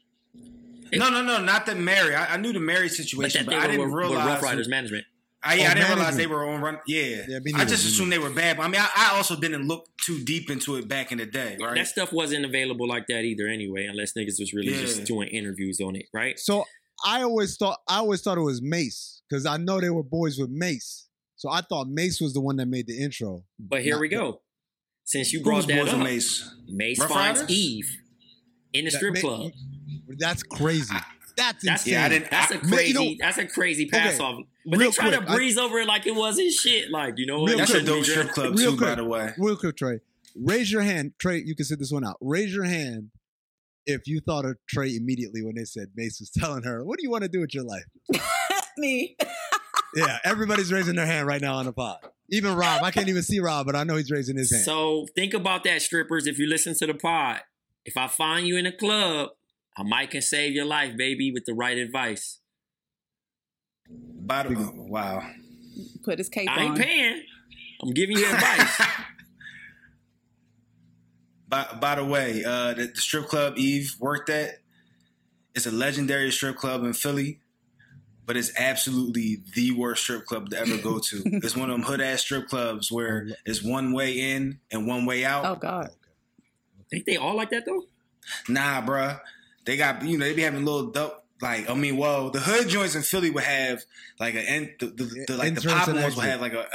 No, 0.90 1.10
no, 1.10 1.22
no, 1.22 1.42
not 1.42 1.66
the 1.66 1.74
Mary. 1.74 2.14
I, 2.14 2.34
I 2.34 2.36
knew 2.38 2.52
the 2.54 2.60
Mary 2.60 2.88
situation, 2.88 3.44
that 3.44 3.52
but, 3.52 3.58
I 3.62 3.66
didn't 3.66 3.80
with, 3.82 3.88
with 3.90 3.98
realize. 3.98 4.26
Rough 4.26 4.40
who- 4.40 4.46
Riders 4.46 4.68
management. 4.68 5.04
I, 5.42 5.54
yeah, 5.54 5.68
Oh, 5.68 5.70
I 5.70 5.74
didn't 5.74 5.88
realize 5.96 6.16
they 6.16 6.26
were 6.26 6.48
on 6.48 6.60
run. 6.60 6.78
Yeah, 6.86 7.22
Yeah, 7.28 7.38
I 7.54 7.64
just 7.64 7.86
assumed 7.86 8.10
they 8.12 8.18
were 8.18 8.30
bad. 8.30 8.56
But 8.56 8.64
I 8.64 8.68
mean, 8.68 8.80
I, 8.80 8.88
I 9.12 9.16
also 9.16 9.36
didn't 9.36 9.68
look 9.68 9.86
too 10.04 10.22
deep 10.24 10.50
into 10.50 10.74
it 10.76 10.88
back 10.88 11.12
in 11.12 11.18
the 11.18 11.26
day, 11.26 11.56
right? 11.60 11.74
That 11.76 11.86
stuff 11.86 12.12
wasn't 12.12 12.44
available 12.44 12.88
like 12.88 13.06
that 13.08 13.22
either, 13.22 13.46
anyway, 13.46 13.86
unless 13.86 14.14
niggas 14.14 14.40
was 14.40 14.52
really 14.52 14.72
Yeah. 14.74 14.80
just 14.80 15.04
doing 15.04 15.28
interviews 15.28 15.80
on 15.80 15.94
it, 15.96 16.06
right? 16.12 16.38
So 16.38 16.64
I 17.04 17.22
always 17.22 17.56
thought 17.56 17.78
I 17.88 17.98
always 17.98 18.20
thought 18.22 18.36
it 18.36 18.42
was 18.42 18.60
Mase 18.60 19.22
because 19.30 19.46
I 19.46 19.56
know 19.58 19.80
they 19.80 19.90
were 19.90 20.02
boys 20.02 20.38
with 20.38 20.50
Mase. 20.50 21.06
So 21.36 21.48
I 21.48 21.60
thought 21.60 21.86
Mase 21.88 22.20
was 22.20 22.34
the 22.34 22.40
one 22.40 22.56
that 22.56 22.66
made 22.66 22.88
the 22.88 22.98
intro. 23.00 23.44
But 23.60 23.82
here 23.82 23.94
Not 23.94 24.00
we 24.00 24.08
the- 24.08 24.16
go. 24.16 24.40
Since 25.04 25.32
you 25.32 25.42
brought 25.42 25.56
was 25.58 25.66
that 25.66 25.84
Boys 25.84 25.94
up, 25.94 26.00
Mase? 26.00 26.54
Mase 26.66 26.98
Rough 26.98 27.08
finds 27.10 27.44
Eve 27.48 27.88
in 28.72 28.84
the 28.86 28.90
strip 28.90 29.14
ma- 29.14 29.20
club. 29.20 29.52
That's 30.18 30.42
crazy. 30.42 30.92
That's 30.92 31.06
That's 31.38 31.64
insane. 31.64 31.92
Yeah, 31.94 32.04
I 32.04 32.08
didn't- 32.08 32.30
That's 32.30 32.50
a 32.52 32.54
I- 32.58 32.62
Man, 32.62 32.70
crazy. 32.70 32.88
you 32.88 32.94
know- 32.94 33.14
that's 33.20 33.38
a 33.38 33.46
crazy 33.46 33.86
pass 33.86 34.14
Okay, 34.14 34.22
off. 34.24 34.44
But 34.66 34.78
they 34.78 34.90
try 34.90 35.08
quick, 35.08 35.20
to 35.26 35.30
I- 35.30 35.34
breeze 35.34 35.56
over 35.56 35.78
it 35.78 35.86
like 35.86 36.06
it 36.06 36.14
wasn't 36.14 36.52
shit. 36.52 36.90
Like 36.90 37.14
you 37.16 37.26
know, 37.26 37.44
Real 37.46 37.54
it 37.54 37.58
That's 37.58 37.74
a 37.74 37.82
dope 37.82 38.04
strip 38.04 38.28
club 38.30 38.58
Real 38.58 38.72
too, 38.72 38.76
quick. 38.76 38.90
by 38.90 38.94
the 38.96 39.04
way. 39.04 39.32
Real 39.38 39.56
quick, 39.56 39.76
Trey. 39.76 40.00
Raise 40.36 40.70
your 40.70 40.82
hand, 40.82 41.12
Trey. 41.18 41.42
You 41.44 41.54
can 41.56 41.64
sit 41.64 41.78
this 41.78 41.90
one 41.90 42.04
out. 42.04 42.16
Raise 42.20 42.54
your 42.54 42.64
hand 42.64 43.10
if 43.86 44.06
you 44.06 44.20
thought 44.20 44.44
of 44.44 44.56
Trey 44.68 44.94
immediately 44.94 45.42
when 45.42 45.54
they 45.54 45.64
said 45.64 45.88
Mase 45.96 46.18
was 46.20 46.30
telling 46.30 46.64
her, 46.64 46.84
"What 46.84 46.98
do 46.98 47.02
you 47.04 47.10
want 47.10 47.22
to 47.22 47.28
do 47.28 47.40
with 47.40 47.54
your 47.54 47.64
life?" 47.64 47.84
Me. 48.78 49.16
Yeah, 49.96 50.18
everybody's 50.22 50.70
raising 50.70 50.96
their 50.96 51.06
hand 51.06 51.26
right 51.26 51.40
now 51.40 51.54
on 51.54 51.64
the 51.64 51.72
pod. 51.72 51.96
Even 52.30 52.54
Rob. 52.56 52.82
I 52.82 52.90
can't 52.90 53.08
even 53.08 53.22
see 53.22 53.40
Rob, 53.40 53.64
but 53.64 53.74
I 53.74 53.84
know 53.84 53.96
he's 53.96 54.10
raising 54.10 54.36
his 54.36 54.50
hand. 54.52 54.62
So 54.62 55.06
think 55.16 55.32
about 55.32 55.64
that, 55.64 55.80
strippers. 55.80 56.26
If 56.26 56.38
you 56.38 56.46
listen 56.46 56.74
to 56.74 56.86
the 56.86 56.92
pod, 56.92 57.40
if 57.86 57.96
I 57.96 58.06
find 58.06 58.46
you 58.46 58.58
in 58.58 58.66
a 58.66 58.70
club, 58.72 59.30
I 59.78 59.84
might 59.84 60.10
can 60.10 60.22
save 60.22 60.54
your 60.54 60.64
life, 60.64 60.96
baby, 60.96 61.30
with 61.30 61.44
the 61.44 61.54
right 61.54 61.78
advice. 61.78 62.40
By 63.88 64.42
the, 64.42 64.56
oh, 64.58 64.72
wow. 64.76 65.24
Put 66.04 66.18
his 66.18 66.28
cape 66.28 66.50
I 66.50 66.62
ain't 66.62 66.72
on. 66.72 66.76
paying. 66.78 67.22
I'm 67.80 67.92
giving 67.92 68.18
you 68.18 68.26
advice. 68.26 68.82
By, 71.48 71.66
by 71.80 71.94
the 71.94 72.04
way, 72.04 72.44
uh, 72.44 72.74
the, 72.74 72.88
the 72.88 73.00
strip 73.00 73.28
club 73.28 73.54
Eve 73.56 73.96
worked 73.98 74.28
at, 74.28 74.58
it's 75.54 75.64
a 75.64 75.70
legendary 75.70 76.30
strip 76.30 76.56
club 76.56 76.84
in 76.84 76.92
Philly, 76.92 77.40
but 78.26 78.36
it's 78.36 78.52
absolutely 78.58 79.38
the 79.54 79.70
worst 79.70 80.02
strip 80.02 80.26
club 80.26 80.50
to 80.50 80.58
ever 80.58 80.76
go 80.76 80.98
to. 80.98 81.22
it's 81.24 81.56
one 81.56 81.70
of 81.70 81.74
them 81.74 81.86
hood 81.86 82.02
ass 82.02 82.20
strip 82.20 82.48
clubs 82.48 82.92
where 82.92 83.28
it's 83.46 83.62
one 83.64 83.94
way 83.94 84.12
in 84.32 84.60
and 84.70 84.86
one 84.86 85.06
way 85.06 85.24
out. 85.24 85.46
Oh 85.46 85.54
God. 85.54 85.88
think 86.90 87.06
they 87.06 87.16
all 87.16 87.34
like 87.34 87.48
that 87.48 87.64
though? 87.64 87.84
Nah, 88.46 88.82
bruh. 88.82 89.18
They 89.68 89.76
got 89.76 90.02
you 90.02 90.16
know 90.16 90.24
they 90.24 90.32
be 90.34 90.42
having 90.42 90.64
little 90.64 90.86
dope. 90.90 91.22
Like 91.42 91.68
I 91.68 91.74
mean, 91.74 91.98
well, 91.98 92.30
the 92.30 92.40
hood 92.40 92.68
joints 92.68 92.94
in 92.94 93.02
Philly 93.02 93.30
would 93.30 93.44
have 93.44 93.82
like 94.18 94.34
a 94.34 94.40
en- 94.40 94.74
the, 94.80 94.86
the, 94.86 95.04
the 95.28 95.36
like 95.36 95.54
the 95.54 95.60
Entrance 95.60 95.64
pop 95.66 95.88
and 95.88 96.00
ones 96.02 96.16
would 96.16 96.24
have 96.24 96.40
like 96.40 96.54
a, 96.54 96.66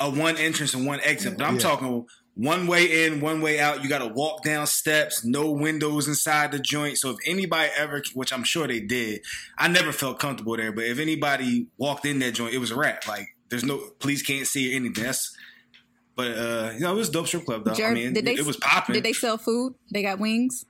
a 0.00 0.06
a 0.06 0.10
one 0.10 0.36
entrance 0.38 0.72
and 0.74 0.86
one 0.86 1.00
exit. 1.02 1.36
But 1.36 1.44
I'm 1.44 1.54
Yeah. 1.56 1.60
talking 1.60 2.06
one 2.34 2.66
way 2.66 3.04
in, 3.06 3.20
one 3.20 3.42
way 3.42 3.60
out. 3.60 3.82
You 3.84 3.88
got 3.90 3.98
to 3.98 4.08
walk 4.08 4.42
down 4.42 4.66
steps, 4.66 5.24
no 5.24 5.50
windows 5.52 6.08
inside 6.08 6.50
the 6.50 6.58
joint. 6.58 6.96
So 6.98 7.10
if 7.10 7.18
anybody 7.26 7.70
ever, 7.76 8.02
which 8.14 8.32
I'm 8.32 8.42
sure 8.42 8.66
they 8.66 8.80
did, 8.80 9.20
I 9.58 9.68
never 9.68 9.92
felt 9.92 10.18
comfortable 10.18 10.56
there. 10.56 10.72
But 10.72 10.84
if 10.84 10.98
anybody 10.98 11.66
walked 11.76 12.06
in 12.06 12.18
that 12.20 12.32
joint, 12.34 12.54
it 12.54 12.58
was 12.58 12.70
a 12.72 12.76
wrap. 12.76 13.06
Like 13.06 13.36
there's 13.50 13.64
no 13.64 13.78
police 14.00 14.22
can't 14.22 14.46
see 14.46 14.72
or 14.72 14.76
anything. 14.76 15.04
That's 15.04 15.36
but 16.16 16.32
uh, 16.36 16.70
you 16.74 16.80
know, 16.80 16.92
it 16.92 16.96
was 16.96 17.08
a 17.10 17.12
dope 17.12 17.26
strip 17.28 17.44
club 17.44 17.64
though. 17.64 17.74
Jer- 17.74 17.88
I 17.88 17.94
mean, 17.94 18.12
did 18.12 18.24
they, 18.24 18.34
it 18.34 18.46
was 18.46 18.56
popping. 18.56 18.94
Did 18.94 19.04
they 19.04 19.12
sell 19.12 19.36
food? 19.38 19.74
They 19.92 20.02
got 20.02 20.18
wings. 20.18 20.64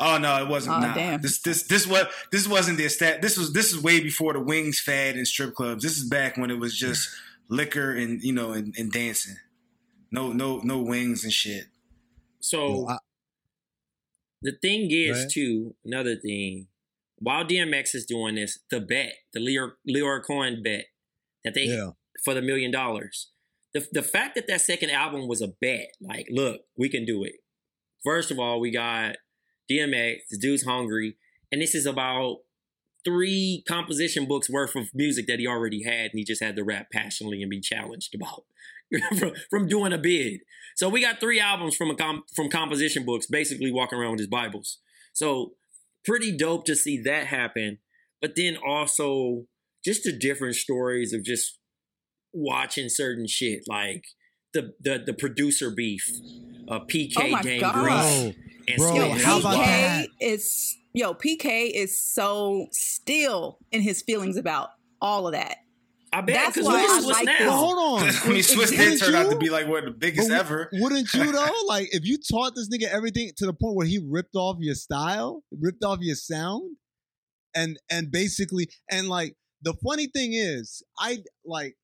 Oh 0.00 0.18
no, 0.18 0.42
it 0.42 0.48
wasn't. 0.48 0.76
Oh, 0.76 0.80
nah. 0.80 0.94
damn. 0.94 1.20
This 1.20 1.40
this 1.40 1.62
this 1.64 1.86
was 1.86 2.06
this 2.32 2.48
wasn't 2.48 2.78
the 2.78 2.88
stat. 2.88 3.22
This 3.22 3.36
was 3.36 3.52
this 3.52 3.72
is 3.72 3.82
way 3.82 4.00
before 4.00 4.32
the 4.32 4.40
wings 4.40 4.80
fad 4.80 5.16
in 5.16 5.24
strip 5.26 5.54
clubs. 5.54 5.82
This 5.82 5.96
is 5.98 6.08
back 6.08 6.36
when 6.36 6.50
it 6.50 6.58
was 6.58 6.76
just 6.76 7.08
liquor 7.48 7.92
and 7.92 8.22
you 8.22 8.32
know 8.32 8.52
and, 8.52 8.74
and 8.78 8.90
dancing. 8.90 9.36
No 10.10 10.32
no 10.32 10.58
no 10.58 10.80
wings 10.80 11.24
and 11.24 11.32
shit. 11.32 11.66
So 12.40 12.88
the 14.42 14.52
thing 14.62 14.88
is, 14.90 15.22
Right. 15.22 15.30
too, 15.30 15.74
another 15.84 16.14
thing, 16.16 16.68
while 17.18 17.44
DMX 17.44 17.94
is 17.94 18.06
doing 18.06 18.34
this, 18.36 18.58
the 18.70 18.80
bet, 18.80 19.14
the 19.32 19.40
Lyor, 19.40 19.72
Lyor 19.88 20.22
Cohen 20.24 20.62
bet 20.62 20.86
that 21.44 21.54
they 21.54 21.64
Yeah. 21.64 21.92
for 22.24 22.34
the 22.34 22.42
million 22.42 22.70
dollars, 22.70 23.30
the 23.72 23.86
the 23.92 24.02
fact 24.02 24.34
that 24.36 24.46
that 24.46 24.60
second 24.60 24.90
album 24.90 25.26
was 25.26 25.40
a 25.42 25.48
bet, 25.48 25.88
like, 26.00 26.28
look, 26.30 26.62
we 26.76 26.88
can 26.88 27.04
do 27.04 27.24
it. 27.24 27.36
First 28.04 28.30
of 28.30 28.38
all, 28.38 28.60
we 28.60 28.70
got 28.70 29.16
DMX, 29.70 30.18
the 30.30 30.38
dude's 30.38 30.64
hungry, 30.64 31.16
and 31.50 31.60
this 31.60 31.74
is 31.74 31.86
about 31.86 32.38
three 33.04 33.62
composition 33.68 34.26
books 34.26 34.50
worth 34.50 34.74
of 34.74 34.88
music 34.92 35.26
that 35.28 35.38
he 35.38 35.46
already 35.46 35.84
had, 35.84 36.10
and 36.10 36.14
he 36.14 36.24
just 36.24 36.42
had 36.42 36.56
to 36.56 36.64
rap 36.64 36.88
passionately 36.92 37.40
and 37.40 37.50
be 37.50 37.60
challenged 37.60 38.14
about 38.14 38.44
from, 39.18 39.32
from 39.48 39.68
doing 39.68 39.92
a 39.92 39.98
bid. 39.98 40.40
So 40.76 40.88
we 40.88 41.00
got 41.00 41.20
three 41.20 41.40
albums 41.40 41.76
from 41.76 41.90
a 41.90 41.94
com- 41.94 42.24
from 42.34 42.50
composition 42.50 43.04
books, 43.04 43.26
basically 43.26 43.72
walking 43.72 43.98
around 43.98 44.12
with 44.12 44.20
his 44.20 44.28
Bibles. 44.28 44.78
So 45.12 45.52
pretty 46.04 46.36
dope 46.36 46.64
to 46.66 46.76
see 46.76 47.00
that 47.02 47.26
happen. 47.26 47.78
But 48.20 48.34
then 48.36 48.56
also 48.56 49.46
just 49.84 50.04
the 50.04 50.12
different 50.12 50.56
stories 50.56 51.12
of 51.12 51.22
just 51.22 51.58
watching 52.32 52.88
certain 52.88 53.26
shit, 53.26 53.62
like 53.68 54.04
the 54.56 54.74
the, 54.80 55.02
the 55.06 55.14
producer 55.14 55.70
beef, 55.70 56.04
uh, 56.68 56.80
PK 56.80 57.12
Oh 57.18 57.28
my 57.28 57.42
Game 57.42 57.60
God. 57.60 57.74
Grease, 57.74 58.36
and 58.68 58.76
Bro, 58.76 58.94
Yo, 58.94 59.08
Slim 59.08 59.18
how 59.18 59.38
about 59.40 59.64
Shady. 59.64 60.08
PK 60.08 60.08
is 60.20 60.76
yo, 60.92 61.14
PK 61.14 61.70
is 61.72 61.98
so 62.00 62.66
still 62.72 63.58
in 63.70 63.82
his 63.82 64.02
feelings 64.02 64.36
about 64.36 64.70
all 65.00 65.26
of 65.26 65.32
that. 65.34 65.58
I 66.12 66.20
bet 66.22 66.54
That's 66.54 66.66
why 66.66 66.80
look 66.82 66.90
I 66.90 66.96
at 66.96 67.02
Swizz 67.02 67.06
like 67.12 67.24
now. 67.26 67.36
Well, 67.40 67.56
hold 67.58 68.02
on. 68.02 68.08
I 68.08 68.28
mean, 68.28 68.38
Swizz 68.38 68.70
did 68.70 68.78
Wouldn't 68.78 69.00
turn 69.00 69.14
out 69.16 69.30
to 69.30 69.36
be 69.36 69.50
like 69.50 69.66
one 69.66 69.80
of 69.80 69.84
the 69.84 69.90
biggest 69.98 70.30
But 70.30 70.38
ever. 70.38 70.70
Wouldn't 70.72 71.12
you 71.12 71.32
though? 71.32 71.50
Like 71.66 71.88
if 71.92 72.06
you 72.06 72.16
taught 72.18 72.54
this 72.54 72.68
nigga 72.70 72.88
everything 72.88 73.30
to 73.36 73.46
the 73.46 73.52
point 73.52 73.76
where 73.76 73.86
he 73.86 73.98
ripped 74.08 74.34
off 74.34 74.56
your 74.60 74.74
style, 74.74 75.42
ripped 75.50 75.84
off 75.84 75.98
your 76.00 76.14
sound, 76.14 76.76
and 77.54 77.78
and 77.90 78.10
basically 78.10 78.68
and 78.90 79.08
like 79.08 79.34
the 79.62 79.74
funny 79.84 80.06
thing 80.06 80.32
is, 80.32 80.82
I 80.98 81.18
like 81.44 81.76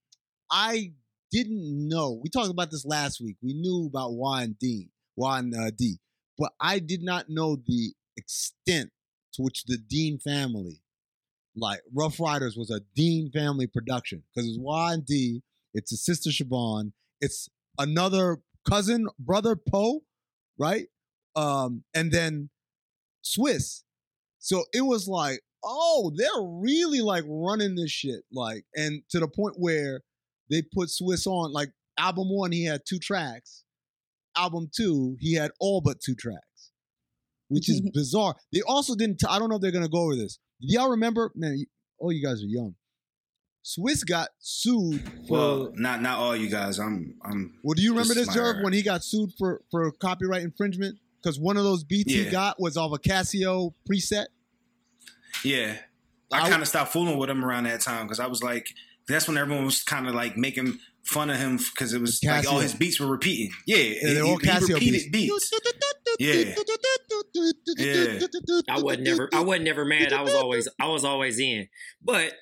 I 0.51 0.93
didn't 1.33 1.89
know. 1.89 2.21
We 2.23 2.29
talked 2.29 2.51
about 2.51 2.71
this 2.71 2.85
last 2.85 3.21
week. 3.21 3.37
We 3.43 3.55
knew 3.55 3.87
about 3.87 4.13
Juan 4.13 4.57
D, 4.61 4.91
Juan 5.17 5.53
uh, 5.59 5.71
D, 5.77 5.99
but 6.39 6.53
I 6.61 6.79
did 6.79 7.03
not 7.03 7.27
know 7.29 7.57
the 7.57 7.95
extent 8.17 8.91
to 9.35 9.43
which 9.43 9.65
the 9.65 9.79
Dean 9.79 10.19
family, 10.19 10.83
like 11.57 11.81
Ruff 11.93 12.21
Ryders, 12.21 12.57
was 12.57 12.71
a 12.71 12.83
Dean 12.95 13.31
family 13.33 13.67
production 13.67 14.23
because 14.35 14.49
it's 14.49 14.59
Juan 14.59 15.01
D. 15.07 15.43
It's 15.75 15.93
a 15.93 15.97
sister 15.97 16.31
Chivon. 16.31 16.93
It's 17.21 17.49
another 17.79 18.39
cousin, 18.69 19.09
brother 19.19 19.57
Poe, 19.57 20.03
right? 20.59 20.87
Um, 21.35 21.85
and 21.95 22.13
then 22.13 22.51
Swizz. 23.25 23.83
So 24.39 24.65
it 24.75 24.83
was 24.83 25.09
like, 25.09 25.41
oh, 25.65 26.13
they're 26.15 26.29
really 26.43 27.01
like 27.01 27.25
running 27.27 27.77
this 27.77 27.91
shit, 27.91 28.23
like, 28.33 28.65
and 28.75 29.03
to 29.11 29.21
the 29.21 29.29
point 29.29 29.55
where 29.57 30.03
they 30.51 30.63
put 30.63 30.89
Swizz 30.89 31.27
on. 31.27 31.53
Like 31.53 31.71
album 31.99 32.29
one, 32.29 32.53
he 32.53 32.65
had 32.65 32.83
two 32.87 32.99
tracks. 32.99 33.65
Album 34.37 34.71
two, 34.75 35.17
he 35.21 35.35
had 35.35 35.51
all 35.61 35.81
but 35.81 36.01
two 36.01 36.15
tracks, 36.15 36.71
which 37.49 37.69
is 37.69 37.81
bizarre. 37.95 38.35
They 38.53 38.63
also 38.63 38.95
didn't. 38.95 39.19
T- 39.19 39.27
I 39.29 39.39
don't 39.39 39.49
know 39.49 39.57
if 39.57 39.63
they're 39.63 39.71
gonna 39.71 39.89
go 39.89 40.05
over 40.05 40.17
this. 40.17 40.39
Do 40.61 40.69
y'all 40.69 40.91
remember? 40.91 41.33
Man, 41.35 41.59
you, 41.59 41.67
oh, 42.01 42.11
you 42.11 42.25
guys 42.25 42.43
are 42.43 42.47
young. 42.47 42.75
Swizz 43.65 44.07
got 44.07 44.31
sued 44.39 45.03
for. 45.29 45.37
Well, 45.37 45.73
not 45.75 46.03
not 46.03 46.19
all 46.19 46.35
you 46.35 46.49
guys. 46.49 46.79
I'm 46.79 47.15
I'm. 47.25 47.55
Well, 47.63 47.75
do 47.75 47.83
you 47.83 47.91
remember 47.91 48.15
this 48.15 48.27
this, 48.27 48.37
Jerv, 48.37 48.63
when 48.63 48.73
he 48.73 48.83
got 48.83 49.05
sued 49.05 49.33
for 49.39 49.63
for 49.71 49.91
copyright 49.93 50.43
infringement? 50.43 50.99
Because 51.23 51.39
one 51.39 51.57
of 51.57 51.63
those 51.63 51.85
beats 51.85 52.13
he 52.13 52.25
got 52.25 52.61
was 52.61 52.77
off 52.77 52.93
a 52.93 52.99
Casio 52.99 53.73
preset. 53.89 54.27
Yeah, 55.45 55.77
I, 56.33 56.49
kind 56.49 56.63
of 56.63 56.69
stopped 56.69 56.93
fooling 56.93 57.19
with 57.19 57.31
him 57.31 57.45
around 57.45 57.65
that 57.65 57.81
time 57.81 58.07
because 58.07 58.19
I 58.19 58.27
was 58.27 58.43
like, 58.43 58.67
that's 59.09 59.29
when 59.29 59.37
everyone 59.37 59.65
was 59.65 59.83
kind 59.83 60.09
of 60.09 60.15
like 60.15 60.37
making 60.37 60.79
fun 61.05 61.31
of 61.31 61.37
him 61.37 61.57
because 61.57 61.93
it 61.93 62.01
was 62.01 62.23
like 62.25 62.47
all 62.51 62.61
his 62.61 62.75
beats 62.75 63.01
were 63.01 63.07
repeating. 63.07 63.53
Yeah, 63.67 63.77
Yeah, 63.77 64.15
they're 64.15 64.25
all 64.25 64.39
he 64.39 64.47
Casio 64.47 64.75
repeated 64.75 65.13
beats. 65.13 65.53
Yeah, 66.19 66.55
yeah. 67.79 68.21
I 68.69 68.81
was 68.81 68.99
never 68.99 69.29
I 69.33 69.41
wasn't 69.41 69.65
never 69.65 69.85
mad. 69.85 70.13
I 70.13 70.23
was 70.23 70.35
always 70.35 70.69
I 70.81 70.89
was 70.89 71.05
always 71.05 71.39
in. 71.39 71.69
But 72.03 72.35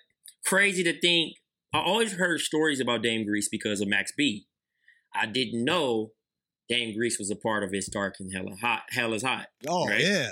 crazy 0.45 0.83
to 0.85 0.99
think 1.01 1.35
I 1.73 1.81
always 1.81 2.13
heard 2.15 2.41
stories 2.41 2.81
about 2.81 3.03
Dame 3.03 3.25
Grease 3.25 3.49
because 3.49 3.81
of 3.81 3.89
Max 3.89 4.13
B. 4.17 4.47
I 5.15 5.27
didn't 5.27 5.65
know 5.65 6.13
Dame 6.69 6.97
Grease 6.97 7.19
was 7.19 7.31
a 7.31 7.37
part 7.37 7.63
of 7.63 7.73
his 7.73 7.87
dark 7.87 8.17
and 8.21 8.33
hella 8.33 8.57
hot 8.61 8.83
hell 8.91 9.13
is 9.13 9.23
hot. 9.23 9.47
Oh 9.67 9.89
right? 9.89 10.01
yeah. 10.01 10.31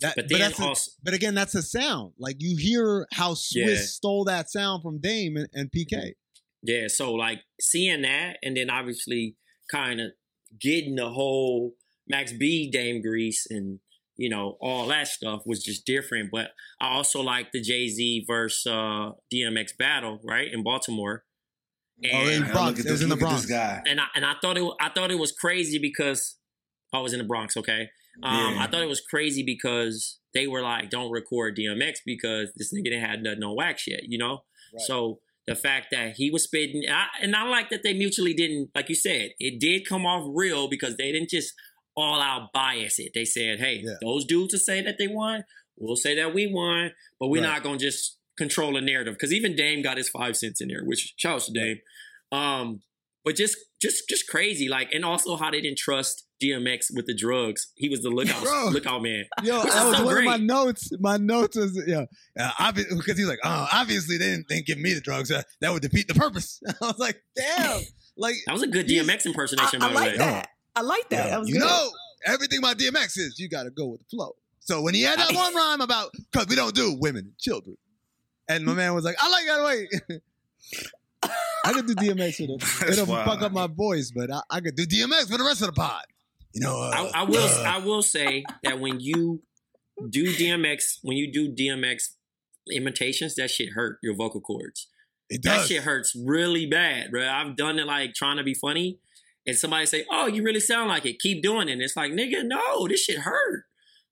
That, 0.00 0.14
But 0.16 0.24
but, 0.28 0.38
then 0.38 0.40
that's 0.56 0.60
a- 0.60 0.90
but 1.02 1.14
again, 1.14 1.34
that's 1.34 1.54
a 1.54 1.62
sound. 1.62 2.12
Like 2.18 2.36
you 2.38 2.56
hear 2.58 3.06
how 3.12 3.32
Swizz 3.32 3.54
Yeah. 3.54 3.76
stole 3.80 4.24
that 4.24 4.50
sound 4.50 4.82
from 4.82 5.00
Dame 5.00 5.36
and, 5.36 5.48
and 5.54 5.70
PK. 5.70 6.12
Yeah, 6.62 6.88
so 6.88 7.12
like 7.12 7.40
seeing 7.60 8.02
that 8.02 8.38
and 8.42 8.56
then 8.56 8.68
obviously 8.70 9.36
kind 9.70 10.00
of 10.00 10.10
getting 10.60 10.96
the 10.96 11.10
whole 11.10 11.72
Max 12.08 12.32
B 12.32 12.70
Dame 12.70 13.00
Grease 13.02 13.46
and 13.48 13.78
you 14.16 14.28
know 14.28 14.56
all 14.60 14.86
that 14.88 15.08
stuff 15.08 15.42
was 15.46 15.62
just 15.62 15.86
different. 15.86 16.30
But 16.32 16.50
I 16.80 16.94
also 16.94 17.20
like 17.22 17.52
the 17.52 17.60
Jay 17.62 17.88
Z 17.88 18.24
versus 18.26 18.66
uh, 18.66 19.12
DMX 19.32 19.76
battle 19.78 20.20
right 20.24 20.52
in 20.52 20.62
Baltimore. 20.62 21.24
Oh, 22.12 22.28
in 22.28 22.42
Bronx. 22.42 22.78
look 22.78 22.86
It 22.86 22.90
was 22.92 23.02
in 23.02 23.08
the 23.08 23.16
Bronx. 23.16 23.42
this 23.42 23.50
guy. 23.50 23.80
and 23.86 23.98
I 24.00 24.06
and 24.14 24.24
I 24.24 24.34
thought 24.42 24.58
it 24.58 24.64
I 24.80 24.90
thought 24.90 25.10
it 25.10 25.18
was 25.18 25.32
crazy 25.32 25.78
because 25.78 26.36
I 26.92 26.98
was 27.00 27.12
in 27.14 27.18
the 27.18 27.24
Bronx. 27.24 27.56
Okay, 27.56 27.88
um, 28.22 28.54
Yeah. 28.54 28.62
I 28.62 28.66
thought 28.70 28.82
it 28.82 28.88
was 28.88 29.00
crazy 29.00 29.42
because 29.42 30.18
they 30.34 30.46
were 30.46 30.62
like, 30.62 30.90
"Don't 30.90 31.10
record 31.10 31.56
DMX 31.56 31.98
because 32.04 32.52
this 32.56 32.72
nigga 32.72 32.84
didn't 32.84 33.04
have 33.04 33.20
nothing 33.20 33.42
on 33.42 33.56
wax 33.56 33.86
yet," 33.86 34.00
you 34.04 34.18
know. 34.18 34.44
So 34.86 35.20
the 35.46 35.54
fact 35.54 35.88
that 35.92 36.14
he 36.16 36.28
was 36.30 36.42
spitting, 36.44 36.82
and 36.86 36.94
I, 36.94 37.06
and 37.22 37.36
I 37.36 37.48
like 37.48 37.70
that 37.70 37.82
they 37.82 37.92
mutually 37.94 38.34
didn't, 38.34 38.70
like 38.74 38.88
you 38.88 38.94
said, 38.96 39.30
it 39.38 39.60
did 39.60 39.86
come 39.88 40.04
off 40.04 40.28
real 40.34 40.68
because 40.68 40.96
they 40.96 41.12
didn't 41.12 41.30
just 41.30 41.54
all 41.96 42.20
out 42.20 42.52
bias 42.52 42.98
it. 42.98 43.12
They 43.14 43.24
said, 43.24 43.58
"Hey, 43.60 43.82
those 44.02 44.24
dudes 44.26 44.52
will 44.52 44.58
say 44.60 44.82
that 44.82 44.96
they 44.98 45.06
won, 45.08 45.44
we'll 45.76 45.96
say 45.96 46.14
that 46.16 46.34
we 46.34 46.46
won, 46.46 46.92
but 47.18 47.28
we're 47.28 47.40
Right. 47.42 47.48
not 47.54 47.62
gonna 47.62 47.78
just 47.78 48.18
control 48.36 48.74
the 48.74 48.80
narrative." 48.82 49.14
Because 49.14 49.32
even 49.32 49.56
Dame 49.56 49.80
got 49.82 49.96
his 49.96 50.08
five 50.10 50.36
cents 50.36 50.60
in 50.60 50.68
there, 50.68 50.84
which 50.84 51.14
shout 51.16 51.36
out 51.36 51.42
to 51.46 51.52
Dame. 51.52 51.80
Um, 52.32 52.82
but 53.24 53.36
just 53.36 53.56
just 53.80 54.08
just 54.08 54.26
crazy, 54.28 54.68
like, 54.68 54.92
and 54.92 55.04
also 55.04 55.36
how 55.36 55.50
they 55.50 55.60
didn't 55.60 55.78
trust 55.78 56.25
DMX 56.42 56.94
with 56.94 57.06
the 57.06 57.14
drugs. 57.14 57.68
He 57.76 57.88
was 57.88 58.02
the 58.02 58.10
lookout 58.10 58.42
Bro. 58.42 58.68
lookout 58.70 59.02
man. 59.02 59.24
Yo, 59.42 59.62
which 59.62 59.72
that 59.72 59.82
is 59.82 59.88
was 59.88 59.96
so 59.98 60.04
one 60.04 60.14
great. 60.14 60.26
of 60.26 60.40
my 60.40 60.44
notes. 60.44 60.90
My 61.00 61.16
notes 61.16 61.56
was 61.56 61.80
yeah, 61.86 62.04
uh, 62.38 62.72
because 62.72 63.16
he's 63.16 63.26
like, 63.28 63.38
oh, 63.44 63.68
obviously 63.72 64.18
they 64.18 64.26
didn't, 64.26 64.48
they 64.48 64.56
didn't 64.56 64.66
give 64.66 64.78
me 64.78 64.92
the 64.94 65.00
drugs. 65.00 65.30
Uh, 65.30 65.42
that 65.60 65.72
would 65.72 65.82
defeat 65.82 66.08
the 66.08 66.14
purpose. 66.14 66.60
I 66.68 66.86
was 66.86 66.98
like, 66.98 67.22
damn, 67.36 67.80
like 68.16 68.34
That 68.46 68.52
was 68.52 68.62
a 68.62 68.66
good 68.66 68.86
DMX 68.86 69.26
impersonation, 69.26 69.82
I 69.82 69.86
by 69.86 69.88
the 69.88 69.94
like 69.94 70.10
way. 70.12 70.18
that. 70.18 70.48
I 70.74 70.80
like 70.82 71.08
that. 71.10 71.24
Yo, 71.24 71.30
that 71.30 71.40
was 71.40 71.48
you 71.48 71.54
good. 71.58 71.66
know, 71.66 71.88
everything 72.26 72.58
about 72.58 72.78
DMX 72.78 73.18
is 73.18 73.36
you 73.38 73.48
got 73.48 73.62
to 73.64 73.70
go 73.70 73.86
with 73.86 74.00
the 74.00 74.06
flow. 74.10 74.32
So 74.60 74.82
when 74.82 74.94
he 74.94 75.02
had 75.02 75.18
that 75.18 75.32
one 75.34 75.54
rhyme 75.54 75.80
about 75.80 76.10
because 76.32 76.48
we 76.48 76.56
don't 76.56 76.74
do 76.74 76.96
women 77.00 77.24
and 77.26 77.38
children, 77.38 77.76
and 78.48 78.64
my 78.64 78.74
man 78.74 78.94
was 78.94 79.04
like, 79.04 79.16
I 79.20 79.28
like 79.30 79.46
that 79.46 79.64
way. 79.64 79.88
I 81.64 81.72
could 81.72 81.86
do 81.86 81.94
DMX 81.94 82.40
with 82.40 82.62
it. 82.62 82.90
It'll 82.92 83.06
wild. 83.06 83.26
fuck 83.26 83.42
up 83.42 83.52
my 83.52 83.66
voice, 83.66 84.12
but 84.14 84.30
I, 84.30 84.40
I 84.50 84.60
could 84.60 84.76
do 84.76 84.84
DMX 84.86 85.30
for 85.30 85.38
the 85.38 85.44
rest 85.44 85.60
of 85.62 85.68
the 85.68 85.72
pod. 85.72 86.04
You 86.56 86.62
know, 86.62 86.80
uh, 86.80 87.10
I, 87.14 87.20
I 87.20 87.22
will 87.24 87.36
uh, 87.44 87.62
I 87.66 87.78
will 87.78 88.00
say 88.02 88.44
that 88.64 88.80
when 88.80 88.98
you 88.98 89.42
do 90.08 90.24
DMX, 90.34 90.98
when 91.02 91.18
you 91.18 91.30
do 91.30 91.52
DMX 91.54 92.14
imitations, 92.72 93.34
that 93.34 93.50
shit 93.50 93.74
hurt 93.74 93.98
your 94.02 94.14
vocal 94.16 94.40
cords. 94.40 94.88
It 95.28 95.42
does. 95.42 95.62
That 95.62 95.68
shit 95.68 95.82
hurts 95.82 96.16
really 96.16 96.64
bad, 96.66 97.10
bro. 97.10 97.28
I've 97.28 97.56
done 97.56 97.78
it 97.78 97.86
like 97.86 98.14
trying 98.14 98.38
to 98.38 98.42
be 98.42 98.54
funny, 98.54 99.00
and 99.46 99.54
somebody 99.54 99.84
say, 99.84 100.06
"Oh, 100.10 100.28
you 100.28 100.42
really 100.42 100.60
sound 100.60 100.88
like 100.88 101.04
it. 101.04 101.18
Keep 101.18 101.42
doing 101.42 101.68
it." 101.68 101.72
And 101.72 101.82
it's 101.82 101.94
like, 101.96 102.12
nigga, 102.12 102.42
no, 102.42 102.88
this 102.88 103.02
shit 103.04 103.18
hurt. 103.18 103.64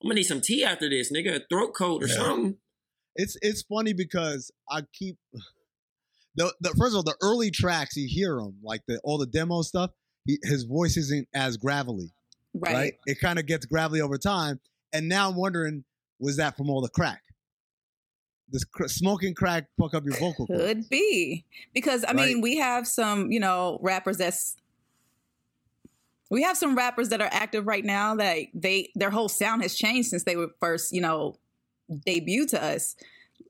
I'm 0.02 0.08
gonna 0.08 0.16
need 0.16 0.24
some 0.24 0.42
tea 0.42 0.64
after 0.64 0.90
this, 0.90 1.10
nigga, 1.10 1.36
a 1.36 1.40
throat 1.48 1.72
coat 1.74 2.02
or 2.04 2.08
Yeah. 2.08 2.14
something. 2.16 2.56
It's 3.16 3.38
it's 3.40 3.62
funny 3.62 3.94
because 3.94 4.50
I 4.68 4.82
keep 4.92 5.16
the, 6.36 6.52
the 6.60 6.74
first 6.78 6.92
of 6.92 6.96
all 6.96 7.02
the 7.04 7.16
early 7.22 7.50
tracks 7.50 7.96
you 7.96 8.06
hear 8.06 8.36
them 8.36 8.58
like 8.62 8.82
the 8.86 9.00
all 9.02 9.16
the 9.16 9.26
demo 9.26 9.62
stuff. 9.62 9.92
he, 10.26 10.38
his 10.42 10.64
voice 10.64 10.96
isn't 10.96 11.26
as 11.34 11.56
gravelly, 11.56 12.12
Right. 12.54 12.74
right? 12.74 12.92
It 13.06 13.20
kind 13.20 13.38
of 13.38 13.46
gets 13.46 13.66
gravelly 13.66 14.00
over 14.00 14.16
time. 14.16 14.60
And 14.92 15.08
now 15.08 15.28
I'm 15.28 15.36
wondering, 15.36 15.84
was 16.20 16.36
that 16.36 16.56
from 16.56 16.70
all 16.70 16.80
the 16.80 16.88
crack? 16.88 17.22
Does 18.50 18.64
cr- 18.64 18.86
smoking 18.86 19.34
crack 19.34 19.66
fuck 19.80 19.94
up 19.94 20.04
your 20.04 20.14
vocal 20.14 20.46
cords? 20.46 20.62
Could 20.62 20.88
be 20.88 21.44
because 21.72 22.04
I 22.06 22.12
mean 22.12 22.40
we 22.40 22.58
have 22.58 22.86
some 22.86 23.32
you 23.32 23.40
know 23.40 23.78
rappers 23.82 24.18
that's 24.18 24.56
we 26.30 26.42
have 26.42 26.56
some 26.56 26.76
rappers 26.76 27.08
that 27.08 27.20
are 27.20 27.28
active 27.32 27.66
right 27.66 27.84
now 27.84 28.14
that 28.16 28.46
they 28.54 28.90
their 28.94 29.10
whole 29.10 29.28
sound 29.28 29.62
has 29.62 29.74
changed 29.74 30.10
since 30.10 30.24
they 30.24 30.36
were 30.36 30.50
first 30.60 30.92
you 30.92 31.00
know 31.00 31.38
debuted 32.06 32.48
to 32.50 32.62
us. 32.62 32.96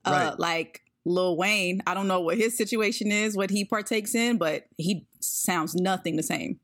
Uh, 0.04 0.10
Right. 0.10 0.38
like 0.38 0.80
Lil 1.04 1.36
Wayne, 1.36 1.82
I 1.86 1.94
don't 1.94 2.08
know 2.08 2.20
what 2.20 2.38
his 2.38 2.56
situation 2.56 3.10
is, 3.10 3.36
what 3.36 3.50
he 3.50 3.64
partakes 3.64 4.14
in, 4.14 4.38
but 4.38 4.64
he 4.78 5.06
sounds 5.20 5.74
nothing 5.74 6.16
the 6.16 6.22
same. 6.22 6.60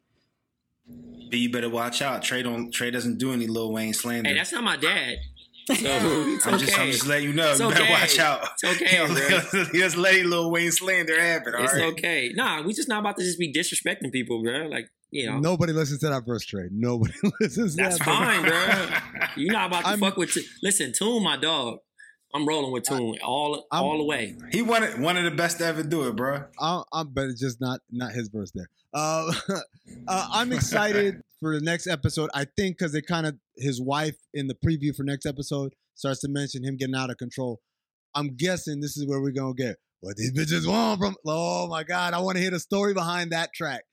But 1.31 1.39
you 1.39 1.51
better 1.51 1.71
watch 1.71 2.03
out. 2.03 2.23
Trey 2.23 2.43
don't. 2.43 2.73
Trey 2.73 2.91
doesn't 2.91 3.19
do 3.19 3.33
any 3.33 3.47
Lil 3.47 3.73
Wayne 3.73 3.95
slander. 3.95 4.29
Hey, 4.31 4.35
that's 4.37 4.53
not 4.53 4.65
my 4.65 4.77
dad. 4.77 5.17
So 5.69 5.75
it's 5.79 6.47
I'm 6.47 6.55
okay. 6.55 6.65
just, 6.65 6.79
I'm 6.79 6.91
just 6.91 7.07
letting 7.07 7.29
you 7.29 7.33
know. 7.33 7.51
It's 7.53 7.61
you 7.61 7.69
better 7.69 7.85
okay. 7.85 7.93
watch 7.93 8.19
out. 8.19 8.49
It's 8.61 8.83
okay, 8.83 9.07
bro. 9.53 9.65
just 9.73 9.97
letting 9.97 10.29
Lil 10.29 10.51
Wayne 10.51 10.73
slander 10.73 11.21
happen. 11.21 11.55
all 11.55 11.63
It's 11.63 11.75
right? 11.75 11.93
okay. 11.93 12.33
Nah, 12.35 12.63
we 12.63 12.73
just 12.75 12.89
not 12.89 12.99
about 13.01 13.17
to 13.19 13.23
just 13.23 13.39
be 13.39 13.53
disrespecting 13.53 14.11
people, 14.11 14.43
bro. 14.43 14.67
Like, 14.67 14.89
you 15.13 15.31
know, 15.31 15.39
Nobody 15.39 15.73
listens 15.73 16.01
to 16.01 16.09
that 16.09 16.27
verse, 16.27 16.45
Trey. 16.45 16.69
Nobody 16.73 17.13
listens 17.41 17.77
to 17.77 17.83
that's 17.83 17.99
that 17.99 18.05
fine, 18.05 18.43
bro. 18.43 19.29
You're 19.37 19.53
not 19.53 19.69
about 19.69 19.83
to 19.83 19.89
I'm- 19.91 20.01
fuck 20.01 20.17
with. 20.17 20.33
T- 20.33 20.45
Listen, 20.63 20.93
Tune, 20.93 21.23
my 21.23 21.37
dog. 21.37 21.79
I'm 22.35 22.47
rolling 22.47 22.71
with 22.73 22.85
Tune 22.85 23.17
all 23.25 23.67
all 23.73 23.99
the 23.99 24.05
way. 24.05 24.37
He 24.53 24.63
wanted 24.63 25.01
one 25.01 25.17
of 25.17 25.25
the 25.25 25.33
best 25.33 25.59
to 25.59 25.67
ever 25.67 25.83
do 25.83 26.07
it, 26.09 26.15
bro. 26.15 26.45
I'm, 26.61 26.85
I'm, 26.93 27.09
but 27.13 27.25
it's 27.25 27.41
just 27.41 27.61
not 27.61 27.81
not 27.91 28.13
his 28.13 28.29
verse 28.29 28.53
there. 28.55 28.69
Uh, 28.93 29.33
uh, 30.09 30.29
I'm 30.33 30.53
excited 30.53 31.21
for 31.41 31.55
the 31.55 31.65
next 31.65 31.87
episode. 31.87 32.31
I 32.35 32.47
think 32.57 32.79
because 32.79 32.95
it 32.95 33.07
kind 33.07 33.27
of 33.27 33.37
his 33.57 33.81
wife 33.81 34.17
in 34.35 34.47
the 34.47 34.55
preview 34.55 34.95
for 34.95 35.03
next 35.03 35.27
episode 35.27 35.75
starts 35.95 36.21
to 36.21 36.29
mention 36.29 36.65
him 36.65 36.77
getting 36.77 36.95
out 36.95 37.11
of 37.11 37.17
control. 37.17 37.61
I'm 38.15 38.37
guessing 38.37 38.81
this 38.81 38.97
is 38.97 39.07
where 39.07 39.21
we're 39.21 39.33
gonna 39.33 39.55
get 39.55 39.77
what 40.01 40.17
these 40.17 40.33
bitches 40.33 40.67
want 40.67 41.01
from. 41.01 41.17
Oh 41.27 41.67
my 41.69 41.85
god, 41.85 42.15
I 42.15 42.21
want 42.21 42.37
to 42.37 42.43
hear 42.43 42.51
the 42.51 42.61
story 42.61 42.95
behind 42.95 43.33
that 43.33 43.51
track. 43.55 43.85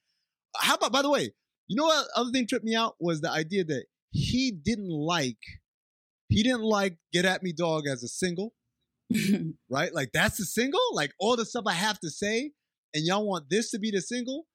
How 0.58 0.76
about 0.76 0.92
by 0.92 1.02
the 1.02 1.10
way, 1.10 1.32
you 1.68 1.76
know 1.76 1.86
what 1.86 2.08
other 2.16 2.32
thing 2.32 2.48
tripped 2.48 2.66
me 2.66 2.76
out 2.76 2.96
was 3.00 3.22
the 3.22 3.32
idea 3.32 3.64
that 3.66 3.86
he 4.12 4.52
didn't 4.52 4.90
like 4.90 5.38
he 6.30 6.44
didn't 6.44 6.64
like 6.64 6.98
Get 7.14 7.26
At 7.26 7.44
Me 7.44 7.54
Dog 7.54 7.88
as 7.88 8.04
a 8.04 8.08
single 8.08 8.54
right? 9.70 9.94
Like 9.94 10.12
that's 10.14 10.38
the 10.38 10.46
single. 10.46 10.82
Like 10.94 11.12
all 11.20 11.36
the 11.36 11.46
stuff 11.46 11.66
I 11.68 11.74
have 11.74 12.00
to 12.02 12.10
say, 12.10 12.52
and 12.94 13.06
y'all 13.06 13.26
want 13.26 13.50
this 13.50 13.72
to 13.72 13.80
be 13.80 13.92
the 13.92 14.02
single, 14.02 14.46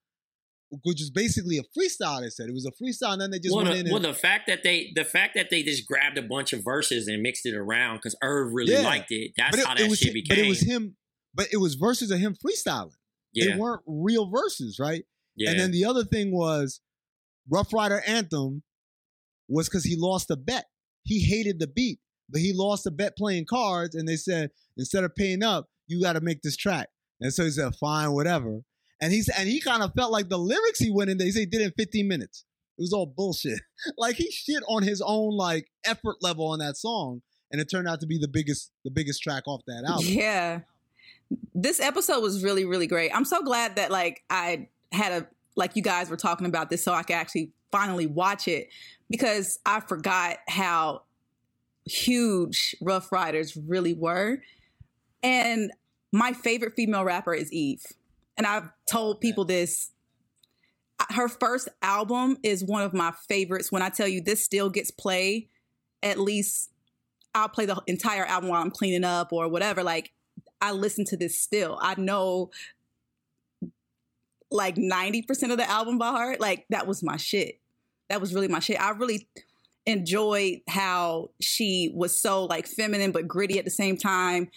which 0.83 1.01
is 1.01 1.11
basically 1.11 1.57
a 1.57 1.63
freestyle. 1.77 2.21
They 2.21 2.29
said 2.29 2.49
it 2.49 2.53
was 2.53 2.65
a 2.65 2.71
freestyle, 2.71 3.13
and 3.13 3.21
then 3.21 3.31
they 3.31 3.39
just 3.39 3.55
well, 3.55 3.65
went 3.65 3.75
the, 3.75 3.79
in. 3.81 3.85
And, 3.87 3.93
well, 3.93 4.01
the 4.01 4.17
fact 4.17 4.47
that 4.47 4.63
they 4.63 4.91
the 4.95 5.05
fact 5.05 5.35
that 5.35 5.49
they 5.49 5.63
just 5.63 5.87
grabbed 5.87 6.17
a 6.17 6.21
bunch 6.23 6.53
of 6.53 6.63
verses 6.63 7.07
and 7.07 7.21
mixed 7.21 7.45
it 7.45 7.55
around 7.55 7.97
because 7.97 8.15
Irv 8.21 8.53
really 8.53 8.73
Yeah. 8.73 8.81
liked 8.81 9.11
it. 9.11 9.31
That's 9.37 9.57
it, 9.57 9.65
how 9.65 9.73
it 9.73 9.79
that 9.79 9.89
was 9.89 9.99
shit 9.99 10.13
became. 10.13 10.37
But 10.37 10.45
it 10.45 10.49
was 10.49 10.61
him. 10.61 10.95
But 11.35 11.47
it 11.51 11.57
was 11.57 11.75
verses 11.75 12.11
of 12.11 12.19
him 12.19 12.35
freestyling. 12.35 12.91
yeah, 13.33 13.53
They 13.53 13.59
weren't 13.59 13.81
real 13.87 14.29
verses, 14.29 14.77
right? 14.79 15.03
yeah. 15.35 15.51
And 15.51 15.59
then 15.59 15.71
the 15.71 15.85
other 15.85 16.03
thing 16.03 16.31
was 16.31 16.81
Ruff 17.49 17.73
Ryder 17.73 18.01
Anthem 18.05 18.63
was 19.47 19.67
because 19.67 19.83
he 19.83 19.95
lost 19.97 20.29
a 20.31 20.35
bet. 20.35 20.65
He 21.03 21.19
hated 21.21 21.59
the 21.59 21.67
beat, 21.67 21.99
but 22.29 22.39
he 22.41 22.53
lost 22.53 22.85
a 22.85 22.91
bet 22.91 23.17
playing 23.17 23.45
cards, 23.45 23.95
and 23.95 24.07
they 24.07 24.15
said 24.15 24.51
instead 24.77 25.03
of 25.03 25.15
paying 25.15 25.43
up, 25.43 25.67
you 25.87 26.01
got 26.01 26.13
to 26.13 26.21
make 26.21 26.41
this 26.41 26.55
track. 26.55 26.89
And 27.19 27.33
so 27.33 27.43
he 27.43 27.51
said, 27.51 27.75
"Fine, 27.75 28.11
whatever." 28.13 28.61
And 29.03 29.11
he's 29.11 29.27
and 29.27 29.49
he 29.49 29.59
kind 29.59 29.83
of 29.83 29.91
felt 29.93 30.13
like 30.13 30.29
the 30.29 30.37
lyrics 30.37 30.79
he 30.79 30.89
went 30.89 31.09
in 31.09 31.17
there. 31.17 31.25
He 31.25 31.33
said 31.33 31.39
he 31.41 31.45
did 31.45 31.59
in 31.59 31.71
15 31.71 32.07
minutes. 32.07 32.45
It 32.77 32.81
was 32.81 32.93
all 32.93 33.05
bullshit. 33.05 33.59
like 33.97 34.15
he 34.15 34.31
shit 34.31 34.63
on 34.69 34.81
his 34.81 35.01
own 35.05 35.35
like 35.35 35.67
effort 35.83 36.15
level 36.21 36.47
on 36.47 36.59
that 36.59 36.77
song, 36.77 37.21
and 37.51 37.59
it 37.59 37.69
turned 37.69 37.85
out 37.85 37.99
to 37.99 38.07
be 38.07 38.17
the 38.17 38.29
biggest 38.29 38.71
the 38.85 38.91
biggest 38.91 39.21
track 39.21 39.43
off 39.45 39.59
that 39.67 39.83
album. 39.85 40.05
Yeah. 40.07 40.59
This 41.53 41.81
episode 41.81 42.21
was 42.21 42.45
really, 42.45 42.63
really 42.63 42.87
great. 42.87 43.11
I'm 43.13 43.25
so 43.25 43.41
glad 43.41 43.75
that 43.75 43.91
like 43.91 44.23
I 44.29 44.69
had 44.93 45.11
a 45.11 45.27
like 45.57 45.75
you 45.75 45.81
guys 45.81 46.09
were 46.09 46.15
talking 46.15 46.47
about 46.47 46.69
this 46.69 46.81
so 46.81 46.93
I 46.93 47.03
could 47.03 47.17
actually 47.17 47.51
finally 47.73 48.07
watch 48.07 48.47
it 48.47 48.69
because 49.09 49.59
I 49.65 49.81
forgot 49.81 50.37
how 50.47 51.01
huge 51.85 52.73
Ruff 52.79 53.11
Ryders 53.11 53.57
really 53.57 53.93
were. 53.93 54.37
And 55.21 55.73
my 56.13 56.31
favorite 56.31 56.73
female 56.77 57.03
rapper 57.03 57.33
is 57.33 57.51
Eve. 57.51 57.83
And 58.37 58.47
I've 58.47 58.69
told 58.89 59.21
people 59.21 59.45
this. 59.45 59.91
Her 61.09 61.27
first 61.27 61.67
album 61.81 62.37
is 62.43 62.63
one 62.63 62.83
of 62.83 62.93
my 62.93 63.11
favorites. 63.27 63.71
When 63.71 63.81
I 63.81 63.89
tell 63.89 64.07
you 64.07 64.21
this 64.21 64.43
still 64.43 64.69
gets 64.69 64.91
played, 64.91 65.49
at 66.01 66.19
least 66.19 66.71
I'll 67.35 67.49
play 67.49 67.65
the 67.65 67.81
entire 67.87 68.25
album 68.25 68.49
while 68.49 68.61
I'm 68.61 68.71
cleaning 68.71 69.03
up 69.03 69.33
or 69.33 69.47
whatever. 69.49 69.83
Like 69.83 70.13
I 70.61 70.71
listen 70.71 71.05
to 71.05 71.17
this 71.17 71.39
still. 71.39 71.77
I 71.81 71.95
know 71.99 72.51
like 74.51 74.75
90% 74.75 75.51
of 75.51 75.57
the 75.57 75.69
album 75.69 75.97
by 75.97 76.09
heart. 76.09 76.39
Like 76.39 76.65
that 76.69 76.87
was 76.87 77.03
my 77.03 77.17
shit. 77.17 77.59
That 78.09 78.21
was 78.21 78.33
really 78.33 78.47
my 78.47 78.59
shit. 78.59 78.79
I 78.79 78.91
really 78.91 79.27
enjoyed 79.85 80.61
how 80.67 81.31
she 81.41 81.91
was 81.93 82.17
so 82.17 82.45
like 82.45 82.67
feminine 82.67 83.11
but 83.11 83.27
gritty 83.27 83.59
at 83.59 83.65
the 83.65 83.71
same 83.71 83.97
time. 83.97 84.49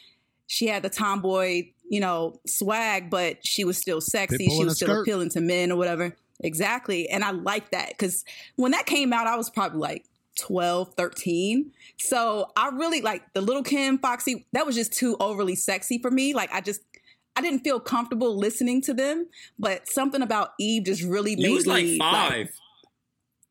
She 0.47 0.69
had 0.69 0.83
the 0.83 0.91
tomboy, 0.91 1.71
you 1.89 2.01
know, 2.01 2.41
swag, 2.47 3.11
but 3.11 3.45
she 3.45 3.65
was 3.65 3.79
still 3.79 4.01
sexy. 4.01 4.49
She 4.49 4.65
was 4.65 4.77
still 4.77 4.89
skirt. 4.89 5.03
appealing 5.03 5.31
to 5.31 5.41
men 5.41 5.71
or 5.71 5.77
whatever. 5.77 6.17
Exactly. 6.41 7.09
And 7.09 7.25
I 7.25 7.31
like 7.31 7.71
that 7.71 7.91
because 7.91 8.25
when 8.57 8.73
that 8.73 8.87
came 8.87 9.13
out, 9.13 9.27
I 9.27 9.37
was 9.37 9.49
probably 9.51 9.79
like 9.79 10.05
12, 10.41 10.95
13. 10.95 11.73
So 11.99 12.51
I 12.57 12.69
really 12.69 13.01
like 13.01 13.23
the 13.33 13.41
little 13.41 13.63
Kim 13.63 13.99
Foxy, 13.99 14.47
that 14.53 14.67
was 14.67 14.75
just 14.75 14.93
too 14.93 15.17
overly 15.21 15.55
sexy 15.55 15.99
for 15.99 16.11
me. 16.11 16.35
Like 16.35 16.53
I 16.53 16.61
just 16.61 16.83
I 17.37 17.43
didn't 17.43 17.61
feel 17.61 17.81
comfortable 17.81 18.37
listening 18.37 18.81
to 18.83 18.95
them, 18.95 19.27
but 19.59 19.89
something 19.89 20.23
about 20.23 20.51
Eve 20.59 20.85
just 20.85 21.03
really 21.03 21.37
made 21.37 21.49
you 21.49 21.55
was 21.55 21.67
like 21.67 21.85
me 21.85 21.99
five. 21.99 22.51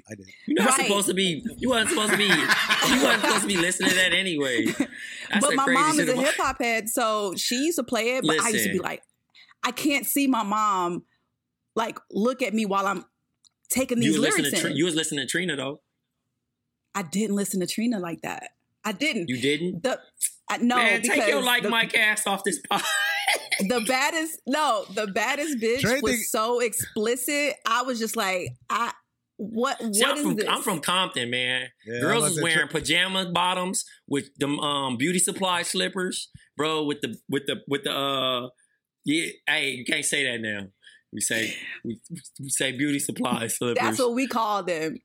I 0.09 0.15
did. 0.15 0.27
You're 0.45 0.63
not 0.63 0.77
Right. 0.77 0.87
supposed 0.87 1.07
to 1.07 1.13
be. 1.13 1.43
You 1.57 1.69
weren't 1.69 1.89
supposed 1.89 2.11
to 2.11 2.17
be. 2.17 2.25
you 2.27 3.03
weren't 3.03 3.21
supposed 3.21 3.41
to 3.41 3.47
be 3.47 3.57
listening 3.57 3.89
to 3.89 3.95
that 3.95 4.13
anyway. 4.13 4.65
That's 4.65 4.87
but 5.45 5.55
my 5.55 5.65
mom 5.67 5.99
is 5.99 6.09
a 6.09 6.15
hip 6.15 6.35
hop 6.37 6.61
head, 6.61 6.89
so 6.89 7.33
she 7.35 7.55
used 7.65 7.77
to 7.77 7.83
play 7.83 8.17
it. 8.17 8.23
But 8.25 8.39
I 8.39 8.49
used 8.49 8.65
to 8.65 8.71
be 8.73 8.79
like, 8.79 9.01
I 9.63 9.71
can't 9.71 10.05
see 10.05 10.27
my 10.27 10.43
mom 10.43 11.03
like 11.75 11.97
look 12.11 12.41
at 12.43 12.53
me 12.53 12.65
while 12.65 12.85
I'm 12.85 13.03
taking 13.69 13.99
these 13.99 14.11
was 14.11 14.19
listening 14.19 14.43
lyrics 14.45 14.61
to 14.61 14.67
in. 14.69 14.75
you 14.77 14.85
was 14.85 14.93
listening 14.95 15.25
to 15.25 15.27
Trina 15.31 15.55
though. 15.55 15.81
I 16.93 17.01
didn't 17.01 17.35
listen 17.35 17.59
to 17.61 17.67
Trina 17.67 17.99
like 17.99 18.21
that. 18.21 18.49
I 18.83 18.91
didn't. 18.91 19.27
You 19.29 19.41
didn't. 19.41 19.81
The 19.83 19.99
I, 20.47 20.57
no, 20.57 20.75
Man, 20.75 21.01
take 21.01 21.27
your 21.27 21.41
like 21.41 21.63
the, 21.63 21.69
Mike 21.69 21.97
ass 21.97 22.27
off 22.27 22.43
this 22.43 22.59
pod. 22.69 22.83
the 23.59 23.83
baddest 23.87 24.39
no, 24.45 24.85
the 24.93 25.07
baddest 25.07 25.57
bitch 25.57 25.79
Trey 25.81 25.99
was 26.01 26.11
think- 26.13 26.25
so 26.25 26.59
explicit. 26.59 27.55
I 27.65 27.81
was 27.81 27.97
just 27.97 28.15
like, 28.15 28.49
I 28.69 28.93
what 29.37 29.81
what 29.81 29.81
is 29.81 29.97
See, 29.99 30.05
I'm 30.05 30.17
from 30.23 30.35
this? 30.35 30.45
I'm 30.47 30.61
from 30.61 30.79
Compton, 30.79 31.29
man. 31.29 31.67
Yeah, 31.85 31.99
Girls 31.99 32.23
I'm 32.25 32.31
is 32.31 32.41
wearing 32.41 32.67
say- 32.67 32.71
pajama 32.71 33.31
bottoms 33.31 33.83
with 34.07 34.29
them 34.37 34.59
um 34.59 34.97
beauty 34.97 35.19
supply 35.19 35.61
slippers, 35.63 36.29
bro. 36.57 36.83
With 36.83 37.01
the 37.01 37.17
with 37.29 37.45
the 37.47 37.61
with 37.67 37.83
the 37.83 37.91
uh 37.91 38.49
yeah. 39.05 39.27
Hey, 39.47 39.71
you 39.71 39.85
can't 39.85 40.05
say 40.05 40.23
that 40.23 40.41
now. 40.41 40.67
We 41.13 41.21
say 41.21 41.55
we, 41.83 41.99
we 42.39 42.49
say 42.49 42.71
beauty 42.71 42.99
supply 42.99 43.47
slippers. 43.57 43.81
That's 43.81 43.99
what 43.99 44.13
we 44.13 44.27
call 44.27 44.63
them. 44.63 44.97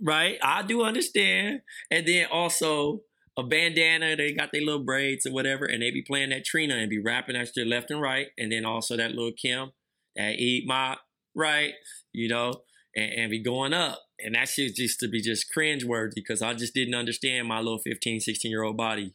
right? 0.00 0.38
I 0.42 0.62
do 0.62 0.82
understand. 0.82 1.60
And 1.90 2.06
then 2.06 2.26
also 2.32 3.02
a 3.36 3.42
bandana, 3.42 4.16
they 4.16 4.32
got 4.32 4.50
their 4.52 4.60
little 4.62 4.84
braids 4.84 5.24
or 5.26 5.32
whatever, 5.32 5.64
and 5.64 5.82
they 5.82 5.90
be 5.90 6.02
playing 6.02 6.30
that 6.30 6.44
Trina 6.44 6.74
and 6.76 6.90
be 6.90 6.98
rapping 7.00 7.34
that 7.34 7.48
shit 7.54 7.66
left 7.66 7.90
and 7.90 8.00
right. 8.00 8.26
And 8.36 8.50
then 8.52 8.64
also 8.64 8.96
that 8.96 9.12
little 9.12 9.32
Kim, 9.32 9.70
that 10.16 10.34
eat 10.38 10.66
my 10.66 10.96
right, 11.34 11.72
you 12.12 12.28
know, 12.28 12.52
and, 12.96 13.12
and 13.12 13.30
be 13.30 13.38
going 13.42 13.72
up. 13.72 14.00
And 14.24 14.34
that 14.34 14.48
shit 14.48 14.78
used 14.78 15.00
to 15.00 15.08
be 15.08 15.20
just 15.20 15.52
cringe 15.52 15.84
worthy 15.84 16.14
because 16.14 16.42
I 16.42 16.54
just 16.54 16.74
didn't 16.74 16.94
understand 16.94 17.48
my 17.48 17.58
little 17.58 17.78
15, 17.78 18.20
16 18.20 18.50
year 18.50 18.62
old 18.62 18.76
body. 18.76 19.14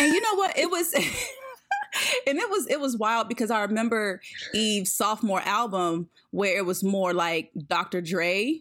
And 0.00 0.12
you 0.12 0.20
know 0.20 0.34
what? 0.34 0.56
It 0.58 0.70
was 0.70 0.92
and 2.26 2.38
it 2.38 2.48
was 2.50 2.66
it 2.68 2.80
was 2.80 2.96
wild 2.96 3.28
because 3.28 3.50
I 3.50 3.62
remember 3.62 4.20
Eve's 4.54 4.92
sophomore 4.92 5.42
album 5.42 6.08
where 6.30 6.56
it 6.56 6.64
was 6.64 6.82
more 6.82 7.12
like 7.12 7.50
Dr. 7.68 8.00
Dre 8.00 8.60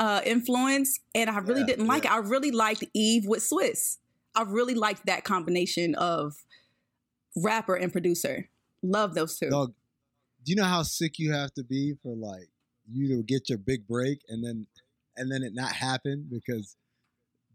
uh 0.00 0.20
influence 0.24 0.98
and 1.14 1.30
I 1.30 1.38
really 1.38 1.60
Yeah, 1.60 1.66
didn't 1.66 1.86
like 1.86 2.04
yeah. 2.04 2.14
it. 2.14 2.24
I 2.24 2.28
really 2.28 2.50
liked 2.50 2.84
Eve 2.94 3.24
with 3.26 3.40
Swizz. 3.48 3.98
I 4.34 4.42
really 4.42 4.74
liked 4.74 5.06
that 5.06 5.24
combination 5.24 5.94
of 5.94 6.34
rapper 7.36 7.74
and 7.76 7.92
producer. 7.92 8.48
Love 8.82 9.14
those 9.14 9.38
two. 9.38 9.50
Dog, 9.50 9.74
do 10.44 10.50
you 10.50 10.56
know 10.56 10.64
how 10.64 10.82
sick 10.82 11.18
you 11.18 11.32
have 11.32 11.52
to 11.54 11.62
be 11.62 11.94
for 12.02 12.16
like 12.16 12.48
you 12.92 13.16
to 13.16 13.22
get 13.22 13.48
your 13.48 13.58
big 13.58 13.86
break 13.86 14.20
and 14.28 14.44
then 14.44 14.66
and 15.16 15.30
then 15.30 15.42
it 15.42 15.52
not 15.54 15.72
happen 15.72 16.26
because 16.30 16.76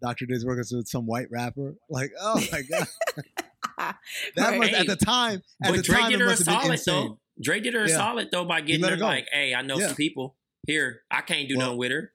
Dr. 0.02 0.26
Dre's 0.28 0.46
working 0.46 0.64
with 0.78 0.88
some 0.88 1.06
white 1.08 1.28
rapper? 1.32 1.76
Like, 1.90 2.12
oh 2.22 2.44
my 2.52 2.62
god, 2.62 2.88
that 3.78 3.96
Right. 4.38 4.60
must 4.60 4.74
at 4.74 4.88
the 4.88 4.96
time. 4.96 5.42
At 5.64 5.70
But 5.72 5.76
the 5.78 5.82
Dre 5.84 5.98
time, 6.00 6.12
did 6.12 6.16
it 6.16 6.24
her 6.24 6.26
a 6.28 6.30
must 6.30 6.46
have 6.48 6.62
been 6.62 6.78
solid 6.78 7.08
though. 7.10 7.20
Dre 7.42 7.60
did 7.60 7.74
her 7.74 7.84
a 7.84 7.90
solid 7.90 8.30
though 8.32 8.46
by 8.46 8.62
getting 8.62 8.84
her 8.84 8.92
her 8.92 8.98
like, 8.98 9.28
hey, 9.32 9.54
I 9.56 9.62
know 9.62 9.78
Yeah. 9.80 9.88
some 9.88 9.96
people. 9.96 10.36
here. 10.66 11.02
I 11.10 11.22
can't 11.22 11.48
do 11.48 11.56
Well, 11.58 11.68
nothing 11.68 11.78
with 11.80 11.92
her. 11.92 12.14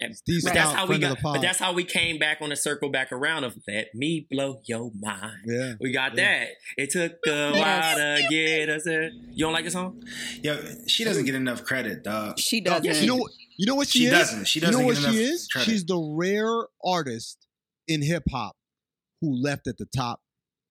And- 0.00 0.16
Steve 0.16 0.42
but 0.44 0.54
that's 0.54 0.72
how 0.72 0.86
we 0.86 0.98
got. 0.98 1.18
But 1.22 1.40
that's 1.42 1.58
how 1.58 1.72
we 1.72 1.82
came 1.84 2.18
back 2.18 2.38
on 2.40 2.50
the 2.50 2.56
circle 2.56 2.88
back 2.88 3.10
around 3.10 3.44
of 3.44 3.56
let 3.66 3.94
me 3.94 4.26
blow 4.30 4.60
your 4.64 4.92
mind. 5.00 5.38
Yeah. 5.46 5.74
We 5.80 5.90
got 5.92 6.16
Yeah. 6.16 6.24
that. 6.38 6.48
It 6.76 6.90
took 6.90 7.12
a 7.26 7.52
while 7.52 7.96
to 7.96 8.26
get 8.30 8.68
us 8.68 8.84
there. 8.84 9.10
You 9.10 9.44
don't 9.44 9.52
like 9.52 9.64
the 9.64 9.70
song? 9.72 10.02
Yeah, 10.42 10.60
she 10.86 11.02
doesn't 11.04 11.24
get 11.24 11.34
enough 11.34 11.64
credit, 11.64 12.04
dog. 12.04 12.38
She 12.38 12.60
doesn't. 12.60 12.84
You 13.02 13.06
know, 13.08 13.16
what- 13.16 13.32
you 13.56 13.66
know 13.66 13.74
what 13.74 13.88
she, 13.88 14.00
She 14.00 14.04
is? 14.06 14.12
doesn't. 14.12 14.44
She 14.46 14.60
doesn't 14.60 14.80
know 14.80 14.86
what 14.86 14.94
get 14.94 15.02
she 15.12 15.18
enough 15.22 15.32
is? 15.34 15.48
credit. 15.48 15.70
She's 15.70 15.84
the 15.84 15.98
rare 15.98 16.66
artist 16.84 17.46
in 17.88 18.02
hip 18.02 18.22
hop 18.30 18.56
who 19.20 19.34
left 19.42 19.66
at 19.66 19.78
the 19.78 19.86
top 19.86 20.20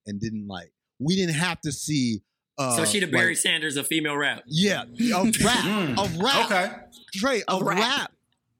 and 0.05 0.21
didn't 0.21 0.47
like. 0.47 0.71
We 0.99 1.17
didn't 1.17 1.35
have 1.35 1.59
to 1.61 1.71
see. 1.73 2.21
Uh, 2.57 2.77
so 2.77 2.85
she 2.85 2.99
the 3.01 3.07
Barry 3.07 3.31
like- 3.31 3.37
Sanders 3.37 3.75
of 3.75 3.87
female 3.87 4.15
rap. 4.15 4.43
yeah, 4.47 4.83
of 4.83 5.35
rap, 5.43 5.63
Mm, 5.65 5.99
of 5.99 6.17
rap. 6.17 6.45
Okay. 6.45 6.73
Trey, 7.13 7.43
of, 7.43 7.61
Of 7.61 7.67
rap. 7.67 7.77
rap. 7.77 8.11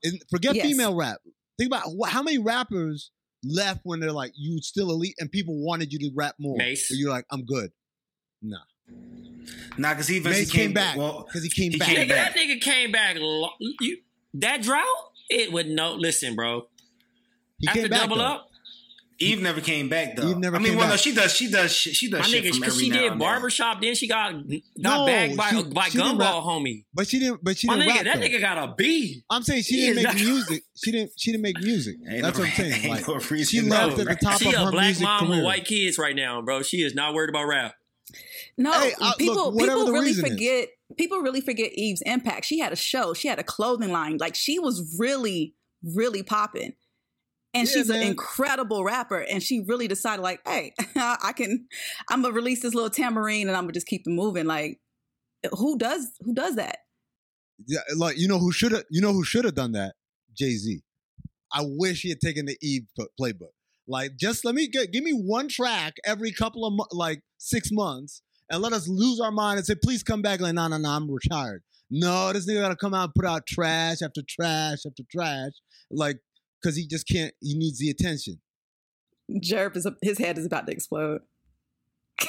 And 0.04 0.22
forget 0.30 0.56
Yes. 0.56 0.66
female 0.68 0.96
rap. 0.96 1.20
Think 1.58 1.68
about 1.72 1.84
wh- 2.00 2.10
how 2.10 2.22
many 2.24 2.38
rappers 2.38 3.12
left 3.44 3.82
when 3.84 4.00
they're 4.00 4.12
like, 4.12 4.32
you 4.36 4.60
still 4.62 4.92
elite, 4.92 5.16
and 5.20 5.32
people 5.32 5.56
wanted 5.64 5.92
you 5.92 6.00
to 6.00 6.12
rap 6.16 6.36
more. 6.40 6.58
Mase. 6.58 6.88
But 6.90 6.98
you're 6.98 7.10
like, 7.10 7.26
I'm 7.32 7.46
good. 7.46 7.72
Nah. 8.42 8.58
Nah, 9.78 9.90
because 9.94 10.08
he 10.08 10.18
eventually 10.18 10.42
Mase 10.44 10.52
came, 10.52 10.62
came, 10.68 10.74
back 10.74 10.98
Well, 10.98 11.24
because 11.28 11.44
he 11.44 11.50
came 11.50 11.72
he 11.72 11.78
back. 11.78 11.88
came 11.90 11.98
Nigga, 12.06 12.10
back. 12.10 12.34
that 12.36 12.40
nigga 12.40 12.62
came 12.62 12.92
back. 12.92 13.18
Lo- 13.20 13.50
you, 13.80 13.98
that 14.36 14.62
drought, 14.62 14.86
it 15.30 15.52
would 15.52 15.68
no. 15.68 15.94
Listen, 15.96 16.36
bro. 16.36 16.68
He 17.60 17.68
After 17.68 17.82
came 17.82 17.90
back. 17.90 18.02
double 18.02 18.18
though. 18.18 18.24
up, 18.24 18.47
Eve 19.20 19.42
never 19.42 19.62
came 19.62 19.90
back 19.90 20.16
though. 20.16 20.30
Eve 20.30 20.38
never 20.38 20.58
I 20.58 20.60
mean, 20.60 20.70
came 20.70 20.78
well, 20.78 20.90
no, 20.90 20.96
she 20.96 21.14
does. 21.14 21.34
She 21.34 21.50
does. 21.50 21.72
She, 21.72 21.92
she 21.94 22.10
does 22.10 22.20
my 22.22 22.26
shit 22.28 22.44
nigga, 22.44 22.50
from 22.52 22.60
because 22.60 22.80
she 22.80 22.90
did 22.92 23.02
and 23.04 23.12
then. 23.14 23.18
barbershop, 23.20 23.82
then 23.82 23.96
she 23.96 24.08
got 24.08 24.34
got 24.48 24.62
No, 24.78 25.06
bagged 25.08 25.36
by 25.36 25.50
she- 25.50 25.64
by 25.64 25.90
she 25.90 25.98
Gumball 25.98 26.20
rap. 26.20 26.44
homie. 26.44 26.86
But 26.94 27.08
she 27.08 27.20
didn't. 27.20 27.44
But 27.44 27.58
she 27.58 27.66
My 27.68 27.78
didn't 27.78 27.90
nigga, 27.90 27.96
rap. 27.96 28.04
that 28.06 28.20
though. 28.20 28.26
nigga 28.28 28.42
got 28.42 28.70
a 28.70 28.76
B. 28.78 29.24
I'm 29.30 29.42
saying 29.44 29.64
she 29.64 29.76
He 29.76 29.82
didn't 29.88 29.96
make 29.96 30.04
not- 30.06 30.16
music. 30.16 30.64
She 30.76 30.92
didn't. 30.92 31.12
She 31.18 31.32
didn't 31.32 31.42
make 31.44 31.60
music. 31.62 31.96
Ain't 32.08 32.22
That's 32.22 32.38
no- 32.38 32.44
what 32.44 32.50
I'm 32.52 32.56
saying. 32.72 32.90
Like, 32.90 33.08
no 33.08 33.20
she 33.20 33.62
left 33.62 33.98
know. 33.98 34.02
at 34.04 34.08
the 34.08 34.16
top 34.26 34.40
she 34.40 34.50
of 34.50 34.54
a 34.54 34.66
her 34.66 34.72
black 34.72 34.86
music 34.86 35.04
mom 35.04 35.20
career. 35.28 35.38
with 35.38 35.46
white 35.46 35.66
kids 35.66 35.98
right 35.98 36.16
now, 36.16 36.42
bro. 36.44 36.62
She 36.62 36.78
is 36.84 36.94
not 36.94 37.14
worried 37.16 37.30
about 37.30 37.46
rap. 37.48 37.74
No, 38.58 38.72
Hey, 38.72 38.94
I- 39.02 39.14
people 39.18 39.52
whatever 39.52 39.72
people 39.80 39.86
the 39.88 39.92
really 39.94 40.06
reason 40.08 40.26
is. 40.26 40.32
forget 40.32 40.70
people 40.98 41.20
really 41.20 41.42
forget 41.42 41.72
Eve's 41.74 42.02
impact. 42.06 42.46
She 42.46 42.60
had 42.60 42.72
a 42.72 42.76
show, 42.78 43.14
she 43.14 43.28
had 43.28 43.40
a 43.40 43.44
clothing 43.44 43.92
line. 43.92 44.18
Like 44.20 44.36
she 44.36 44.60
was 44.60 44.96
really, 45.00 45.56
really 45.84 46.24
popping. 46.24 46.74
And 47.58 47.68
Yeah, 47.68 47.74
she's 47.74 47.90
an 47.90 48.02
incredible 48.02 48.84
rapper. 48.84 49.20
And 49.20 49.42
she 49.42 49.64
really 49.68 49.88
decided, 49.88 50.22
like, 50.22 50.42
hey, 50.48 50.74
I 50.96 51.34
can 51.36 51.68
I'm 52.10 52.22
gonna 52.22 52.34
release 52.34 52.62
this 52.62 52.74
little 52.74 52.90
tambourine 52.90 53.48
and 53.48 53.58
I'm 53.58 53.64
gonna 53.64 53.74
just 53.74 53.88
keep 53.88 54.04
it 54.06 54.10
moving. 54.10 54.46
Like, 54.46 54.80
eh, 55.44 55.50
who 55.52 55.78
does 55.78 56.12
who 56.22 56.34
does 56.34 56.56
that? 56.56 56.80
Yeah, 57.66 57.80
eh, 57.90 57.94
like 57.98 58.18
you 58.18 58.28
know 58.28 58.40
who 58.40 58.52
should 58.52 58.72
have. 58.72 58.84
You 58.90 59.02
know 59.02 59.14
who 59.14 59.24
should 59.24 59.46
have 59.46 59.56
done 59.56 59.74
that? 59.74 59.96
Jay 60.38 60.52
Z. 60.52 60.82
I 61.52 61.62
wish 61.64 62.02
he 62.02 62.10
had 62.10 62.20
taken 62.20 62.46
the 62.46 62.58
Eve 62.62 62.84
playbook. 63.20 63.52
Like, 63.88 64.18
just 64.18 64.44
let 64.44 64.54
me 64.54 64.68
get, 64.68 64.92
give 64.92 65.04
me 65.04 65.12
one 65.12 65.48
track 65.48 65.94
every 66.06 66.34
couple 66.34 66.66
of 66.66 66.74
mo- 66.74 66.88
like 66.92 67.22
six 67.38 67.72
months, 67.72 68.22
and 68.50 68.62
let 68.62 68.74
us 68.74 68.88
lose 68.88 69.20
our 69.20 69.32
mind 69.32 69.58
and 69.58 69.66
say, 69.66 69.76
please 69.76 70.04
come 70.04 70.22
back. 70.22 70.42
Like, 70.42 70.54
no, 70.54 70.68
no, 70.68 70.78
no, 70.78 70.90
I'm 70.90 71.10
retired. 71.10 71.64
No, 71.90 72.34
this 72.34 72.46
nigga 72.48 72.62
gotta 72.62 72.76
come 72.76 72.94
out 72.94 73.06
and 73.06 73.14
put 73.16 73.26
out 73.26 73.48
trash 73.48 74.02
after 74.02 74.22
trash 74.28 74.80
after 74.86 75.04
trash, 75.10 75.54
like, 75.90 76.18
because 76.68 76.76
he 76.76 76.86
just 76.86 77.08
can't. 77.08 77.34
He 77.40 77.58
needs 77.58 77.80
the 77.80 77.90
attention. 77.90 78.42
Jerv 79.32 79.78
is 79.78 79.88
his 80.02 80.18
head 80.18 80.38
is 80.38 80.46
about 80.46 80.68
to 80.68 80.74
explode. 80.74 81.22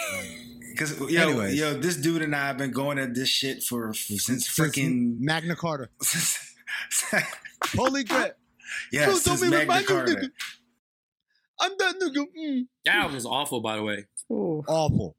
Because 0.70 1.10
yo, 1.10 1.22
Anyways. 1.30 1.58
yo, 1.58 1.74
this 1.74 1.96
dude 1.96 2.22
and 2.22 2.36
I 2.36 2.46
have 2.46 2.56
been 2.56 2.70
going 2.70 3.00
at 3.00 3.12
this 3.12 3.28
shit 3.28 3.64
for 3.64 3.92
since 3.94 4.46
freaking 4.48 5.16
Magna 5.18 5.56
Carta. 5.56 5.88
Holy 7.74 8.04
crap! 8.04 8.36
yeah, 8.92 9.06
Bro, 9.06 9.14
since 9.16 9.40
don't 9.40 9.50
Magna 9.50 9.82
Carta. 9.82 10.12
nigga. 10.14 10.30
I'm 11.60 11.72
that 11.78 11.94
nigga. 12.00 12.24
Mm. 12.38 12.66
That 12.84 12.94
album 12.94 13.14
was 13.16 13.26
awful, 13.26 13.60
by 13.60 13.74
the 13.74 13.82
way. 13.82 14.04
Awful, 14.30 15.16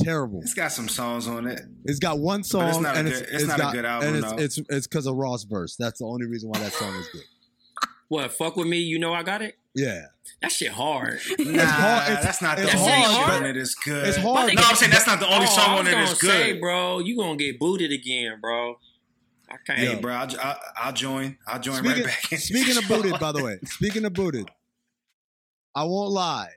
terrible. 0.00 0.40
It's 0.40 0.54
got 0.54 0.72
some 0.72 0.88
songs 0.88 1.28
on 1.28 1.46
it. 1.46 1.60
It's 1.84 1.98
got 1.98 2.18
one 2.18 2.42
song, 2.42 2.62
But 2.62 2.68
it's 2.70 2.80
not 2.80 2.96
a 2.96 2.98
and 3.00 3.08
good- 3.08 3.22
it's, 3.22 3.30
it's 3.42 3.46
not 3.46 3.60
a 3.60 3.76
good 3.76 3.84
album, 3.84 4.08
and 4.08 4.16
it's 4.16 4.30
though. 4.32 4.38
it's 4.42 4.58
it's 4.70 4.86
because 4.86 5.06
of 5.06 5.16
Ross 5.16 5.44
verse. 5.44 5.76
That's 5.78 5.98
the 5.98 6.06
only 6.06 6.24
reason 6.26 6.48
why 6.48 6.58
that 6.60 6.72
song 6.72 6.94
is 6.94 7.08
good. 7.12 7.22
What? 8.08 8.32
Fuck 8.32 8.56
with 8.56 8.68
me, 8.68 8.78
you 8.78 8.98
know 8.98 9.12
I 9.12 9.22
got 9.22 9.42
it. 9.42 9.56
Yeah, 9.74 10.06
That 10.40 10.52
shit 10.52 10.70
hard. 10.72 11.18
Nah, 11.38 11.62
hard- 11.64 12.10
it's- 12.10 12.24
that's 12.24 12.40
not 12.42 12.56
the 12.56 12.64
it's 12.64 12.74
only 12.74 12.88
hard, 12.92 13.26
song 13.30 13.42
on 13.42 13.46
it 13.46 13.56
is 13.58 13.74
good. 13.74 14.06
It's 14.08 14.16
hard. 14.16 14.54
No, 14.54 14.62
I'm 14.64 14.74
saying 14.76 14.90
that's 14.90 15.06
not 15.06 15.20
the 15.20 15.26
only 15.26 15.46
oh, 15.46 15.50
song 15.50 15.64
I 15.68 15.78
on 15.78 15.84
was 15.84 15.88
it 15.88 15.92
gonna 15.92 16.06
say, 16.16 16.52
good. 16.52 16.60
bro. 16.60 16.98
You 17.00 17.16
gonna 17.16 17.36
get 17.36 17.58
booted 17.58 17.92
again, 17.92 18.38
bro. 18.40 18.78
I 19.50 19.56
can't. 19.66 19.78
Hey, 19.78 19.94
bro, 20.00 20.14
I'll, 20.14 20.28
I'll, 20.40 20.56
I'll 20.76 20.92
join. 20.92 21.36
I'll 21.46 21.60
join 21.60 21.76
Speaking, 21.76 22.04
right 22.04 22.16
back. 22.30 22.38
speaking 22.40 22.76
of 22.78 22.84
booted, 22.88 23.20
by 23.20 23.32
the 23.32 23.44
way, 23.44 23.58
speaking 23.64 24.04
of 24.06 24.12
booted, 24.14 24.50
I 25.74 25.84
won't 25.84 26.12
lie. 26.12 26.50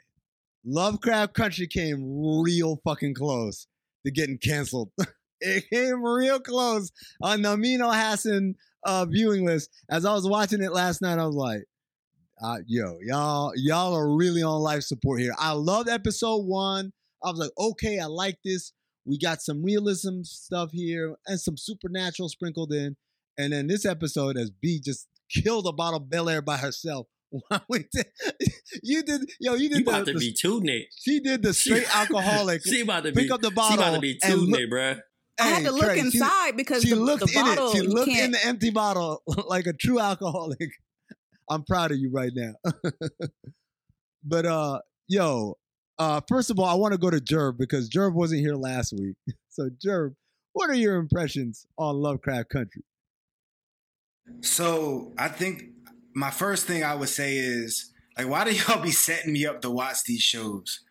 Lovecraft 0.65 1.33
Country 1.33 1.67
came 1.67 2.41
real 2.41 2.79
fucking 2.85 3.15
close 3.15 3.67
to 4.05 4.11
getting 4.11 4.37
canceled. 4.37 4.91
it 5.41 5.69
came 5.69 6.01
real 6.03 6.39
close 6.39 6.91
on 7.21 7.41
the 7.41 7.49
Amin 7.49 7.81
Elhassan 7.81 8.55
uh, 8.89 9.05
viewing 9.05 9.45
list. 9.45 9.69
As 9.89 10.05
I 10.05 10.13
was 10.13 10.27
watching 10.27 10.61
it 10.63 10.71
last 10.73 11.01
night, 11.01 11.19
I 11.19 11.25
was 11.25 11.35
like, 11.35 11.63
uh, 12.43 12.57
"Yo, 12.67 12.97
y'all, 13.01 13.51
y'all 13.55 13.93
are 13.95 14.15
really 14.15 14.41
on 14.43 14.61
life 14.61 14.83
support 14.83 15.19
here." 15.21 15.33
I 15.39 15.51
loved 15.53 15.89
episode 15.89 16.45
one. 16.45 16.91
I 17.23 17.29
was 17.29 17.39
like, 17.39 17.51
"Okay, 17.57 17.99
I 17.99 18.05
like 18.05 18.37
this." 18.43 18.73
We 19.05 19.17
got 19.17 19.41
some 19.41 19.63
realism 19.63 20.21
stuff 20.23 20.69
here 20.71 21.15
and 21.25 21.39
some 21.39 21.57
supernatural 21.57 22.29
sprinkled 22.29 22.71
in. 22.73 22.95
And 23.37 23.53
then 23.53 23.67
this 23.67 23.85
episode, 23.85 24.37
as 24.37 24.51
B 24.51 24.79
just 24.83 25.07
killed 25.31 25.65
a 25.67 25.71
bottle 25.71 25.97
of 26.01 26.09
Belaire 26.09 26.43
by 26.45 26.57
herself. 26.57 27.07
You 28.83 29.01
did, 29.03 29.21
yo, 29.39 29.53
you 29.55 29.63
You 29.63 29.69
did 29.69 29.87
about 29.87 30.05
the, 30.05 30.13
to 30.13 30.19
the- 30.19 30.25
be 30.29 30.33
tooting 30.33 30.69
it. 30.69 30.87
she 30.95 31.19
did 31.19 31.41
the 31.41 31.53
straight 31.53 31.87
alcoholic. 31.95 32.61
She 32.65 32.81
about 32.81 33.03
to 33.03 33.11
pick 33.11 33.27
be. 33.27 33.31
up 33.31 33.41
the 33.41 33.51
bottle. 33.51 33.77
She 33.77 33.81
about 33.83 33.95
to 33.95 33.99
be 34.01 34.17
tooting 34.23 34.51
look- 34.51 34.69
bro. 34.69 34.95
I 35.39 35.47
had 35.47 35.63
to 35.65 35.71
look 35.71 35.83
Trey, 35.85 35.95
she- 35.95 36.01
inside 36.01 36.57
because 36.57 36.83
She 36.83 36.89
the, 36.89 36.95
looked 36.95 37.25
the 37.25 37.37
in 37.37 37.45
bottle 37.45 37.69
it. 37.69 37.77
She 37.77 37.83
you 37.83 37.89
looked 37.89 38.11
in 38.11 38.31
the 38.31 38.45
empty 38.45 38.69
bottle 38.69 39.21
like 39.47 39.65
a 39.67 39.73
true 39.73 39.99
alcoholic. 39.99 40.71
I'm 41.49 41.63
proud 41.63 41.91
of 41.91 41.97
you 41.97 42.11
right 42.11 42.31
now. 42.35 42.53
but 44.23 44.45
uh, 44.45 44.79
yo, 45.07 45.57
uh, 45.97 46.21
first 46.27 46.49
of 46.49 46.59
all, 46.59 46.65
I 46.65 46.75
want 46.75 46.93
to 46.93 46.99
go 46.99 47.09
to 47.09 47.17
Jerv 47.17 47.57
because 47.57 47.89
Jerv 47.89 48.13
wasn't 48.13 48.41
here 48.41 48.55
last 48.55 48.93
week. 48.93 49.15
So 49.49 49.69
Jerv, 49.83 50.13
what 50.53 50.69
are 50.69 50.75
your 50.75 50.95
impressions 50.97 51.65
on 51.77 51.95
Lovecraft 51.95 52.49
Country? 52.49 52.83
So 54.41 55.11
I 55.17 55.27
think 55.27 55.63
my 56.13 56.29
first 56.29 56.65
thing 56.65 56.83
I 56.83 56.95
would 56.95 57.09
say 57.09 57.37
is 57.37 57.91
like, 58.17 58.27
why 58.29 58.43
do 58.45 58.51
y'all 58.51 58.81
be 58.81 58.91
setting 58.91 59.33
me 59.33 59.45
up 59.45 59.61
to 59.61 59.69
watch 59.69 60.03
these 60.05 60.21
shows? 60.21 60.81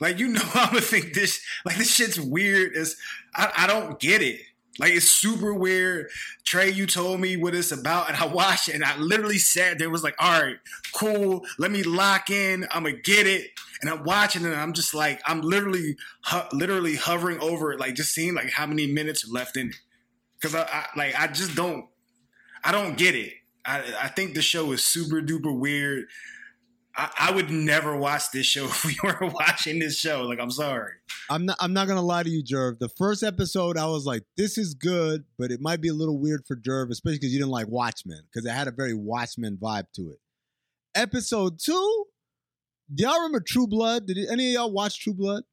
Like, 0.00 0.18
you 0.18 0.28
know, 0.28 0.42
I'm 0.54 0.68
gonna 0.68 0.80
think 0.80 1.14
this 1.14 1.40
like 1.64 1.76
this 1.76 1.94
shit's 1.94 2.20
weird. 2.20 2.72
It's 2.74 2.96
I, 3.34 3.52
I 3.58 3.66
don't 3.66 3.98
get 3.98 4.22
it. 4.22 4.40
Like 4.78 4.92
it's 4.92 5.08
super 5.08 5.54
weird. 5.54 6.10
Trey, 6.44 6.70
you 6.70 6.86
told 6.86 7.20
me 7.20 7.36
what 7.36 7.54
it's 7.54 7.70
about, 7.70 8.08
and 8.08 8.16
I 8.16 8.26
watched 8.26 8.68
it, 8.68 8.74
and 8.74 8.84
I 8.84 8.96
literally 8.98 9.38
sat 9.38 9.78
there, 9.78 9.88
was 9.88 10.02
like, 10.02 10.16
all 10.18 10.42
right, 10.42 10.56
cool, 10.92 11.46
let 11.58 11.70
me 11.70 11.82
lock 11.84 12.28
in, 12.30 12.66
I'm 12.72 12.84
gonna 12.84 12.96
get 12.96 13.26
it. 13.26 13.50
And 13.80 13.90
I'm 13.90 14.02
watching 14.04 14.42
it, 14.42 14.50
and 14.50 14.60
I'm 14.60 14.72
just 14.72 14.94
like, 14.94 15.20
I'm 15.26 15.42
literally 15.42 15.96
literally 16.52 16.96
hovering 16.96 17.38
over 17.40 17.72
it, 17.72 17.78
like 17.78 17.94
just 17.94 18.12
seeing 18.12 18.34
like 18.34 18.50
how 18.50 18.66
many 18.66 18.86
minutes 18.86 19.24
are 19.28 19.32
left 19.32 19.56
in 19.56 19.68
it. 19.68 19.76
Cause 20.42 20.54
I, 20.54 20.62
I 20.62 20.86
like 20.96 21.18
I 21.18 21.28
just 21.28 21.54
don't 21.54 21.86
I 22.64 22.72
don't 22.72 22.98
get 22.98 23.14
it. 23.14 23.32
I, 23.64 23.82
I 24.02 24.08
think 24.08 24.34
the 24.34 24.42
show 24.42 24.72
is 24.72 24.84
super 24.84 25.22
duper 25.22 25.56
weird. 25.56 26.06
I, 26.96 27.10
I 27.18 27.32
would 27.32 27.50
never 27.50 27.96
watch 27.96 28.30
this 28.32 28.46
show 28.46 28.64
if 28.68 28.84
we 28.84 28.96
were 29.02 29.28
watching 29.28 29.78
this 29.78 29.98
show. 29.98 30.22
Like, 30.22 30.38
I'm 30.40 30.50
sorry. 30.50 30.92
I'm 31.30 31.46
not. 31.46 31.56
I'm 31.60 31.72
not 31.72 31.88
gonna 31.88 32.02
lie 32.02 32.22
to 32.22 32.30
you, 32.30 32.42
Jerv. 32.42 32.78
The 32.78 32.88
first 32.88 33.22
episode, 33.22 33.78
I 33.78 33.86
was 33.86 34.04
like, 34.04 34.24
"This 34.36 34.58
is 34.58 34.74
good," 34.74 35.24
but 35.38 35.50
it 35.50 35.60
might 35.60 35.80
be 35.80 35.88
a 35.88 35.94
little 35.94 36.18
weird 36.18 36.44
for 36.46 36.54
Jerv, 36.54 36.90
especially 36.90 37.18
because 37.18 37.32
you 37.32 37.38
didn't 37.38 37.50
like 37.50 37.68
Watchmen, 37.68 38.20
because 38.30 38.46
it 38.46 38.52
had 38.52 38.68
a 38.68 38.72
very 38.72 38.94
Watchmen 38.94 39.56
vibe 39.56 39.86
to 39.94 40.10
it. 40.10 40.18
Episode 40.94 41.58
two, 41.58 42.06
do 42.94 43.04
y'all 43.04 43.16
remember 43.16 43.40
True 43.40 43.66
Blood? 43.66 44.06
Did 44.06 44.18
any 44.30 44.48
of 44.48 44.54
y'all 44.54 44.72
watch 44.72 45.00
True 45.00 45.14
Blood? 45.14 45.44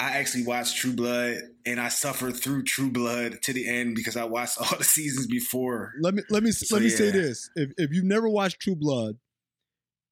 I 0.00 0.18
actually 0.18 0.44
watched 0.44 0.76
True 0.76 0.92
Blood, 0.92 1.38
and 1.66 1.80
I 1.80 1.88
suffered 1.88 2.36
through 2.36 2.64
True 2.64 2.90
Blood 2.90 3.40
to 3.42 3.52
the 3.52 3.66
end 3.66 3.94
because 3.94 4.16
I 4.16 4.24
watched 4.24 4.58
all 4.60 4.76
the 4.76 4.84
seasons 4.84 5.26
before. 5.26 5.92
Let 6.00 6.14
me 6.14 6.22
let 6.30 6.42
me 6.42 6.52
So, 6.52 6.76
let 6.76 6.84
me 6.84 6.90
say 6.90 7.10
this: 7.10 7.50
if 7.56 7.72
if 7.78 7.92
you've 7.92 8.04
never 8.04 8.28
watched 8.28 8.60
True 8.60 8.76
Blood, 8.76 9.16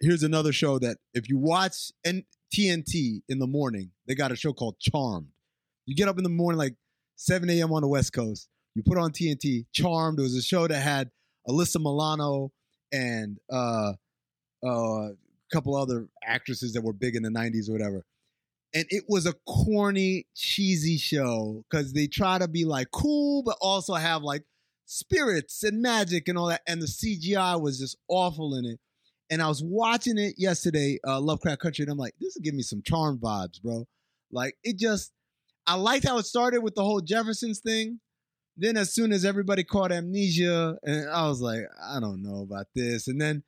here's 0.00 0.22
another 0.22 0.52
show 0.52 0.78
that 0.78 0.98
if 1.14 1.28
you 1.28 1.38
watch 1.38 1.90
and 2.04 2.24
TNT 2.54 3.22
in 3.28 3.38
the 3.38 3.46
morning, 3.46 3.90
they 4.06 4.14
got 4.14 4.32
a 4.32 4.36
show 4.36 4.52
called 4.52 4.78
Charmed. 4.80 5.28
You 5.86 5.94
get 5.94 6.08
up 6.08 6.18
in 6.18 6.24
the 6.24 6.30
morning 6.30 6.58
like 6.58 6.74
7 7.16 7.48
a.m. 7.50 7.72
on 7.72 7.82
the 7.82 7.88
West 7.88 8.12
Coast. 8.12 8.48
You 8.74 8.82
put 8.82 8.98
on 8.98 9.12
TNT. 9.12 9.66
Charmed. 9.72 10.18
It 10.18 10.22
was 10.22 10.36
a 10.36 10.42
show 10.42 10.66
that 10.66 10.80
had 10.80 11.10
Alyssa 11.48 11.80
Milano 11.80 12.52
and 12.92 13.38
uh, 13.50 13.92
uh, 14.64 14.68
a 14.68 15.14
couple 15.52 15.76
other 15.76 16.08
actresses 16.24 16.72
that 16.74 16.82
were 16.82 16.92
big 16.92 17.16
in 17.16 17.22
the 17.22 17.30
90s 17.30 17.68
or 17.68 17.72
whatever. 17.72 18.04
And 18.74 18.84
it 18.90 19.04
was 19.08 19.26
a 19.26 19.34
corny, 19.46 20.26
cheesy 20.34 20.98
show 20.98 21.64
because 21.70 21.92
they 21.92 22.06
try 22.06 22.38
to 22.38 22.48
be 22.48 22.64
like 22.64 22.90
cool, 22.90 23.42
but 23.42 23.56
also 23.60 23.94
have 23.94 24.22
like 24.22 24.42
spirits 24.86 25.62
and 25.62 25.80
magic 25.80 26.28
and 26.28 26.36
all 26.36 26.48
that, 26.48 26.62
and 26.66 26.82
the 26.82 26.86
CGI 26.86 27.60
was 27.60 27.78
just 27.78 27.96
awful 28.08 28.54
in 28.54 28.64
it. 28.64 28.78
And 29.30 29.42
I 29.42 29.48
was 29.48 29.62
watching 29.62 30.18
it 30.18 30.34
yesterday, 30.38 30.98
uh, 31.06 31.20
Lovecraft 31.20 31.60
Country, 31.60 31.82
and 31.82 31.90
I'm 31.90 31.98
like, 31.98 32.14
this 32.20 32.36
is 32.36 32.42
giving 32.42 32.58
me 32.58 32.62
some 32.62 32.82
charm 32.82 33.18
vibes, 33.18 33.60
bro. 33.60 33.86
Like 34.30 34.56
it 34.62 34.78
just, 34.78 35.12
I 35.66 35.74
liked 35.74 36.06
how 36.06 36.18
it 36.18 36.26
started 36.26 36.62
with 36.62 36.74
the 36.74 36.84
whole 36.84 37.00
Jeffersons 37.00 37.60
thing. 37.60 38.00
Then 38.56 38.76
as 38.76 38.94
soon 38.94 39.12
as 39.12 39.24
everybody 39.24 39.64
caught 39.64 39.92
amnesia, 39.92 40.78
and 40.82 41.10
I 41.10 41.28
was 41.28 41.40
like, 41.40 41.62
I 41.82 42.00
don't 42.00 42.22
know 42.22 42.42
about 42.42 42.66
this. 42.74 43.08
And 43.08 43.20
then 43.20 43.42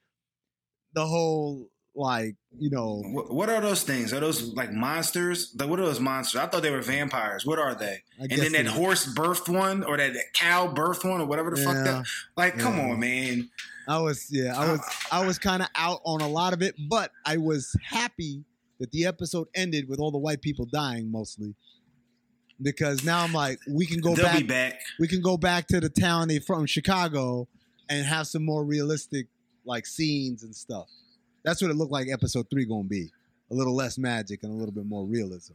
the 0.95 1.07
whole 1.07 1.69
like 1.99 2.37
you 2.59 2.71
know 2.71 3.03
what, 3.05 3.49
are 3.49 3.61
those 3.61 3.83
things 3.83 4.13
are 4.13 4.21
those 4.21 4.55
like 4.55 4.73
monsters 4.73 5.53
what 5.59 5.81
are 5.81 5.85
those 5.85 5.99
monsters 5.99 6.41
i 6.41 6.47
thought 6.47 6.63
they 6.63 6.71
were 6.71 6.81
vampires 6.81 7.45
what 7.45 7.59
are 7.59 7.75
they 7.75 8.03
and 8.21 8.31
then 8.31 8.53
that 8.53 8.67
horse 8.67 9.13
birthed 9.15 9.53
one 9.53 9.83
or 9.83 9.97
that, 9.97 10.13
that, 10.13 10.33
cow 10.33 10.73
birthed 10.73 11.09
one 11.09 11.21
or 11.21 11.27
whatever 11.27 11.51
the 11.51 11.61
yeah, 11.61 11.65
fuck 11.65 11.85
that 11.85 12.07
like 12.37 12.55
yeah. 12.55 12.63
come 12.63 12.79
on 12.79 13.01
man 13.01 13.51
i 13.89 13.99
was 13.99 14.27
yeah 14.31 14.59
i 14.59 14.71
was 14.71 14.81
i 15.11 15.27
was 15.27 15.39
kind 15.39 15.63
of 15.63 15.69
out 15.75 16.01
on 16.05 16.21
a 16.21 16.29
lot 16.29 16.53
of 16.53 16.63
it 16.63 16.75
but 16.89 17.11
i 17.25 17.37
was 17.37 17.75
happy 17.83 18.45
that 18.79 18.91
the 18.93 19.05
episode 19.05 19.49
ended 19.55 19.89
with 19.89 19.99
all 19.99 20.11
the 20.11 20.19
white 20.19 20.41
people 20.41 20.67
dying 20.67 21.11
mostly 21.11 21.55
because 22.63 23.05
now 23.05 23.23
i'm 23.23 23.33
like 23.33 23.59
we 23.69 23.87
can 23.87 24.01
go 24.01 24.15
back, 24.15 24.47
back 24.47 24.81
we 25.01 25.09
can 25.09 25.21
go 25.21 25.37
back 25.37 25.67
to 25.67 25.81
the 25.81 25.89
town 25.89 26.29
they 26.29 26.39
from 26.39 26.67
chicago 26.67 27.49
and 27.89 28.05
have 28.07 28.27
some 28.27 28.45
more 28.45 28.65
realistic 28.65 29.27
like 29.65 29.87
scenes 29.87 30.43
and 30.43 30.55
stuff 30.55 30.87
that's 31.49 31.63
what 31.63 31.71
it 31.71 31.79
looked 31.79 31.93
like 31.93 32.09
episode 32.09 32.47
three 32.51 32.67
gonna 32.67 32.85
be. 32.85 33.09
A 33.51 33.55
little 33.55 33.75
less 33.75 33.97
magic 33.97 34.43
and 34.43 34.53
a 34.53 34.55
little 34.55 34.75
bit 34.75 34.85
more 34.85 35.07
realism. 35.07 35.55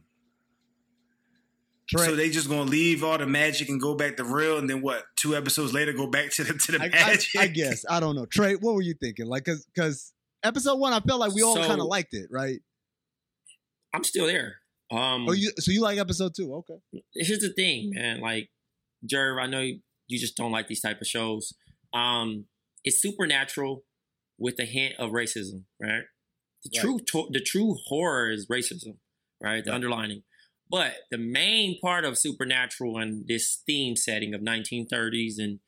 Trey, 1.88 2.06
so 2.06 2.16
they 2.16 2.30
just 2.30 2.48
gonna 2.48 2.62
leave 2.62 3.04
all 3.04 3.18
the 3.18 3.26
magic 3.26 3.68
and 3.68 3.80
go 3.80 3.94
back 3.94 4.16
to 4.16 4.24
real, 4.24 4.58
and 4.58 4.68
then 4.70 4.80
what? 4.80 5.04
Two 5.16 5.36
episodes 5.36 5.74
later, 5.74 5.92
go 5.92 6.06
back 6.06 6.30
to 6.32 6.44
the 6.44 6.54
to 6.54 6.72
the 6.72 6.82
I, 6.82 6.88
magic. 6.88 7.30
I, 7.38 7.42
I, 7.42 7.46
guess 7.48 7.84
I 7.88 8.00
don't 8.00 8.16
know. 8.16 8.24
Trey, 8.24 8.54
what 8.54 8.74
were 8.74 8.82
you 8.82 8.94
thinking? 8.94 9.26
Like, 9.26 9.44
cause 9.44 9.66
cause 9.76 10.12
episode 10.42 10.78
one, 10.78 10.92
I 10.94 11.00
felt 11.00 11.20
like 11.20 11.34
we 11.34 11.42
all 11.42 11.56
so, 11.56 11.66
kind 11.66 11.80
of 11.80 11.86
liked 11.86 12.14
it, 12.14 12.28
right? 12.30 12.60
I'm 13.92 14.04
still 14.04 14.26
there. 14.26 14.56
Um, 14.90 15.26
oh, 15.28 15.32
you 15.32 15.52
so 15.58 15.72
you 15.72 15.82
like 15.82 15.98
episode 15.98 16.32
two? 16.34 16.54
Okay. 16.54 17.02
Here's 17.14 17.40
the 17.40 17.52
thing, 17.52 17.92
man. 17.94 18.20
Like, 18.20 18.48
Jerv, 19.10 19.40
I 19.40 19.46
know 19.46 19.60
you, 19.60 19.80
you 20.06 20.18
just 20.18 20.36
don't 20.36 20.52
like 20.52 20.68
these 20.68 20.80
type 20.80 21.00
of 21.00 21.06
shows. 21.06 21.54
Um, 21.92 22.46
it's 22.84 23.00
supernatural 23.00 23.84
with 24.38 24.58
a 24.58 24.64
hint 24.64 24.94
of 24.98 25.10
racism, 25.10 25.64
right? 25.80 26.02
The 26.64 26.70
right. 26.76 26.80
true 26.80 26.98
to- 27.12 27.28
the 27.30 27.40
true 27.40 27.76
horror 27.86 28.30
is 28.30 28.46
racism, 28.46 28.96
right? 29.40 29.64
The 29.64 29.70
right. 29.70 29.74
underlining. 29.74 30.22
But 30.70 30.94
the 31.10 31.18
main 31.18 31.78
part 31.80 32.04
of 32.04 32.18
supernatural 32.18 32.98
and 32.98 33.26
this 33.28 33.62
theme 33.66 33.96
setting 33.96 34.34
of 34.34 34.40
1930s 34.40 35.34
and 35.38 35.60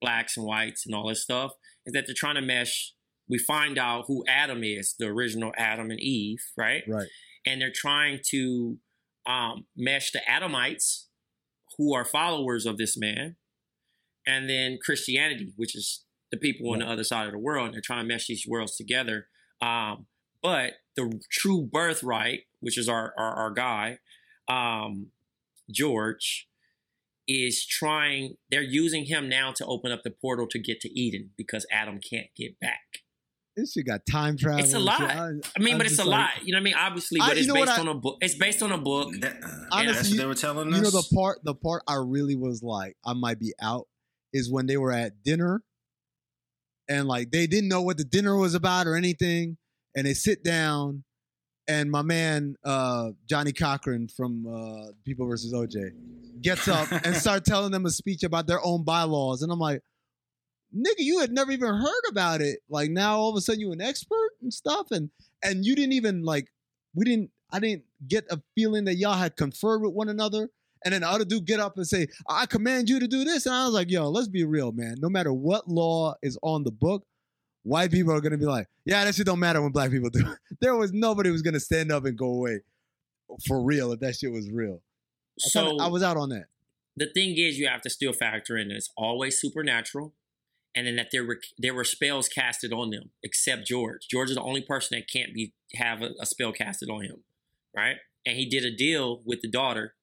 blacks 0.00 0.36
and 0.36 0.46
whites 0.46 0.86
and 0.86 0.94
all 0.94 1.08
this 1.08 1.22
stuff 1.22 1.52
is 1.86 1.92
that 1.92 2.06
they're 2.06 2.14
trying 2.16 2.36
to 2.36 2.42
mesh. 2.42 2.92
We 3.28 3.38
find 3.38 3.78
out 3.78 4.04
who 4.06 4.24
Adam 4.28 4.62
is, 4.62 4.94
the 4.98 5.06
original 5.06 5.52
Adam 5.56 5.90
and 5.90 6.00
Eve, 6.00 6.40
right? 6.56 6.82
Right. 6.86 7.08
And 7.46 7.60
they're 7.60 7.72
trying 7.74 8.20
to 8.30 8.78
um, 9.26 9.66
mesh 9.76 10.12
the 10.12 10.20
Adamites, 10.28 11.06
who 11.78 11.94
are 11.94 12.04
followers 12.04 12.66
of 12.66 12.76
this 12.76 12.96
man, 12.96 13.36
and 14.26 14.48
then 14.48 14.78
Christianity, 14.82 15.52
which 15.56 15.74
is 15.74 16.04
the 16.30 16.36
people 16.36 16.70
on 16.72 16.78
the 16.78 16.86
other 16.86 17.04
side 17.04 17.26
of 17.26 17.32
the 17.32 17.38
world. 17.38 17.66
And 17.66 17.74
they're 17.74 17.80
trying 17.80 18.06
to 18.06 18.08
mesh 18.08 18.26
these 18.26 18.46
worlds 18.48 18.76
together. 18.76 19.28
Um, 19.60 20.06
but 20.42 20.74
the 20.96 21.20
true 21.30 21.62
birthright, 21.62 22.40
which 22.60 22.78
is 22.78 22.88
our 22.88 23.14
our, 23.16 23.34
our 23.34 23.50
guy, 23.50 23.98
um, 24.48 25.08
George, 25.70 26.48
is 27.26 27.66
trying. 27.66 28.36
They're 28.50 28.62
using 28.62 29.04
him 29.06 29.28
now 29.28 29.52
to 29.52 29.66
open 29.66 29.92
up 29.92 30.02
the 30.02 30.10
portal 30.10 30.46
to 30.48 30.58
get 30.58 30.80
to 30.82 30.98
Eden 30.98 31.30
because 31.36 31.66
Adam 31.70 31.98
can't 31.98 32.28
get 32.36 32.58
back. 32.60 33.00
This 33.56 33.72
shit 33.72 33.86
got 33.86 34.00
time 34.10 34.36
travel. 34.36 34.58
It's 34.58 34.74
a 34.74 34.80
lot. 34.80 35.00
I, 35.00 35.30
I 35.56 35.60
mean, 35.60 35.74
I'm 35.74 35.78
but 35.78 35.86
it's 35.86 36.00
a 36.00 36.04
like, 36.04 36.36
lot. 36.36 36.44
You 36.44 36.52
know 36.52 36.56
what 36.56 36.60
I 36.60 36.64
mean? 36.64 36.74
Obviously, 36.76 37.20
but 37.20 37.36
I, 37.36 37.40
it's 37.40 37.52
based 37.52 37.78
on 37.78 37.88
a 37.88 37.94
book. 37.94 38.18
It's 38.20 38.34
based 38.34 38.62
on 38.62 38.72
a 38.72 38.78
book. 38.78 39.12
That, 39.20 39.36
uh, 39.44 39.48
honestly, 39.70 39.92
that's 39.92 40.10
what 40.10 40.18
they 40.18 40.26
were 40.26 40.34
telling 40.34 40.72
us. 40.72 40.76
You 40.76 40.82
know 40.82 40.90
the 40.90 41.06
part. 41.14 41.38
The 41.44 41.54
part 41.54 41.82
I 41.86 41.96
really 42.04 42.34
was 42.34 42.62
like, 42.62 42.96
I 43.06 43.12
might 43.12 43.38
be 43.38 43.54
out, 43.62 43.86
is 44.32 44.50
when 44.50 44.66
they 44.66 44.76
were 44.76 44.90
at 44.90 45.22
dinner 45.22 45.62
and 46.88 47.06
like 47.06 47.30
they 47.30 47.46
didn't 47.46 47.68
know 47.68 47.82
what 47.82 47.96
the 47.96 48.04
dinner 48.04 48.36
was 48.36 48.54
about 48.54 48.86
or 48.86 48.96
anything. 48.96 49.56
And 49.96 50.06
they 50.06 50.14
sit 50.14 50.42
down, 50.42 51.04
and 51.68 51.90
my 51.90 52.02
man 52.02 52.56
uh, 52.64 53.10
Johnnie 53.28 53.52
Cochran 53.52 54.08
from 54.08 54.46
uh, 54.46 54.92
People 55.04 55.26
versus 55.26 55.52
OJ 55.52 55.92
gets 56.40 56.68
up 56.68 56.90
and 57.04 57.14
start 57.16 57.44
telling 57.44 57.72
them 57.72 57.86
a 57.86 57.90
speech 57.90 58.22
about 58.22 58.46
their 58.46 58.64
own 58.64 58.84
bylaws, 58.84 59.42
and 59.42 59.52
I'm 59.52 59.58
like, 59.58 59.80
nigga, 60.74 60.98
you 60.98 61.20
had 61.20 61.32
never 61.32 61.52
even 61.52 61.74
heard 61.74 62.02
about 62.10 62.40
it. 62.40 62.60
Like 62.68 62.90
now, 62.90 63.16
all 63.16 63.30
of 63.30 63.36
a 63.36 63.40
sudden, 63.40 63.60
you 63.60 63.72
an 63.72 63.80
expert 63.80 64.30
and 64.42 64.52
stuff, 64.52 64.90
and 64.90 65.10
and 65.42 65.64
you 65.64 65.74
didn't 65.74 65.92
even 65.92 66.22
like 66.22 66.48
we 66.94 67.04
didn't. 67.04 67.30
I 67.52 67.60
didn't 67.60 67.84
get 68.08 68.24
a 68.30 68.40
feeling 68.56 68.84
that 68.86 68.96
y'all 68.96 69.14
had 69.14 69.36
conferred 69.36 69.82
with 69.82 69.92
one 69.92 70.08
another. 70.08 70.48
And 70.84 70.92
then 70.92 71.00
the 71.00 71.08
other 71.08 71.24
dude 71.24 71.46
get 71.46 71.60
up 71.60 71.76
and 71.76 71.86
say, 71.86 72.08
I 72.28 72.46
command 72.46 72.90
you 72.90 73.00
to 73.00 73.06
do 73.06 73.24
this. 73.24 73.46
And 73.46 73.54
I 73.54 73.64
was 73.64 73.74
like, 73.74 73.90
yo, 73.90 74.10
let's 74.10 74.28
be 74.28 74.44
real, 74.44 74.72
man. 74.72 74.96
No 74.98 75.08
matter 75.08 75.32
what 75.32 75.68
law 75.68 76.14
is 76.22 76.36
on 76.42 76.64
the 76.64 76.72
book, 76.72 77.06
white 77.64 77.90
people 77.90 78.12
are 78.12 78.20
gonna 78.20 78.38
be 78.38 78.46
like, 78.46 78.68
yeah, 78.84 79.04
that 79.04 79.14
shit 79.14 79.26
don't 79.26 79.40
matter 79.40 79.60
when 79.60 79.72
black 79.72 79.90
people 79.90 80.10
do. 80.10 80.24
there 80.60 80.76
was 80.76 80.92
nobody 80.92 81.30
was 81.30 81.42
gonna 81.42 81.60
stand 81.60 81.90
up 81.90 82.04
and 82.04 82.16
go 82.16 82.26
away 82.26 82.60
for 83.46 83.60
real 83.62 83.90
if 83.92 84.00
that 84.00 84.14
shit 84.14 84.30
was 84.30 84.48
real. 84.50 84.80
I 85.44 85.48
so 85.48 85.66
kinda, 85.68 85.84
I 85.84 85.88
was 85.88 86.02
out 86.02 86.16
on 86.16 86.28
that. 86.28 86.46
The 86.96 87.10
thing 87.12 87.36
is, 87.36 87.58
you 87.58 87.66
have 87.66 87.82
to 87.82 87.90
still 87.90 88.12
factor 88.12 88.56
in 88.56 88.70
it's 88.70 88.90
always 88.96 89.40
supernatural, 89.40 90.14
and 90.76 90.86
then 90.86 90.96
that 90.96 91.08
there 91.10 91.26
were 91.26 91.40
there 91.58 91.74
were 91.74 91.84
spells 91.84 92.28
casted 92.28 92.72
on 92.72 92.90
them, 92.90 93.10
except 93.22 93.66
George. 93.66 94.06
George 94.08 94.30
is 94.30 94.36
the 94.36 94.42
only 94.42 94.62
person 94.62 94.96
that 94.96 95.10
can't 95.10 95.34
be 95.34 95.54
have 95.74 96.02
a, 96.02 96.10
a 96.20 96.26
spell 96.26 96.52
casted 96.52 96.88
on 96.88 97.02
him, 97.02 97.24
right? 97.74 97.96
And 98.24 98.36
he 98.36 98.46
did 98.46 98.64
a 98.64 98.74
deal 98.74 99.22
with 99.24 99.40
the 99.42 99.50
daughter 99.50 99.94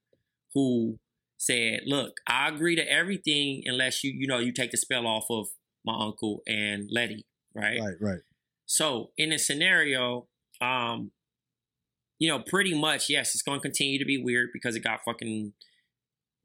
who 0.54 1.00
said, 1.38 1.82
"Look, 1.86 2.16
I 2.28 2.50
agree 2.50 2.76
to 2.76 2.92
everything 2.92 3.64
unless 3.66 4.04
you, 4.04 4.12
you 4.14 4.28
know, 4.28 4.40
you 4.40 4.52
take 4.52 4.72
the 4.72 4.78
spell 4.78 5.08
off 5.08 5.26
of 5.30 5.48
my 5.86 5.96
uncle 5.98 6.44
and 6.48 6.90
Leti, 6.92 7.26
right? 7.54 7.80
Right, 7.80 7.96
right. 8.00 8.20
So 8.66 9.12
in 9.18 9.32
a 9.32 9.40
scenario, 9.40 10.28
um, 10.62 11.12
you 12.20 12.30
know, 12.30 12.40
pretty 12.40 12.74
much, 12.74 13.10
yes, 13.10 13.34
it's 13.34 13.42
going 13.42 13.60
to 13.60 13.62
continue 13.62 14.00
to 14.00 14.06
be 14.06 14.22
weird 14.22 14.50
because 14.54 14.76
it 14.76 14.84
got 14.84 15.00
fucking 15.04 15.54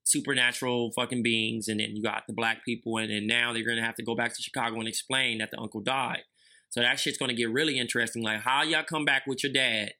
supernatural 0.04 0.92
fucking 0.92 1.22
beings, 1.22 1.68
and 1.68 1.80
then 1.80 1.96
you 1.96 2.02
got 2.02 2.22
the 2.26 2.32
black 2.32 2.64
people, 2.64 2.96
and 2.96 3.10
then 3.10 3.26
now 3.26 3.52
they're 3.52 3.64
going 3.64 3.76
to 3.76 3.82
have 3.82 3.96
to 3.96 4.04
go 4.04 4.14
back 4.14 4.34
to 4.34 4.42
Chicago 4.42 4.78
and 4.78 4.88
explain 4.88 5.38
that 5.38 5.50
the 5.50 5.58
uncle 5.58 5.80
died. 5.80 6.22
So 6.70 6.80
that 6.80 6.98
shit's 6.98 7.18
going 7.18 7.28
to 7.28 7.34
get 7.34 7.50
really 7.50 7.78
interesting. 7.78 8.22
Like, 8.22 8.40
how 8.40 8.62
y'all 8.62 8.84
come 8.84 9.04
back 9.04 9.26
with 9.26 9.42
your 9.42 9.52
dad 9.52 9.92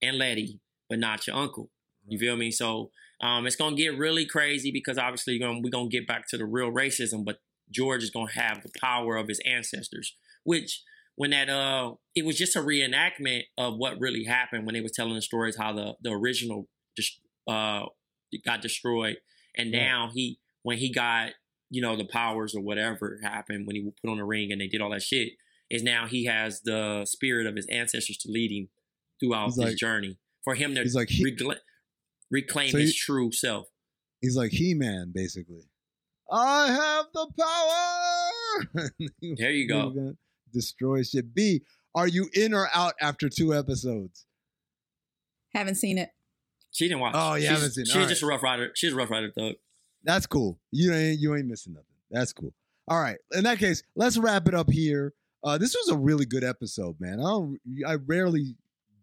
and 0.00 0.18
Leti, 0.18 0.60
but 0.88 0.98
not 0.98 1.26
your 1.26 1.36
uncle? 1.36 1.70
You 2.06 2.18
feel 2.18 2.36
me? 2.36 2.50
So 2.50 2.90
um, 3.22 3.46
it's 3.46 3.56
gonna 3.56 3.76
get 3.76 3.96
really 3.96 4.26
crazy 4.26 4.72
because 4.72 4.98
obviously 4.98 5.38
gonna, 5.38 5.60
we're 5.62 5.70
gonna 5.70 5.88
get 5.88 6.06
back 6.06 6.26
to 6.28 6.36
the 6.36 6.44
real 6.44 6.70
racism, 6.70 7.24
but 7.24 7.40
George 7.70 8.02
is 8.02 8.10
gonna 8.10 8.32
have 8.32 8.62
the 8.62 8.70
power 8.80 9.16
of 9.16 9.28
his 9.28 9.40
ancestors, 9.46 10.16
which 10.44 10.82
when 11.16 11.30
that 11.30 11.48
uh 11.48 11.92
it 12.14 12.24
was 12.24 12.36
just 12.36 12.56
a 12.56 12.60
reenactment 12.60 13.42
of 13.58 13.76
what 13.76 14.00
really 14.00 14.24
happened 14.24 14.66
when 14.66 14.74
they 14.74 14.80
was 14.80 14.92
telling 14.92 15.14
the 15.14 15.22
stories 15.22 15.56
how 15.56 15.72
the 15.72 15.94
the 16.02 16.10
original 16.10 16.68
just 16.96 17.20
uh 17.48 17.82
got 18.44 18.62
destroyed 18.62 19.16
and 19.56 19.70
now 19.70 20.10
he 20.12 20.38
when 20.62 20.78
he 20.78 20.92
got 20.92 21.30
you 21.70 21.82
know 21.82 21.96
the 21.96 22.04
powers 22.04 22.54
or 22.54 22.60
whatever 22.60 23.18
happened 23.22 23.66
when 23.66 23.76
he 23.76 23.82
put 23.82 24.10
on 24.10 24.18
the 24.18 24.24
ring 24.24 24.50
and 24.50 24.60
they 24.60 24.66
did 24.66 24.80
all 24.80 24.90
that 24.90 25.02
shit 25.02 25.32
is 25.70 25.82
now 25.82 26.06
he 26.06 26.24
has 26.24 26.62
the 26.62 27.04
spirit 27.04 27.46
of 27.46 27.56
his 27.56 27.66
ancestors 27.70 28.16
to 28.16 28.30
lead 28.30 28.50
him 28.50 28.68
throughout 29.20 29.46
he's 29.46 29.56
his 29.56 29.64
like, 29.64 29.76
journey 29.76 30.18
for 30.44 30.54
him 30.54 30.74
to 30.74 30.82
he's 30.82 30.94
like 30.94 31.08
he, 31.08 31.24
reclaim 32.32 32.70
so 32.70 32.78
his 32.78 32.90
he, 32.90 32.98
true 32.98 33.30
self. 33.30 33.68
He's 34.20 34.36
like 34.36 34.50
He 34.50 34.74
Man, 34.74 35.12
basically. 35.14 35.68
I 36.30 36.68
have 36.68 37.06
the 37.12 37.26
power. 37.38 38.90
there 39.36 39.50
you 39.50 39.68
go. 39.68 40.14
Destroy 40.52 41.02
shit. 41.02 41.34
B, 41.34 41.62
are 41.94 42.08
you 42.08 42.28
in 42.34 42.54
or 42.54 42.68
out 42.74 42.94
after 43.00 43.28
two 43.28 43.54
episodes? 43.54 44.26
Haven't 45.54 45.74
seen 45.76 45.98
it. 45.98 46.10
She 46.70 46.88
didn't 46.88 47.00
watch. 47.00 47.14
Oh, 47.16 47.34
yeah, 47.34 47.52
haven't 47.52 47.72
seen. 47.72 47.84
She's 47.84 47.96
All 47.96 48.06
just 48.06 48.22
right. 48.22 48.28
a 48.28 48.30
Ruff 48.30 48.42
Ryder. 48.42 48.70
She's 48.74 48.92
a 48.92 48.96
Ruff 48.96 49.10
Ryder 49.10 49.30
thug. 49.30 49.54
That's 50.04 50.26
cool. 50.26 50.58
You 50.70 50.92
ain't 50.94 51.20
you 51.20 51.34
ain't 51.36 51.46
missing 51.46 51.74
nothing. 51.74 51.86
That's 52.10 52.32
cool. 52.32 52.54
All 52.88 53.00
right. 53.00 53.18
In 53.32 53.44
that 53.44 53.58
case, 53.58 53.82
let's 53.94 54.18
wrap 54.18 54.48
it 54.48 54.54
up 54.54 54.70
here. 54.70 55.12
Uh, 55.44 55.58
this 55.58 55.74
was 55.74 55.88
a 55.94 55.96
really 55.96 56.24
good 56.24 56.44
episode, 56.44 56.96
man. 56.98 57.20
I 57.20 57.24
don't. 57.24 57.58
I 57.86 57.94
rarely 58.06 58.56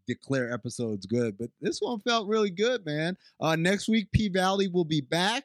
declare 0.08 0.52
episodes 0.52 1.06
good, 1.06 1.38
but 1.38 1.50
this 1.62 1.80
one 1.80 2.00
felt 2.00 2.28
really 2.28 2.50
good, 2.50 2.86
man. 2.86 3.16
Uh, 3.40 3.56
next 3.56 3.88
week, 3.88 4.12
P 4.12 4.30
Valley 4.30 4.68
will 4.68 4.86
be 4.86 5.02
back, 5.02 5.44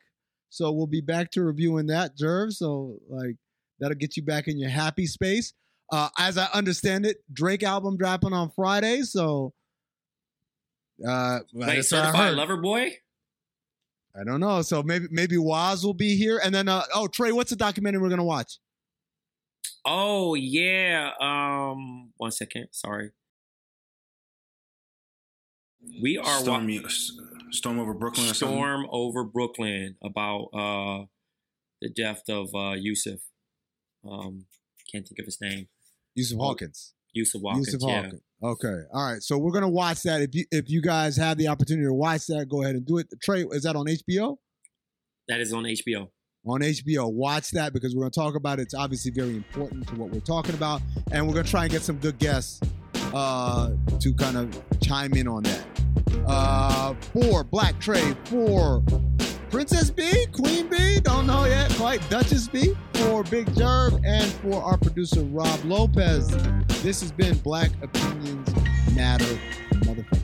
so 0.48 0.72
we'll 0.72 0.86
be 0.86 1.02
back 1.02 1.30
to 1.32 1.42
reviewing 1.42 1.86
that, 1.88 2.16
Jerv. 2.16 2.52
So 2.52 2.98
like 3.08 3.36
that'll 3.80 3.96
get 3.96 4.16
you 4.16 4.22
back 4.22 4.48
in 4.48 4.58
your 4.58 4.70
happy 4.70 5.06
space. 5.06 5.52
Uh, 5.92 6.08
as 6.18 6.38
I 6.38 6.46
understand 6.54 7.06
it, 7.06 7.18
Drake 7.32 7.62
album 7.62 7.96
dropping 7.96 8.32
on 8.32 8.50
Friday, 8.56 9.02
so 9.02 9.52
uh, 11.06 11.40
Wait, 11.52 11.82
certified 11.84 12.34
lover 12.34 12.56
boy. 12.56 12.92
I 14.16 14.24
don't 14.24 14.40
know. 14.40 14.62
So 14.62 14.82
maybe 14.82 15.06
maybe 15.10 15.38
Waz 15.38 15.84
will 15.84 15.94
be 15.94 16.16
here, 16.16 16.40
and 16.42 16.54
then 16.54 16.68
uh, 16.68 16.84
oh 16.94 17.08
Trey, 17.08 17.32
what's 17.32 17.50
the 17.50 17.56
documentary 17.56 18.00
we're 18.00 18.08
gonna 18.10 18.24
watch? 18.24 18.58
Oh 19.84 20.34
yeah. 20.34 21.10
Um, 21.20 22.12
one 22.16 22.30
second. 22.30 22.68
Sorry. 22.70 23.10
We 26.00 26.16
are 26.16 26.40
Storm, 26.40 26.66
wa- 26.66 26.88
Storm 27.50 27.78
over 27.78 27.92
Brooklyn. 27.92 28.30
Or? 28.30 28.34
Storm 28.34 28.86
over 28.90 29.22
Brooklyn 29.22 29.96
about 30.02 30.44
uh 30.54 31.04
the 31.82 31.90
death 31.90 32.22
of 32.28 32.54
uh 32.54 32.72
Yusuf. 32.72 33.20
Um, 34.08 34.46
can't 34.90 35.06
think 35.06 35.18
of 35.18 35.26
his 35.26 35.40
name. 35.40 35.68
Yusuf 36.14 36.38
Hawkins. 36.38 36.94
Yusuf 37.12 37.42
Hawkins. 37.42 37.66
Yusuf 37.66 37.88
yeah. 37.88 38.02
Hawkins. 38.02 38.20
Okay. 38.42 38.80
All 38.92 39.10
right. 39.10 39.22
So 39.22 39.38
we're 39.38 39.52
gonna 39.52 39.68
watch 39.68 40.02
that. 40.02 40.20
If 40.20 40.34
you 40.34 40.44
if 40.50 40.68
you 40.68 40.82
guys 40.82 41.16
have 41.16 41.38
the 41.38 41.48
opportunity 41.48 41.86
to 41.86 41.94
watch 41.94 42.26
that, 42.26 42.46
go 42.48 42.62
ahead 42.62 42.76
and 42.76 42.84
do 42.84 42.98
it. 42.98 43.06
Trey, 43.22 43.44
is 43.50 43.62
that 43.62 43.76
on 43.76 43.86
HBO? 43.86 44.36
That 45.28 45.40
is 45.40 45.52
on 45.52 45.64
HBO. 45.64 46.08
On 46.46 46.60
HBO. 46.60 47.10
Watch 47.10 47.50
that 47.52 47.72
because 47.72 47.94
we're 47.94 48.02
gonna 48.02 48.10
talk 48.10 48.34
about 48.34 48.58
it. 48.58 48.62
It's 48.62 48.74
obviously 48.74 49.12
very 49.12 49.36
important 49.36 49.88
to 49.88 49.94
what 49.94 50.10
we're 50.10 50.20
talking 50.20 50.54
about, 50.54 50.82
and 51.10 51.26
we're 51.26 51.34
gonna 51.34 51.48
try 51.48 51.62
and 51.62 51.72
get 51.72 51.82
some 51.82 51.96
good 51.96 52.18
guests 52.18 52.60
uh, 53.14 53.70
to 54.00 54.12
kind 54.14 54.36
of 54.36 54.62
chime 54.80 55.14
in 55.14 55.26
on 55.26 55.44
that. 55.44 55.66
Uh, 56.26 56.94
for 57.12 57.44
Black 57.44 57.78
Trey, 57.80 58.14
for 58.24 58.82
Princess 59.54 59.88
B, 59.88 60.26
Queen 60.32 60.66
B, 60.66 60.98
don't 60.98 61.28
know 61.28 61.44
yet, 61.44 61.70
quite 61.74 62.00
Duchess 62.10 62.48
B, 62.48 62.74
for 62.94 63.22
Big 63.22 63.46
Jerv, 63.54 64.04
and 64.04 64.28
for 64.32 64.60
our 64.60 64.76
producer 64.76 65.20
Rob 65.22 65.60
Lopez. 65.64 66.28
This 66.82 67.00
has 67.00 67.12
been 67.12 67.38
Black 67.38 67.70
Opinions 67.80 68.52
Matter, 68.96 69.38
motherfucker. 69.74 70.23